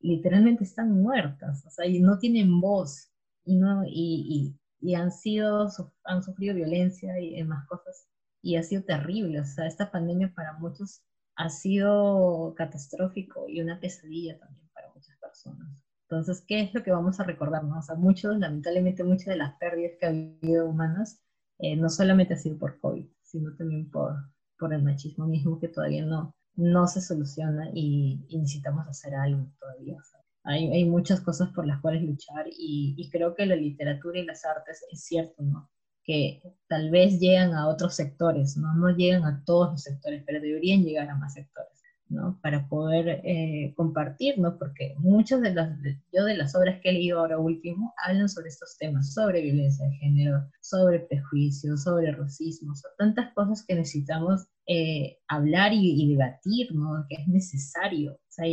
[0.00, 3.10] literalmente están muertas, o sea, y no tienen voz,
[3.44, 5.68] y, no, y, y han, sido,
[6.04, 8.06] han sufrido violencia y demás cosas.
[8.42, 9.40] Y ha sido terrible.
[9.40, 11.02] O sea, esta pandemia para muchos
[11.38, 15.68] ha sido catastrófico y una pesadilla también para muchas personas.
[16.02, 17.64] Entonces, ¿qué es lo que vamos a recordar?
[17.64, 21.22] O sea, muchos, lamentablemente, muchas de las pérdidas que ha habido humanas
[21.60, 24.16] eh, no solamente ha sido por COVID, sino también por,
[24.58, 29.46] por el machismo mismo que todavía no, no se soluciona y, y necesitamos hacer algo
[29.60, 29.96] todavía.
[30.42, 34.24] Hay, hay muchas cosas por las cuales luchar y, y, creo que la literatura y
[34.24, 35.70] las artes es cierto, ¿no?
[36.08, 38.74] Que tal vez llegan a otros sectores, ¿no?
[38.74, 42.40] No llegan a todos los sectores, pero deberían llegar a más sectores, ¿no?
[42.42, 44.36] Para poder eh, compartir.
[44.58, 45.78] Porque muchas de las,
[46.10, 49.86] yo de las obras que he leído ahora último, hablan sobre estos temas, sobre violencia
[49.86, 56.08] de género, sobre prejuicio, sobre racismo, son tantas cosas que necesitamos eh, hablar y, y,
[56.08, 56.68] debatir.
[57.08, 58.14] Que es necesario.
[58.14, 58.44] O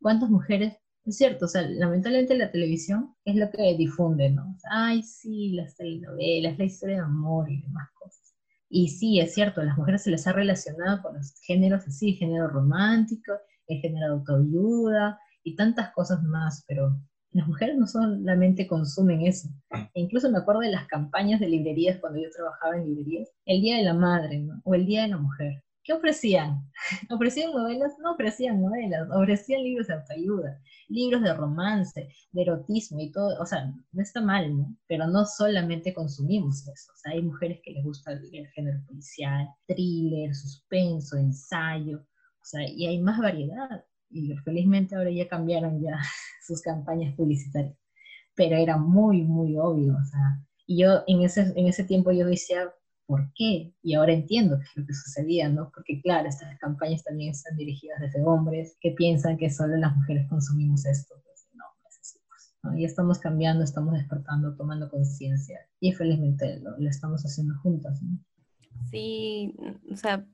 [0.00, 0.74] ¿cuántas mujeres
[1.06, 4.56] es cierto, o sea, lamentablemente la televisión es lo que difunde, ¿no?
[4.70, 8.34] Ay, sí, las telenovelas, la historia de amor y demás cosas.
[8.70, 12.14] Y sí, es cierto, a las mujeres se les ha relacionado con los géneros así,
[12.14, 13.32] género romántico,
[13.66, 16.96] el género de autoayuda y tantas cosas más, pero
[17.32, 19.48] las mujeres no solamente consumen eso.
[19.72, 23.60] E incluso me acuerdo de las campañas de librerías cuando yo trabajaba en librerías, el
[23.60, 24.62] Día de la Madre, ¿no?
[24.64, 25.63] O el Día de la Mujer.
[25.84, 26.66] ¿Qué ofrecían?
[27.10, 27.92] ¿Ofrecían novelas?
[28.02, 30.58] No ofrecían novelas, ofrecían libros de autoayuda,
[30.88, 34.74] libros de romance, de erotismo y todo, o sea, no está mal, ¿no?
[34.88, 39.46] Pero no solamente consumimos eso, o sea, hay mujeres que les gusta el, género policial,
[39.66, 45.98] thriller, suspenso, ensayo, o sea, y hay más variedad, y felizmente ahora ya cambiaron ya
[46.46, 47.76] sus campañas publicitarias,
[48.34, 52.26] pero era muy, muy obvio, o sea, y yo en ese, en ese tiempo yo
[52.26, 52.72] decía,
[53.06, 53.74] por qué.
[53.82, 55.70] Y ahora entiendo qué es lo que sucedía, ¿no?
[55.74, 60.28] Porque claro, estas campañas también están dirigidas desde hombres que piensan que solo las mujeres
[60.28, 61.14] consumimos esto.
[61.24, 62.18] Pues no, es así.
[62.28, 65.58] Pues, Y estamos cambiando, estamos despertando, tomando conciencia.
[65.80, 68.18] Y felizmente lo, lo, estamos haciendo juntas, ¿no?
[68.90, 69.54] Sí,
[69.90, 70.24] o sea,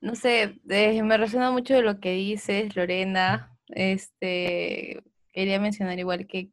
[0.00, 3.56] no sé, eh, me resuena mucho lo que dices, Lorena.
[3.68, 6.50] Este, quería mencionar igual que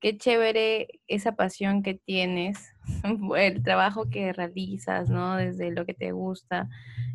[0.00, 2.74] qué chévere esa pasión que tienes,
[3.36, 5.36] el trabajo que realizas, ¿no?
[5.36, 6.68] Desde lo que te gusta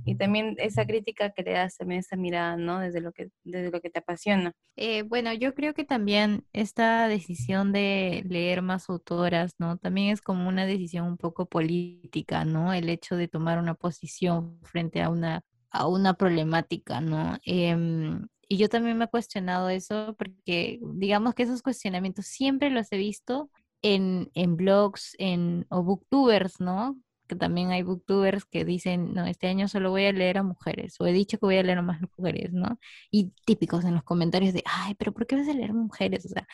[0.06, 2.80] y también esa crítica que le das también esa mirada, ¿no?
[2.80, 4.54] Desde lo que, desde lo que te apasiona.
[4.76, 9.78] Eh, bueno, yo creo que también esta decisión de leer más autoras, ¿no?
[9.78, 12.72] También es como una decisión un poco política, ¿no?
[12.72, 15.42] El hecho de tomar una posición frente a una,
[15.72, 17.38] a una problemática, ¿no?
[17.44, 22.92] Em, y yo también me he cuestionado eso porque digamos que esos cuestionamientos siempre los
[22.92, 23.50] he visto
[23.86, 26.98] en, en blogs en, o booktubers, ¿no?
[27.28, 30.96] Que también hay booktubers que dicen, no, este año solo voy a leer a mujeres,
[31.00, 32.80] o he dicho que voy a leer a más mujeres, ¿no?
[33.12, 36.26] Y típicos en los comentarios de, ay, pero ¿por qué vas a leer mujeres?
[36.26, 36.48] O sea,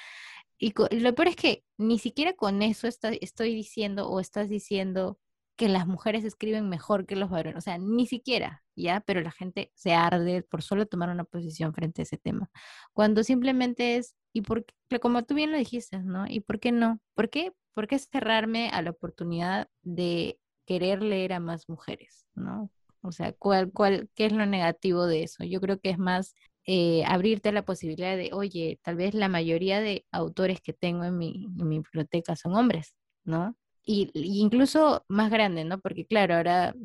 [0.59, 5.19] y lo peor es que ni siquiera con eso estoy diciendo o estás diciendo
[5.61, 8.99] que las mujeres escriben mejor que los varones, o sea, ni siquiera, ¿ya?
[9.01, 12.49] Pero la gente se arde por solo tomar una posición frente a ese tema,
[12.93, 14.65] cuando simplemente es, y por
[14.99, 16.25] como tú bien lo dijiste, ¿no?
[16.27, 16.99] ¿Y por qué no?
[17.13, 17.51] ¿Por qué?
[17.75, 22.71] ¿Por qué cerrarme a la oportunidad de querer leer a más mujeres, ¿no?
[23.03, 25.43] O sea, ¿cuál, cuál, ¿qué es lo negativo de eso?
[25.43, 26.33] Yo creo que es más
[26.65, 31.19] eh, abrirte la posibilidad de, oye, tal vez la mayoría de autores que tengo en
[31.19, 33.55] mi, en mi biblioteca son hombres, ¿no?
[33.83, 35.79] Y, incluso más grande, ¿no?
[35.79, 36.75] Porque claro, ahora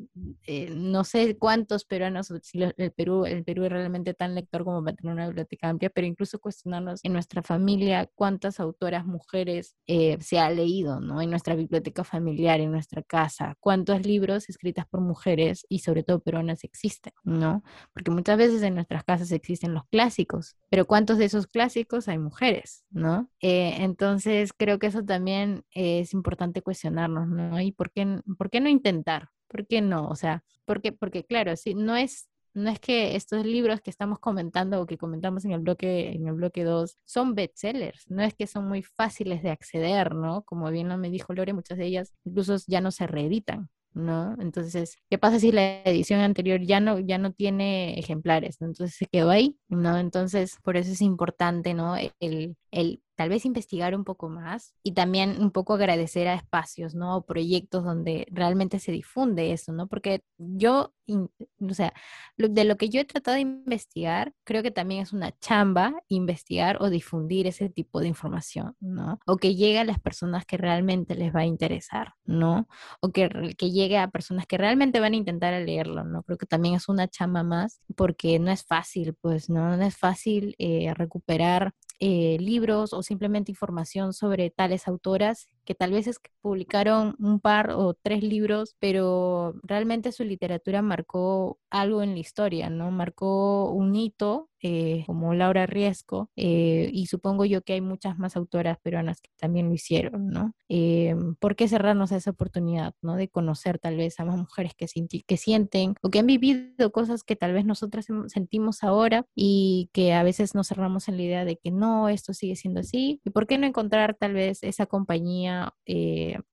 [0.47, 4.82] eh, no sé cuántos peruanos, si el Perú, el Perú es realmente tan lector como
[4.82, 10.16] para tener una biblioteca amplia, pero incluso cuestionarnos en nuestra familia cuántas autoras mujeres eh,
[10.20, 11.20] se ha leído, ¿no?
[11.20, 16.20] En nuestra biblioteca familiar, en nuestra casa, cuántos libros escritas por mujeres y sobre todo
[16.20, 17.62] peruanas existen, ¿no?
[17.93, 22.18] Porque muchas veces en nuestras casas existen los clásicos, pero cuántos de esos clásicos hay
[22.18, 23.28] mujeres, ¿no?
[23.40, 27.61] Eh, entonces creo que eso también es importante cuestionar ¿no?
[27.61, 29.29] ¿Y por qué, por qué no intentar?
[29.49, 30.09] ¿Por qué no?
[30.09, 34.19] O sea, porque, porque claro, sí, no es, no es que estos libros que estamos
[34.19, 38.35] comentando o que comentamos en el bloque, en el bloque 2 son bestsellers, no es
[38.35, 40.43] que son muy fáciles de acceder, ¿no?
[40.43, 43.71] Como bien me dijo Lore, muchas de ellas incluso ya no se reeditan.
[43.97, 44.37] ¿no?
[44.41, 48.61] Entonces, ¿qué pasa si la edición anterior ya no, ya no tiene ejemplares?
[48.61, 49.97] Entonces se quedó ahí, ¿no?
[49.99, 51.97] Entonces, por eso es importante, ¿no?
[52.21, 56.94] El, el tal vez investigar un poco más y también un poco agradecer a espacios,
[56.94, 57.16] ¿no?
[57.16, 59.89] O proyectos donde realmente se difunde eso, ¿no?
[59.89, 61.94] Porque yo, o sea,
[62.36, 66.77] de lo que yo he tratado de investigar, creo que también es una chamba investigar
[66.82, 69.19] o difundir ese tipo de información, ¿no?
[69.27, 72.69] O que llegue a las personas que realmente les va a interesar, ¿no?
[73.01, 76.23] O que, que llegue a personas que realmente van a intentar leerlo, ¿no?
[76.23, 79.74] Creo que también es una chamba más porque no es fácil, pues, ¿no?
[79.82, 86.06] Es fácil eh, recuperar eh, libros o simplemente información sobre tales autoras que tal vez
[86.06, 92.12] es que publicaron un par o tres libros, pero realmente su literatura marcó algo en
[92.14, 92.90] la historia, ¿no?
[92.90, 98.36] Marcó un hito eh, como Laura Riesco, eh, y supongo yo que hay muchas más
[98.36, 100.55] autoras peruanas que también lo hicieron, ¿no?
[100.68, 103.16] Eh, ¿Por qué cerrarnos a esa oportunidad, ¿no?
[103.16, 104.86] De conocer tal vez a más mujeres que,
[105.26, 110.14] que sienten o que han vivido cosas que tal vez nosotras sentimos ahora y que
[110.14, 113.30] a veces nos cerramos en la idea de que no, esto sigue siendo así, y
[113.30, 115.56] por qué no encontrar tal vez esa compañía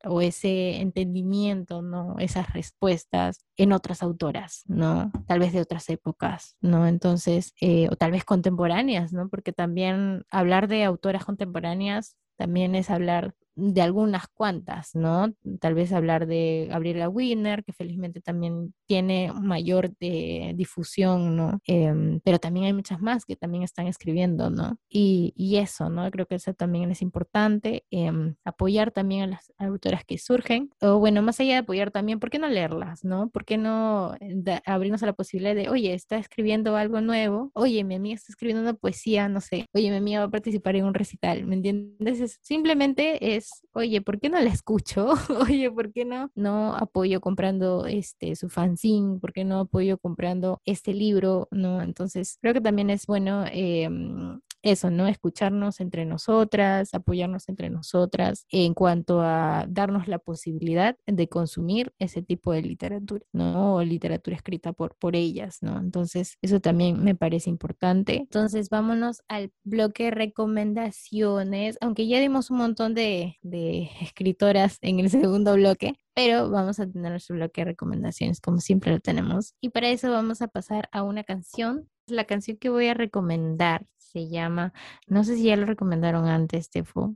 [0.06, 2.16] o ese entendimiento, ¿no?
[2.20, 5.12] Esas respuestas en otras autoras, ¿no?
[5.28, 6.88] Tal vez de otras épocas, ¿no?
[6.88, 7.54] Entonces,
[7.90, 9.30] o tal vez contemporáneas, ¿no?
[9.30, 15.34] Porque también hablar de autoras contemporáneas también es hablar de algunas cuantas, ¿no?
[15.60, 21.60] Tal vez hablar de Gabriela Wiener, que felizmente también tiene mayor de eh, difusión, ¿no?
[21.66, 24.78] Em, pero también hay muchas más que también están escribiendo, ¿no?
[24.90, 26.10] Y, y eso, ¿no?
[26.12, 31.00] Creo que eso también es importante, em, apoyar también a las autoras que surgen, o
[31.00, 33.30] bueno, más allá de apoyar también, ¿por qué no leerlas, ¿no?
[33.30, 37.84] ¿Por qué no eh, abrirnos a la posibilidad de, oye, está escribiendo algo nuevo, oye,
[37.84, 40.86] mi amiga está escribiendo una poesía, no sé, oye, mi amiga va a participar en
[40.86, 42.40] un recital, ¿me entiendes?
[42.42, 43.43] simplemente es
[43.74, 45.14] oye, ¿por qué no la escucho?
[45.50, 49.20] oye, ¿por qué no, no apoyo comprando este, su fanzine?
[49.20, 51.48] ¿Por qué no apoyo comprando este libro?
[51.52, 51.82] ¿No?
[51.82, 55.08] Entonces, creo que también es bueno em, eso, ¿no?
[55.08, 62.22] Escucharnos entre nosotras, apoyarnos entre nosotras en cuanto a darnos la posibilidad de consumir ese
[62.22, 63.76] tipo de literatura, ¿no?
[63.76, 65.78] O literatura escrita por, por ellas, ¿no?
[65.78, 68.16] Entonces, eso también me parece importante.
[68.18, 75.10] Entonces, vámonos al bloque recomendaciones, aunque ya dimos un montón de, de escritoras en el
[75.10, 79.56] segundo bloque, pero vamos a tener nuestro bloque de recomendaciones como siempre lo tenemos.
[79.62, 81.90] Y para eso vamos a pasar a una canción.
[82.08, 84.74] La canción que voy a recomendar se llama,
[85.08, 87.16] no sé si ya lo recomendaron antes, Tefo,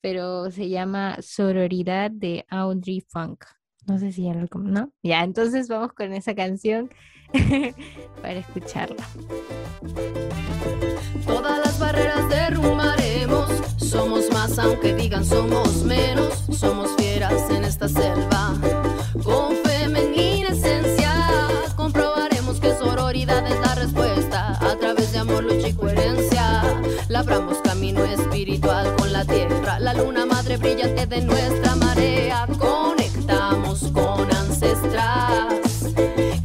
[0.00, 3.44] pero se llama Sororidad de Audrey Funk.
[3.86, 4.92] No sé si ya lo recomendaron, ¿no?
[5.02, 6.90] Ya, entonces vamos con esa canción
[8.22, 9.04] para escucharla.
[11.26, 12.98] Todas las barreras derrumbar
[13.78, 18.54] Somos más aunque digan somos menos, somos fieras en esta selva.
[19.24, 20.97] Con femenina esencia
[22.60, 24.52] que sororidad es la respuesta.
[24.60, 26.62] A través de amor, lucha y coherencia,
[27.08, 29.78] labramos camino espiritual con la tierra.
[29.78, 32.46] La luna madre brillante de nuestra marea.
[32.58, 35.94] Conectamos con ancestras,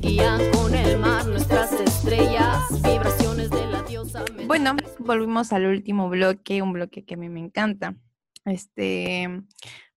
[0.02, 4.24] guían con el mar nuestras estrellas, vibraciones de la diosa.
[4.46, 7.96] Bueno, volvimos al último bloque, un bloque que a mí me encanta.
[8.46, 9.30] Este,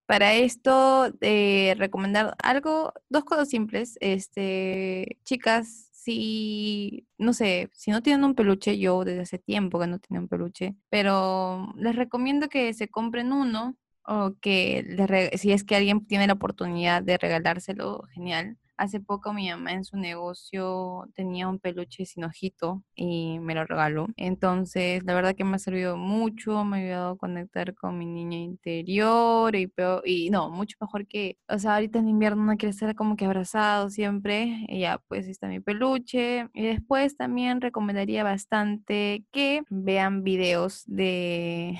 [0.06, 3.98] para esto, eh, recomendar algo, dos cosas simples.
[4.00, 9.88] Este, chicas, si, no sé, si no tienen un peluche, yo desde hace tiempo que
[9.88, 15.50] no tengo un peluche, pero les recomiendo que se compren uno o que les si
[15.52, 18.56] es que alguien tiene la oportunidad de regalárselo, genial.
[18.78, 23.64] Hace poco mi mamá en su negocio tenía un peluche sin ojito y me lo
[23.64, 24.06] regaló.
[24.16, 28.04] Entonces, la verdad que me ha servido mucho, me ha ayudado a conectar con mi
[28.06, 32.56] niña interior y, peor- y no, mucho mejor que, o sea, ahorita en invierno no
[32.58, 34.64] quiere estar como que abrazado siempre.
[34.68, 36.48] Y ya, pues está mi peluche.
[36.54, 41.78] Y después también recomendaría bastante que vean videos de,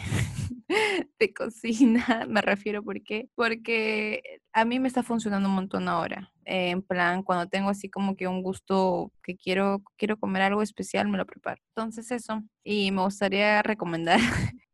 [1.19, 2.05] de cocina.
[2.29, 3.29] Me refiero por qué.
[3.35, 6.33] Porque a mí me está funcionando un montón ahora.
[6.49, 11.09] En plan, cuando tengo así como que un gusto que quiero, quiero comer algo especial,
[11.09, 11.61] me lo preparo.
[11.75, 12.41] Entonces eso.
[12.63, 14.21] Y me gustaría recomendar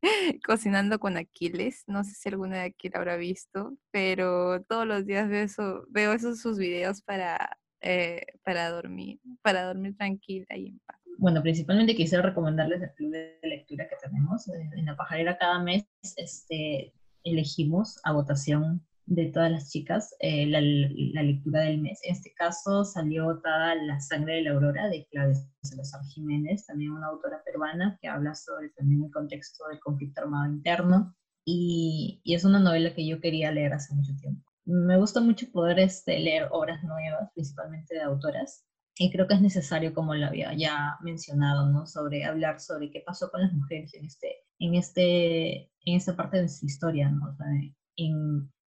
[0.47, 1.85] Cocinando con Aquiles.
[1.86, 6.40] No sé si alguna de aquí lo habrá visto, pero todos los días veo esos
[6.40, 10.99] sus videos para, eh, para dormir, para dormir tranquila y en paz.
[11.16, 14.47] Bueno, principalmente quisiera recomendarles el club de lectura que tenemos.
[14.49, 15.86] Eh, En la pajarera cada mes
[16.16, 16.93] este,
[17.24, 18.85] elegimos a votación
[19.15, 22.01] de todas las chicas eh, la, lectura del mes.
[22.03, 26.93] En este caso salió votada La sangre de la aurora de Claudia Salazar Jiménez, también
[26.93, 31.15] una autora peruana que habla sobre también el contexto del conflicto armado interno
[31.45, 34.49] y, es una novela que yo quería leer hace mucho tiempo.
[34.65, 38.65] Me gusta mucho poder este, leer obras nuevas, principalmente de autoras,
[38.97, 41.87] y creo que es necesario, como lo había ya mencionado, ¿no?
[41.87, 46.37] Sobre hablar sobre qué pasó con las mujeres en, este, en, este, en esta parte
[46.37, 47.37] de nuestra historia, ¿no?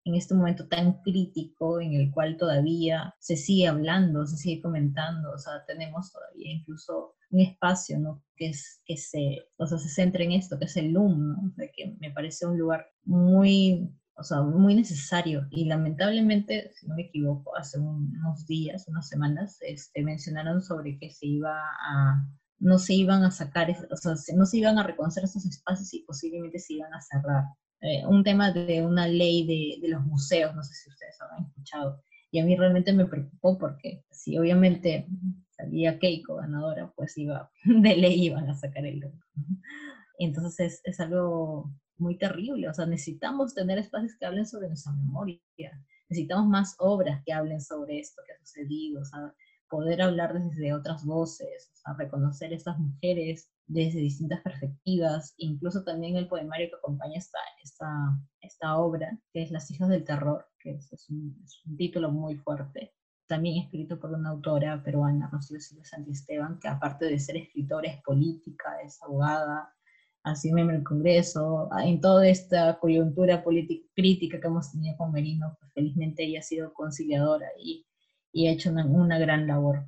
[0.04, 5.30] En este momento tan crítico en el cual todavía se sigue hablando, se sigue comentando,
[5.32, 8.22] o sea, tenemos todavía incluso un espacio, ¿no?
[8.36, 11.34] Que, es, que se, o sea, se centra en esto, que es el LUM, ¿no?
[11.48, 15.46] O sea, que me parece un lugar muy, o sea, muy necesario.
[15.50, 20.98] Y lamentablemente, si no me equivoco, hace un- unos días, unas semanas, este, mencionaron sobre
[20.98, 22.26] que se iba a,
[22.58, 25.92] no se iban a sacar, o sea, se- no se iban a reconocer esos espacios
[25.94, 27.44] y posiblemente se iban a cerrar.
[27.82, 31.46] Eh, un tema de una ley de, de los museos, no sé si ustedes habrán
[31.46, 32.02] escuchado.
[32.30, 35.06] Y a mí realmente me preocupó porque si obviamente
[35.50, 39.18] salía Keiko ganadora, pues iba, de ley iban a sacar el logo.
[40.18, 44.92] Entonces es, es algo muy terrible, o sea, necesitamos tener espacios que hablen sobre nuestra
[44.92, 45.40] memoria,
[46.08, 49.34] necesitamos más obras que hablen sobre esto que ha sucedido, o sea,
[49.68, 55.82] poder hablar desde otras voces, o sea, reconocer a estas mujeres desde distintas perspectivas, incluso
[55.84, 57.86] también el poemario que acompaña esta, esta,
[58.40, 62.10] esta obra, que es Las hijas del terror, que es, es un, es un título
[62.10, 62.94] muy fuerte,
[63.26, 68.02] también escrito por una autora peruana, Rocío Silva Santisteban, que aparte de ser escritora es
[68.02, 69.72] política, es abogada,
[70.22, 75.56] así en el Congreso, en toda esta coyuntura política crítica que hemos tenido con Merino,
[75.58, 77.86] pues felizmente ella ha sido conciliadora y,
[78.32, 79.86] y ha hecho una, una gran labor.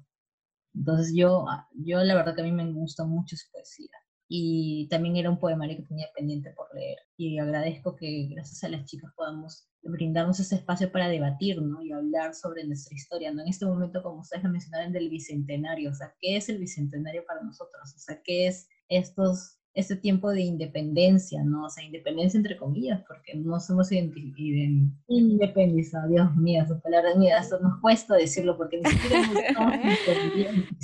[0.75, 3.91] Entonces yo, yo la verdad que a mí me gusta mucho su poesía
[4.29, 8.69] y también era un poemario que tenía pendiente por leer y agradezco que gracias a
[8.69, 11.83] las chicas podamos brindarnos ese espacio para debatir ¿no?
[11.83, 13.43] y hablar sobre nuestra historia, ¿no?
[13.43, 17.25] En este momento, como ustedes lo mencionaron, del bicentenario, o sea, ¿qué es el bicentenario
[17.27, 17.95] para nosotros?
[17.95, 21.65] O sea, ¿qué es estos este tiempo de independencia, ¿no?
[21.65, 23.91] O sea, independencia entre comillas, porque no somos
[25.09, 29.23] independizados, Dios mío, esa palabra, mira, eso nos cuesta decirlo porque ni siquiera.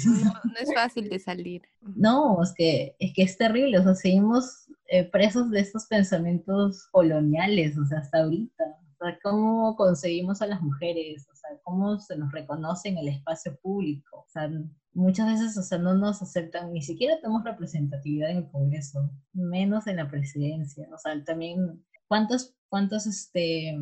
[0.07, 1.63] No, no es fácil de salir.
[1.81, 6.89] No, es que, es que es terrible, o sea, seguimos eh, presos de estos pensamientos
[6.91, 8.65] coloniales, o sea, hasta ahorita.
[9.01, 13.59] Sea, cómo conseguimos a las mujeres, o sea, cómo se nos reconoce en el espacio
[13.63, 14.25] público.
[14.27, 14.51] O sea,
[14.93, 19.87] muchas veces, o sea, no nos aceptan, ni siquiera tenemos representatividad en el Congreso, menos
[19.87, 20.87] en la presidencia.
[20.93, 23.79] O sea, también, ¿cuántas, cuántas este,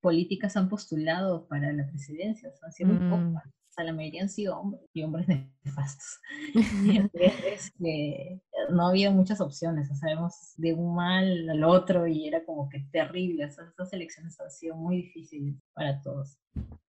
[0.00, 2.48] políticas han postulado para la presidencia?
[2.48, 3.44] O sea, han sido muy Mm, pocas.
[3.74, 5.26] Sea, la mayoría han sido hombres y hombres
[5.64, 6.20] nefastos.
[6.54, 10.16] Entonces, este, no había muchas opciones, o sea,
[10.56, 13.46] de un mal al otro y era como que terrible.
[13.46, 16.38] O sea, estas elecciones han sido muy difíciles para todos.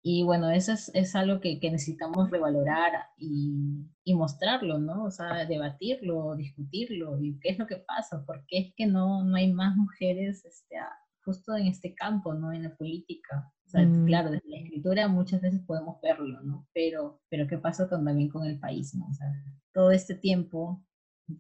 [0.02, 5.04] Y bueno, eso es, es algo que, que, necesitamos revalorar y, y, mostrarlo, ¿no?
[5.04, 9.24] O sea, debatirlo, discutirlo, y qué es lo que pasa, por qué es que no,
[9.24, 10.76] no hay más mujeres este,
[11.22, 12.50] justo en este campo, ¿no?
[12.50, 13.52] En la política.
[13.70, 14.04] O sea, Mm.
[14.06, 16.66] claro, desde la escritura muchas veces podemos verlo, ¿no?
[16.74, 19.06] Pero, pero ¿qué pasa con, también con el país, ¿no?
[19.08, 19.28] O sea,
[19.72, 20.84] todo este tiempo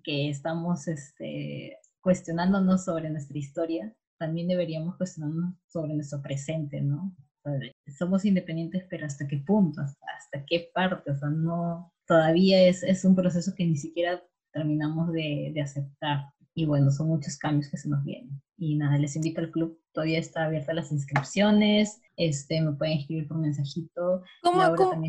[0.04, 7.16] que estamos este, cuestionándonos sobre nuestra historia, también deberíamos cuestionarnos sobre nuestro presente, ¿no?
[7.44, 7.58] O sea,
[7.98, 9.80] somos independientes, pero ¿hasta qué punto?
[9.80, 11.10] ¿Hasta, hasta qué parte?
[11.10, 16.26] O sea, no, todavía es, es un proceso que ni siquiera terminamos de, de aceptar.
[16.54, 18.42] Y bueno, son muchos cambios que se nos vienen.
[18.58, 23.26] Y nada, les invito al club, todavía está abierta las inscripciones, este, me pueden escribir
[23.28, 24.22] por mensajito.
[24.42, 25.02] ¿Cómo, cómo,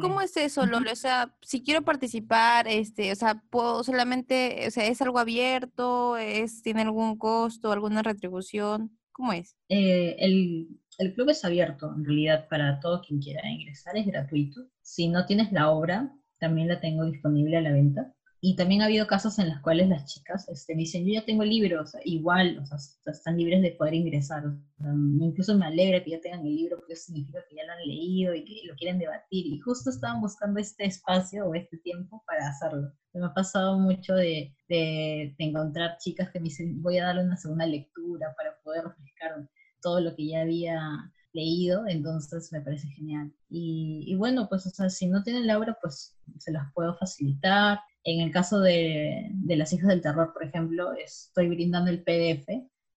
[0.00, 0.92] cómo es eso, Lolo?
[0.92, 6.18] O sea, si quiero participar, este, o sea, puedo solamente, o sea, ¿es algo abierto?
[6.18, 8.98] ¿Es, ¿Tiene algún costo, alguna retribución?
[9.12, 9.56] ¿Cómo es?
[9.68, 10.68] Eh, el,
[10.98, 14.60] el club es abierto, en realidad, para todo quien quiera ingresar, es gratuito.
[14.82, 18.12] Si no tienes la obra, también la tengo disponible a la venta.
[18.44, 21.44] Y también ha habido casos en los cuales las chicas este, dicen, yo ya tengo
[21.44, 24.44] el libro, o sea, igual, o sea, están libres de poder ingresar.
[24.44, 27.64] O sea, incluso me alegra que ya tengan el libro, porque eso significa que ya
[27.64, 29.46] lo han leído y que lo quieren debatir.
[29.46, 32.92] Y justo estaban buscando este espacio o este tiempo para hacerlo.
[33.12, 37.22] Me ha pasado mucho de, de, de encontrar chicas que me dicen, voy a darle
[37.22, 39.48] una segunda lectura para poder refrescar
[39.80, 43.32] todo lo que ya había leído, entonces me parece genial.
[43.48, 46.94] Y, y, bueno, pues, o sea, si no tienen la obra, pues se las puedo
[46.94, 47.80] facilitar.
[48.04, 52.48] En el caso de, de, Las hijas del terror, por ejemplo, estoy brindando el PDF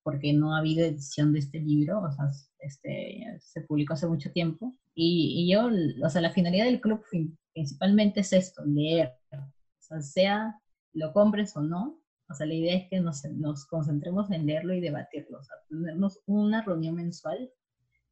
[0.03, 2.25] porque no ha habido edición de este libro, o sea,
[2.59, 4.75] este, se publicó hace mucho tiempo.
[4.93, 5.69] Y, y yo,
[6.03, 7.03] o sea, la finalidad del club
[7.53, 9.13] principalmente es esto, leer.
[9.31, 10.61] O sea, sea
[10.93, 11.99] lo compres o no,
[12.29, 15.55] o sea, la idea es que nos, nos concentremos en leerlo y debatirlo, o sea,
[15.69, 17.51] tenernos una reunión mensual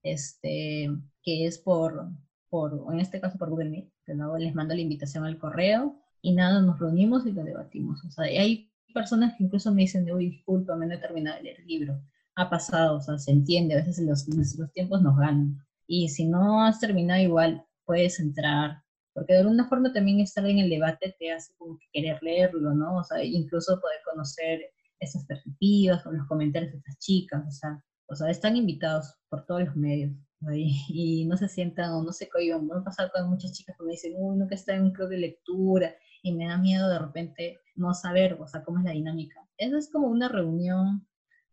[0.03, 0.89] este,
[1.23, 2.09] que es por,
[2.49, 5.97] por, en este caso por Google Meet, que luego les mando la invitación al correo
[6.21, 8.03] y nada, nos reunimos y lo debatimos.
[8.05, 11.59] O sea, hay personas que incluso me dicen, uy, discúlpame, no he terminado de leer
[11.61, 12.01] el libro.
[12.35, 15.57] Ha pasado, o sea, se entiende, a veces los, los tiempos nos ganan.
[15.87, 20.59] Y si no has terminado igual, puedes entrar, porque de alguna forma también estar en
[20.59, 22.97] el debate te hace como que querer leerlo, ¿no?
[22.97, 24.61] O sea, incluso poder conocer
[24.99, 27.83] esas perspectivas o los comentarios de estas chicas, o sea,
[28.13, 30.13] o sea, están invitados por todos los medios
[30.51, 32.67] y, no se sientan o no se cohiban.
[32.67, 35.09] Me ha pasado con muchas chicas que me dicen, uy, nunca está en un club
[35.09, 38.91] de lectura y me da miedo de repente no saber, o sea, cómo es la
[38.91, 39.39] dinámica.
[39.57, 41.07] Eso es como una reunión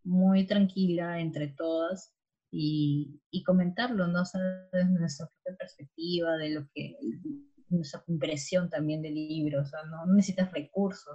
[0.04, 2.14] muy tranquila entre todas
[2.50, 4.22] y, y comentarlo, ¿no?
[4.22, 4.40] O sea,
[4.72, 6.96] desde nuestra propia perspectiva, de lo que,
[7.70, 11.06] nuestra impresión también del libro, o sea, no, no necesitas recursos,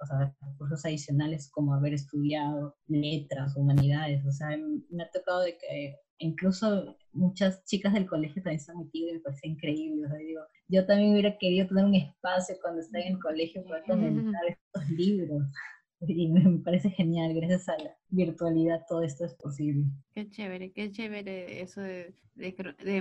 [0.00, 4.56] o sea, recursos adicionales como haber estudiado letras, humanidades, o sea,
[4.90, 9.14] me ha tocado de que incluso muchas chicas del colegio también se han metido y
[9.14, 13.04] me parece increíble, o sea, digo, yo también hubiera querido tener un espacio cuando estaba
[13.04, 15.42] en el colegio para comentar estos libros.
[16.08, 19.84] Y me parece genial, gracias a la virtualidad todo esto es posible.
[20.14, 23.00] Qué chévere, qué chévere eso de, de, de, de,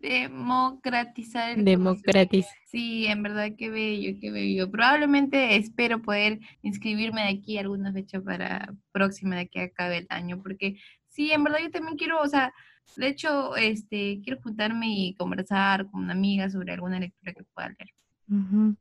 [0.00, 2.52] de democratizar el Democratizar.
[2.66, 4.70] Sí, en verdad, qué bello, qué bello.
[4.70, 10.06] Probablemente espero poder inscribirme de aquí a alguna fecha para próxima, de que acabe el
[10.10, 10.76] año, porque
[11.08, 12.52] sí, en verdad yo también quiero, o sea,
[12.96, 17.68] de hecho, este, quiero juntarme y conversar con una amiga sobre alguna lectura que pueda
[17.68, 17.90] leer.
[18.28, 18.76] Uh -huh.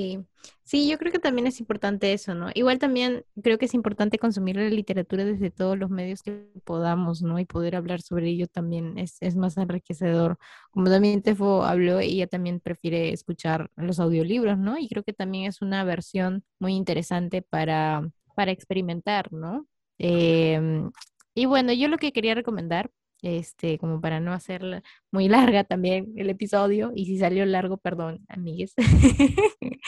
[0.00, 0.18] Sí,
[0.64, 2.48] sí, yo creo que también es importante eso, ¿no?
[2.54, 7.20] Igual también creo que es importante consumir la literatura desde todos los medios que podamos,
[7.20, 7.38] ¿no?
[7.38, 10.38] Y poder hablar sobre ello también es, es más enriquecedor.
[10.70, 14.78] Como también Tefo habló, ella también prefiere escuchar los audiolibros, ¿no?
[14.78, 19.66] Y creo que también es una versión muy interesante para, para experimentar, ¿no?
[19.98, 20.88] Eh,
[21.34, 22.90] y bueno, yo lo que quería recomendar
[23.22, 28.24] este, como para no hacer muy larga también el episodio, y si salió largo, perdón,
[28.28, 28.74] amigues,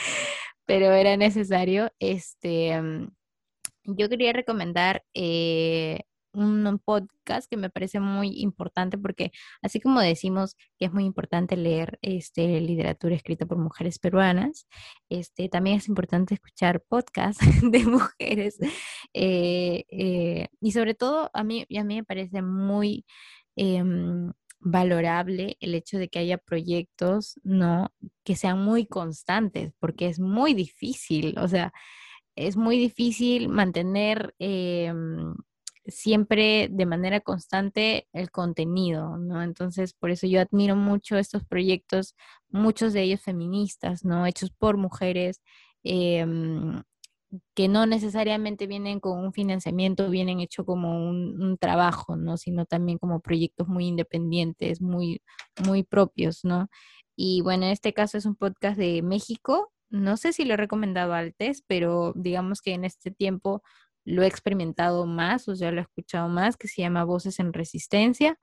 [0.65, 2.81] pero era necesario, este,
[3.85, 6.01] yo quería recomendar eh,
[6.33, 9.31] un podcast que me parece muy importante porque
[9.61, 14.67] así como decimos que es muy importante leer este, literatura escrita por mujeres peruanas,
[15.09, 17.39] este, también es importante escuchar podcasts
[17.71, 18.57] de mujeres
[19.13, 23.05] eh, eh, y sobre todo a mí, a mí me parece muy
[23.55, 23.83] eh,
[24.59, 27.91] valorable el hecho de que haya proyectos no
[28.23, 31.73] que sean muy constantes porque es muy difícil, o sea,
[32.35, 34.33] es muy difícil mantener
[35.85, 39.41] siempre de manera constante el contenido, ¿no?
[39.43, 42.15] Entonces, por eso yo admiro mucho estos proyectos,
[42.49, 44.25] muchos de ellos feministas, ¿no?
[44.25, 45.41] Hechos por mujeres,
[45.83, 46.81] em,
[47.55, 52.37] que no necesariamente vienen con un financiamiento, vienen hecho como un, un, trabajo, ¿no?
[52.37, 55.21] Sino también como proyectos muy independientes, muy,
[55.65, 56.69] muy propios, ¿no?
[57.15, 59.71] Y bueno, en este caso es un podcast de México.
[59.89, 63.63] No sé si lo he recomendado antes, pero digamos que en este tiempo
[64.05, 67.53] lo he experimentado más, o sea, lo he escuchado más, que se llama Voces en
[67.53, 68.37] Resistencia,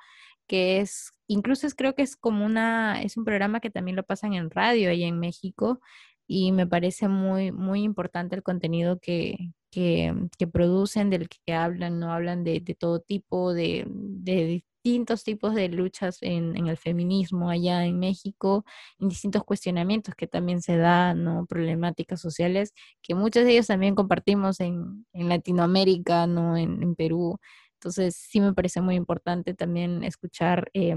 [0.46, 4.04] que es, incluso es, creo que es como una, es un programa que también lo
[4.04, 5.80] pasan en radio ahí en México
[6.26, 9.36] y me parece muy, muy importante el contenido que,
[9.70, 15.24] que, que producen, del que hablan, no hablan de, de todo tipo, de, de, distintos
[15.24, 18.64] tipos de luchas en, el feminismo allá en México,
[18.98, 21.46] en distintos cuestionamientos que también se dan, ¿no?
[21.46, 26.56] problemáticas sociales, que muchos de ellos también compartimos en, Latinoamérica, ¿no?
[26.56, 27.38] En, Perú.
[27.74, 30.94] Entonces sí me parece muy importante también escuchar eh,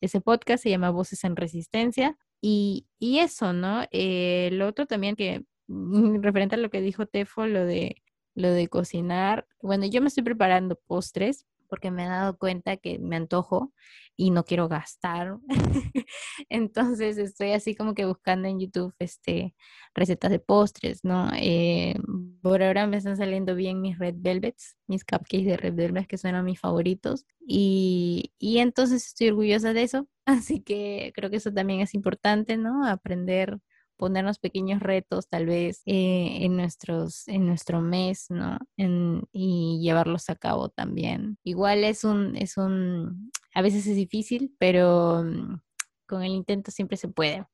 [0.00, 2.16] ese podcast, se llama Voces en Resistencia.
[2.40, 3.84] Y, y eso, ¿no?
[3.90, 8.02] Eh, lo otro también que, referente a lo que dijo Tefo, lo de,
[8.34, 12.98] lo de cocinar, bueno, yo me estoy preparando postres porque me he dado cuenta que
[12.98, 13.72] me antojo
[14.16, 15.38] y no quiero gastar.
[16.48, 19.54] Entonces estoy así como que buscando en YouTube este,
[19.94, 21.30] recetas de postres, ¿no?
[21.36, 21.96] Eh,
[22.42, 26.18] por ahora me están saliendo bien mis red velvets, mis cupcakes de red velvets que
[26.18, 27.26] son mis favoritos.
[27.46, 30.08] Y, y entonces estoy orgullosa de eso.
[30.26, 32.86] Así que creo que eso también es importante, ¿no?
[32.86, 33.58] Aprender
[33.96, 38.58] ponernos pequeños retos tal vez eh, en, nuestros, en nuestro mes, ¿no?
[38.76, 41.38] En, y llevarlos a cabo también.
[41.44, 45.60] Igual es un, es un, a veces es difícil, pero mm,
[46.06, 47.46] con el intento siempre se puede.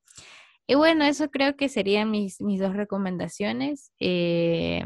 [0.67, 3.93] Y bueno, eso creo que serían mis, mis dos recomendaciones.
[4.01, 4.85] Eh,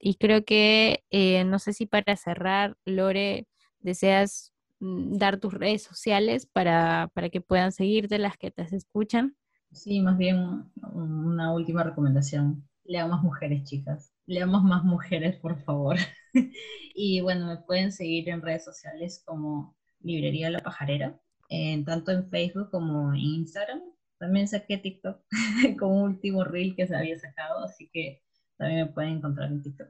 [0.00, 3.46] y creo que, eh, no sé si para cerrar, Lore,
[3.80, 9.36] deseas mm, dar tus redes sociales para, para que puedan seguirte las que te escuchan.
[9.72, 12.66] Sí, más bien una última recomendación.
[12.84, 14.12] Leamos mujeres, chicas.
[14.26, 15.96] Leamos más mujeres, por favor.
[16.94, 22.28] y bueno, me pueden seguir en redes sociales como Librería La Pajarera, en, tanto en
[22.30, 23.80] Facebook como en Instagram.
[24.18, 25.20] También saqué TikTok
[25.78, 28.22] como último reel que se había sacado, así que
[28.56, 29.88] también me pueden encontrar en TikTok.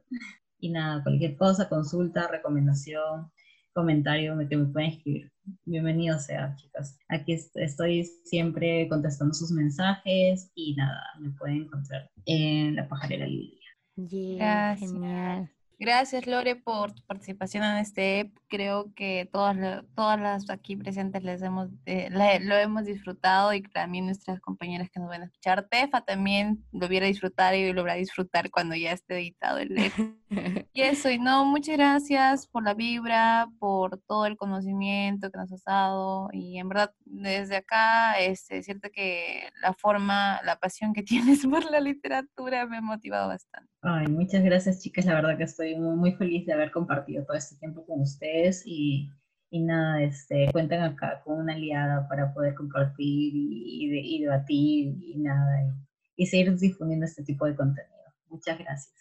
[0.61, 3.31] Y nada, cualquier cosa, consulta, recomendación,
[3.73, 5.33] comentario que me pueden escribir.
[5.65, 6.99] Bienvenido sea, chicas.
[7.09, 13.69] Aquí estoy siempre contestando sus mensajes y nada, me pueden encontrar en la pajarera Lilia.
[13.97, 15.51] Yeah, Genial.
[15.81, 21.43] Gracias, Lore, por tu participación en este Creo que todas, todas las aquí presentes les
[21.43, 22.09] hemos, eh,
[22.41, 25.69] lo hemos disfrutado y también nuestras compañeras que nos van a escuchar.
[25.69, 29.69] Tefa también lo viera disfrutar y lo a disfrutar cuando ya esté editado el
[30.73, 35.53] Y eso, y no, muchas gracias por la vibra, por todo el conocimiento que nos
[35.53, 36.29] has dado.
[36.33, 41.47] Y en verdad, desde acá, este, es cierto que la forma, la pasión que tienes
[41.47, 43.71] por la literatura me ha motivado bastante.
[43.81, 45.07] Ay, muchas gracias, chicas.
[45.07, 48.63] La verdad que estoy muy, muy feliz de haber compartido todo este tiempo con ustedes
[48.67, 49.09] y,
[49.51, 54.97] y nada, este, cuentan acá con una aliada para poder compartir y, y, y debatir
[55.01, 55.75] y nada,
[56.17, 57.95] y, seguir difundiendo este tipo de contenido.
[58.29, 58.95] Muchas gracias.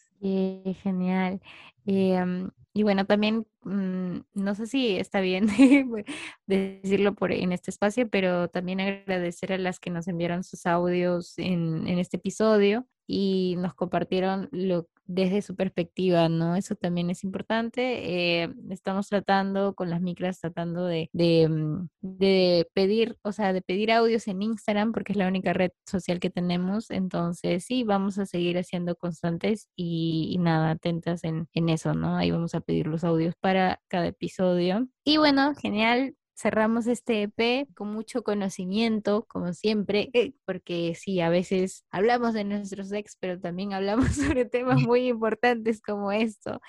[0.84, 1.42] Genial.
[1.88, 5.48] Eh, y bueno, también mmm, no sé si está bien
[6.46, 11.40] decirlo por en este espacio, pero también agradecer a las que nos enviaron sus audios
[11.40, 16.56] en, en este episodio y nos compartieron lo, desde su perspectiva, ¿no?
[16.56, 18.44] Eso también es importante.
[18.44, 23.92] Eh, estamos tratando con las micras, tratando de, mm, de, pedir, o sea, de pedir
[23.92, 26.92] audios en Instagram, porque es la única red social que tenemos.
[26.92, 32.18] Entonces, sí, vamos a seguir haciendo constantes y, y nada, atentas en, en eso, ¿no?
[32.18, 34.88] Ahí vamos a pedir los audios para cada episodio.
[35.06, 41.30] Y bueno, genial cerramos este EP con mucho conocimiento, como siempre, eh, porque sí, a
[41.30, 46.62] veces hablamos de nuestros ex, pero también hablamos sobre temas muy importantes como esto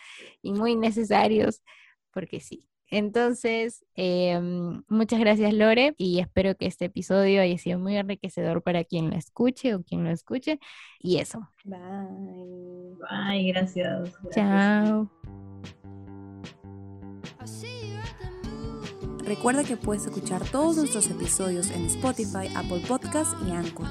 [0.42, 1.62] y muy necesarios,
[2.12, 2.64] porque sí.
[2.90, 4.40] Entonces, eh,
[4.88, 9.16] muchas gracias Lore y espero que este episodio haya sido muy enriquecedor para quien lo
[9.16, 10.58] escuche o quien lo escuche.
[10.98, 11.46] Y eso.
[11.64, 11.78] Bye.
[13.10, 14.14] Bye, gracias.
[14.22, 14.34] gracias.
[14.34, 15.10] Chao.
[19.28, 23.86] Recuerda que puedes escuchar todos nuestros episodios en Spotify, Apple Podcast y Anchor.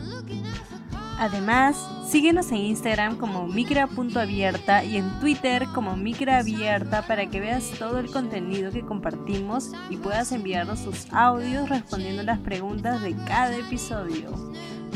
[1.19, 1.77] Además,
[2.09, 8.09] síguenos en Instagram como micra.abierta y en Twitter como micraabierta para que veas todo el
[8.09, 14.31] contenido que compartimos y puedas enviarnos tus audios respondiendo las preguntas de cada episodio.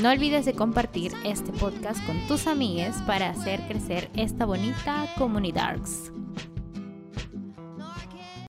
[0.02, 5.78] No olvides de compartir este podcast con tus amigues para hacer crecer esta bonita comunidad.